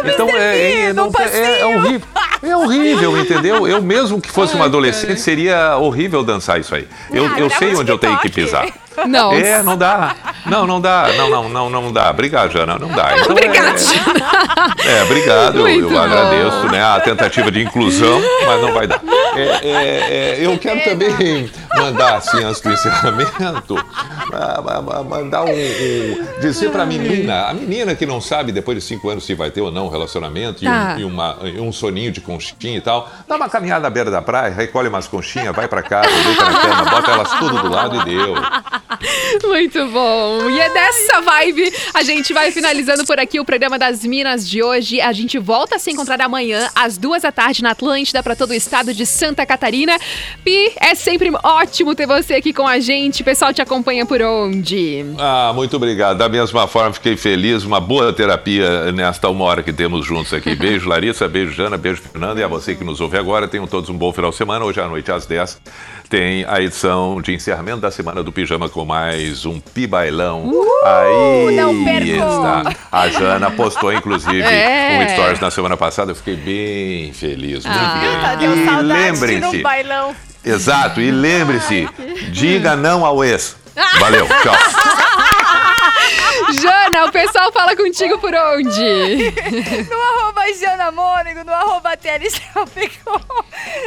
Então 0.07 0.29
é, 0.31 0.81
é, 0.81 0.93
não, 0.93 1.11
é, 1.19 1.61
é 1.61 1.67
horrível. 1.67 2.09
É 2.43 2.57
horrível, 2.57 3.19
entendeu? 3.19 3.67
Eu 3.67 3.83
mesmo 3.83 4.21
que 4.21 4.31
fosse 4.31 4.55
uma 4.55 4.67
adolescente, 4.67 5.19
seria 5.19 5.79
horrível 5.79 6.23
dançar 6.23 6.61
isso 6.61 6.75
aí. 6.75 6.87
Eu, 7.11 7.25
eu 7.39 7.49
sei 7.51 7.75
onde 7.75 7.91
eu 7.91 7.99
tenho 7.99 8.19
que 8.19 8.29
pisar. 8.29 8.67
Não. 9.07 9.33
É, 9.33 9.63
não 9.63 9.77
dá. 9.77 10.15
Não, 10.47 10.67
não 10.67 10.81
dá. 10.81 11.09
Não, 11.17 11.29
não, 11.31 11.49
não, 11.49 11.71
não 11.71 11.93
dá. 11.93 12.11
Obrigado, 12.11 12.53
Jana. 12.53 12.79
Não 12.79 12.89
dá. 12.89 13.19
Então, 13.19 13.33
Obrigada, 13.33 13.77
É, 14.85 14.99
é, 14.99 15.03
obrigado. 15.03 15.57
Eu, 15.57 15.63
Muito 15.63 15.85
eu 15.87 15.91
bom. 15.91 15.99
agradeço 15.99 16.67
né, 16.71 16.83
a 16.85 17.01
tentativa 17.01 17.51
de 17.51 17.63
inclusão, 17.63 18.21
mas 18.47 18.61
não 18.63 18.73
vai 18.73 18.87
dar. 18.87 19.01
É, 19.37 19.41
é, 19.41 19.71
é, 19.71 20.47
eu 20.47 20.57
quero 20.59 20.81
também 20.85 21.51
mandar, 21.77 22.17
assim, 22.19 22.43
antes 22.45 22.61
do 22.61 22.71
encerramento, 22.73 23.75
mandar 25.09 25.45
um, 25.45 25.51
um- 25.51 26.27
dizer 26.41 26.71
pra 26.71 26.85
menina, 26.87 27.47
a 27.49 27.55
menina 27.55 27.95
que 27.95 28.07
não 28.07 28.21
sabe 28.21 28.53
depois 28.53 28.79
de 28.79 28.85
cinco 28.85 29.09
anos 29.09 29.25
se 29.25 29.35
vai 29.35 29.51
ter 29.51 29.61
ou 29.61 29.71
não 29.73 29.87
um 29.87 29.91
relacionamento 29.91 30.63
e, 30.65 30.67
Tá. 30.67 30.95
um, 30.97 31.01
e 31.01 31.05
uma- 31.05 31.37
um 31.59 31.73
soninho 31.73 32.13
de 32.13 32.21
conchinha 32.21 32.77
e 32.77 32.81
tal, 32.81 33.09
dá 33.29 33.37
uma 33.37 33.49
caminhada 33.49 33.81
na 33.83 33.91
beira 33.91 34.11
da 34.11 34.23
praia, 34.23 34.53
recolhe 34.55 34.89
umas 34.89 35.09
conchinhas, 35.09 35.55
vai 35.55 35.67
pra 35.69 35.83
casa, 35.83 36.09
deita 36.11 36.45
na 36.45 36.61
cama, 36.61 36.85
bota 36.91 37.11
elas 37.11 37.33
tudo 37.33 37.59
do 37.59 37.69
lado 37.71 37.97
e 38.01 38.05
deu. 38.05 38.35
Muito 39.45 39.87
bom. 39.89 40.51
E 40.51 40.61
é 40.61 40.71
dessa 40.71 41.21
vibe 41.21 41.73
a 41.93 42.03
gente 42.03 42.33
vai 42.33 42.51
finalizando 42.51 43.05
por 43.05 43.19
aqui 43.19 43.41
o 43.41 43.45
programa 43.45 43.79
das 43.79 44.05
Minas 44.05 44.49
de 44.49 44.63
hoje. 44.63 45.01
A 45.01 45.13
gente 45.13 45.39
volta 45.39 45.77
a 45.77 45.79
se 45.79 45.91
encontrar 45.91 46.21
amanhã 46.21 46.69
às 46.75 46.97
duas 46.97 47.23
da 47.23 47.33
tarde 47.33 47.63
na 47.63 47.71
Atlântida 47.71 48.23
para 48.23 48.37
todo 48.37 48.51
o 48.51 48.55
estado 48.55 48.93
de 48.93 49.07
Santa 49.07 49.45
Catarina. 49.47 49.99
Pi, 50.45 50.73
é 50.81 50.95
sempre 50.95 51.31
ótimo 51.43 51.95
ter 51.95 52.07
você 52.07 52.35
aqui 52.35 52.53
com 52.53 52.67
a 52.67 52.79
gente. 52.79 53.23
O 53.23 53.25
pessoal 53.25 53.53
te 53.53 53.63
acompanha 53.63 54.07
por 54.07 54.21
onde? 54.23 55.05
Ah, 55.19 55.53
muito 55.55 55.77
obrigado. 55.77 56.19
Da 56.19 56.29
mesma 56.29 56.67
forma, 56.67 56.93
fiquei 56.93 57.17
feliz. 57.17 57.65
Uma 57.65 57.81
boa 57.81 58.13
terapia 58.13 58.93
nesta 58.93 59.29
uma 59.29 59.45
hora 59.45 59.63
que 59.63 59.73
temos 59.73 60.07
juntos 60.07 60.33
aqui. 60.33 60.55
Beijo, 60.57 60.89
Larissa. 60.89 61.29
Beijo, 61.29 61.53
Jana. 61.53 61.77
Beijo, 61.77 62.03
Fernanda. 62.03 62.41
E 62.41 62.45
a 62.45 62.49
você 62.49 62.75
que 62.75 62.85
nos 62.85 63.01
ouve 63.01 63.17
agora, 63.17 63.49
tenham 63.49 63.67
todos 63.67 63.89
um 63.91 63.97
bom 63.97 64.13
final 64.13 64.31
de 64.31 64.37
semana. 64.37 64.65
Hoje 64.65 64.81
à 64.81 64.89
noite, 64.89 65.11
às 65.11 65.27
10, 65.27 65.61
tem 66.15 66.45
a 66.49 66.61
edição 66.61 67.21
de 67.21 67.35
encerramento 67.35 67.79
da 67.81 67.91
semana 67.91 68.23
do 68.23 68.31
Pijama 68.31 68.69
com 68.69 68.85
mais 68.85 69.45
um 69.45 69.59
Pibailão. 69.59 70.49
Aí 70.85 71.57
não 71.57 71.85
perco! 71.85 72.07
está. 72.07 72.73
A 72.93 73.09
Jana 73.09 73.51
postou, 73.51 73.93
inclusive, 73.93 74.41
É. 74.47 75.05
um 75.05 75.09
stories 75.13 75.41
na 75.41 75.51
semana 75.51 75.77
passada. 75.77 76.13
Eu 76.13 76.15
fiquei 76.15 76.37
bem 76.37 77.13
feliz. 77.13 77.65
Muito 77.65 77.79
Tá, 77.79 78.37
bem. 78.37 78.49
E 78.49 78.83
lembrem-se. 78.83 79.63
Exato. 80.45 81.01
E 81.01 81.11
lembre-se, 81.11 81.89
diga 82.31 82.77
não 82.77 83.05
ao 83.05 83.25
ex. 83.25 83.57
Valeu. 83.99 84.29
Tchau. 84.29 84.55
Jana, 86.61 87.07
o 87.07 87.13
pessoal 87.13 87.53
fala 87.53 87.77
contigo 87.77 88.19
por 88.19 88.35
onde? 88.35 89.33
No 89.89 90.01
arroba 90.01 90.43
Jana 90.53 90.91
Mônego, 90.91 91.45
no 91.45 91.53
arroba 91.53 91.91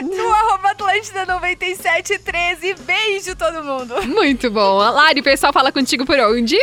no 0.02 0.34
arroba 0.34 0.72
Atlântida 0.72 1.26
9713. 1.26 2.76
Beijo 2.80 3.36
todo 3.36 3.64
mundo. 3.64 4.02
Muito 4.08 4.50
bom. 4.50 4.78
Lari, 4.78 5.22
o 5.22 5.24
pessoal 5.24 5.54
fala 5.54 5.72
contigo 5.72 6.06
por 6.06 6.20
onde? 6.20 6.58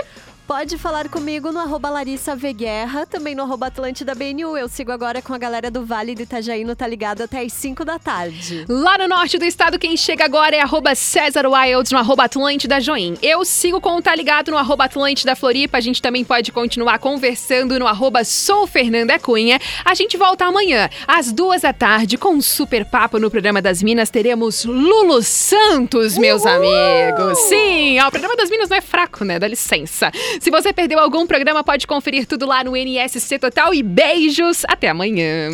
Pode 0.47 0.77
falar 0.77 1.09
comigo 1.09 1.51
no 1.51 1.59
arroba 1.59 1.89
Larissa 1.89 2.37
V 2.37 2.53
Guerra, 2.53 3.07
também 3.07 3.35
no 3.35 3.43
arroba 3.43 3.69
Atlântida 3.69 4.15
BNU. 4.15 4.59
Eu 4.59 4.69
sigo 4.69 4.93
agora 4.93 5.23
com 5.23 5.33
a 5.33 5.39
galera 5.39 5.71
do 5.71 5.87
Vale 5.87 6.15
do 6.15 6.21
Itajaí 6.21 6.65
no 6.65 6.77
Tá 6.77 6.87
Ligado 6.87 7.23
até 7.23 7.41
às 7.41 7.51
5 7.55 7.83
da 7.83 7.99
tarde. 7.99 8.67
Lá 8.69 8.99
no 8.99 9.09
norte 9.09 9.39
do 9.39 9.45
estado, 9.47 9.79
quem 9.79 9.97
chega 9.97 10.23
agora 10.27 10.55
é 10.55 10.61
arroba 10.61 10.95
César 10.95 11.47
Wilds 11.49 11.91
no 11.91 11.99
arroba 11.99 12.25
Atlântida 12.25 12.79
Join. 12.79 13.15
Eu 13.23 13.43
sigo 13.43 13.81
com 13.81 13.97
o 13.97 14.03
Tá 14.03 14.15
Ligado 14.15 14.51
no 14.51 14.59
arroba 14.59 14.85
Atlântida 14.85 15.35
Floripa. 15.35 15.79
A 15.79 15.81
gente 15.81 16.03
também 16.03 16.23
pode 16.23 16.53
continuar 16.53 16.99
conversando 16.99 17.79
no 17.79 17.87
arroba 17.87 18.23
Sou 18.23 18.67
Fernanda 18.67 19.19
Cunha. 19.19 19.59
A 19.83 19.95
gente 19.95 20.19
volta 20.19 20.45
amanhã, 20.45 20.91
às 21.09 21.33
duas 21.33 21.63
da 21.63 21.73
tarde, 21.73 22.19
com 22.19 22.35
um 22.35 22.43
super 22.43 22.85
papo 22.85 23.19
no 23.19 23.31
programa 23.31 23.63
das 23.63 23.83
Minas. 23.83 24.11
Teremos 24.11 24.67
Lulu 24.67 25.23
Santos, 25.23 26.19
meus 26.19 26.45
amigos. 26.45 27.39
Sim, 27.49 27.99
ó, 28.01 28.09
o 28.09 28.11
programa 28.11 28.37
das 28.37 28.51
Minas 28.51 28.69
não 28.69 28.77
é 28.77 28.83
fraco, 28.83 29.25
né? 29.25 29.39
Dá 29.39 29.49
licença. 29.49 30.13
Se 30.41 30.51
você 30.51 30.73
perdeu 30.73 30.99
algum 30.99 31.27
programa, 31.27 31.63
pode 31.63 31.87
conferir 31.87 32.27
tudo 32.27 32.47
lá 32.47 32.65
no 32.65 32.77
NSC 32.77 33.39
Total 33.39 33.73
e 33.75 33.83
beijos. 33.83 34.65
Até 34.69 34.89
amanhã. 34.89 35.51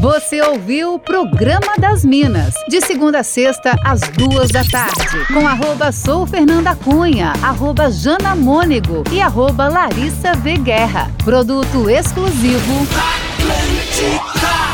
Você 0.00 0.42
ouviu 0.42 0.94
o 0.94 0.98
Programa 0.98 1.74
das 1.78 2.04
Minas, 2.04 2.54
de 2.68 2.80
segunda 2.80 3.20
a 3.20 3.22
sexta, 3.22 3.74
às 3.84 4.00
duas 4.00 4.50
da 4.50 4.62
tarde, 4.64 5.26
com 5.32 5.46
arroba 5.46 5.92
Sou 5.92 6.26
Fernanda 6.26 6.76
Cunha, 6.76 7.32
arroba 7.42 7.90
Jana 7.90 8.34
e 9.12 9.20
arroba 9.20 9.68
Larissa 9.68 10.34
V 10.34 10.58
Guerra. 10.58 11.10
Produto 11.24 11.88
exclusivo. 11.88 12.86
Atlântica. 13.38 14.73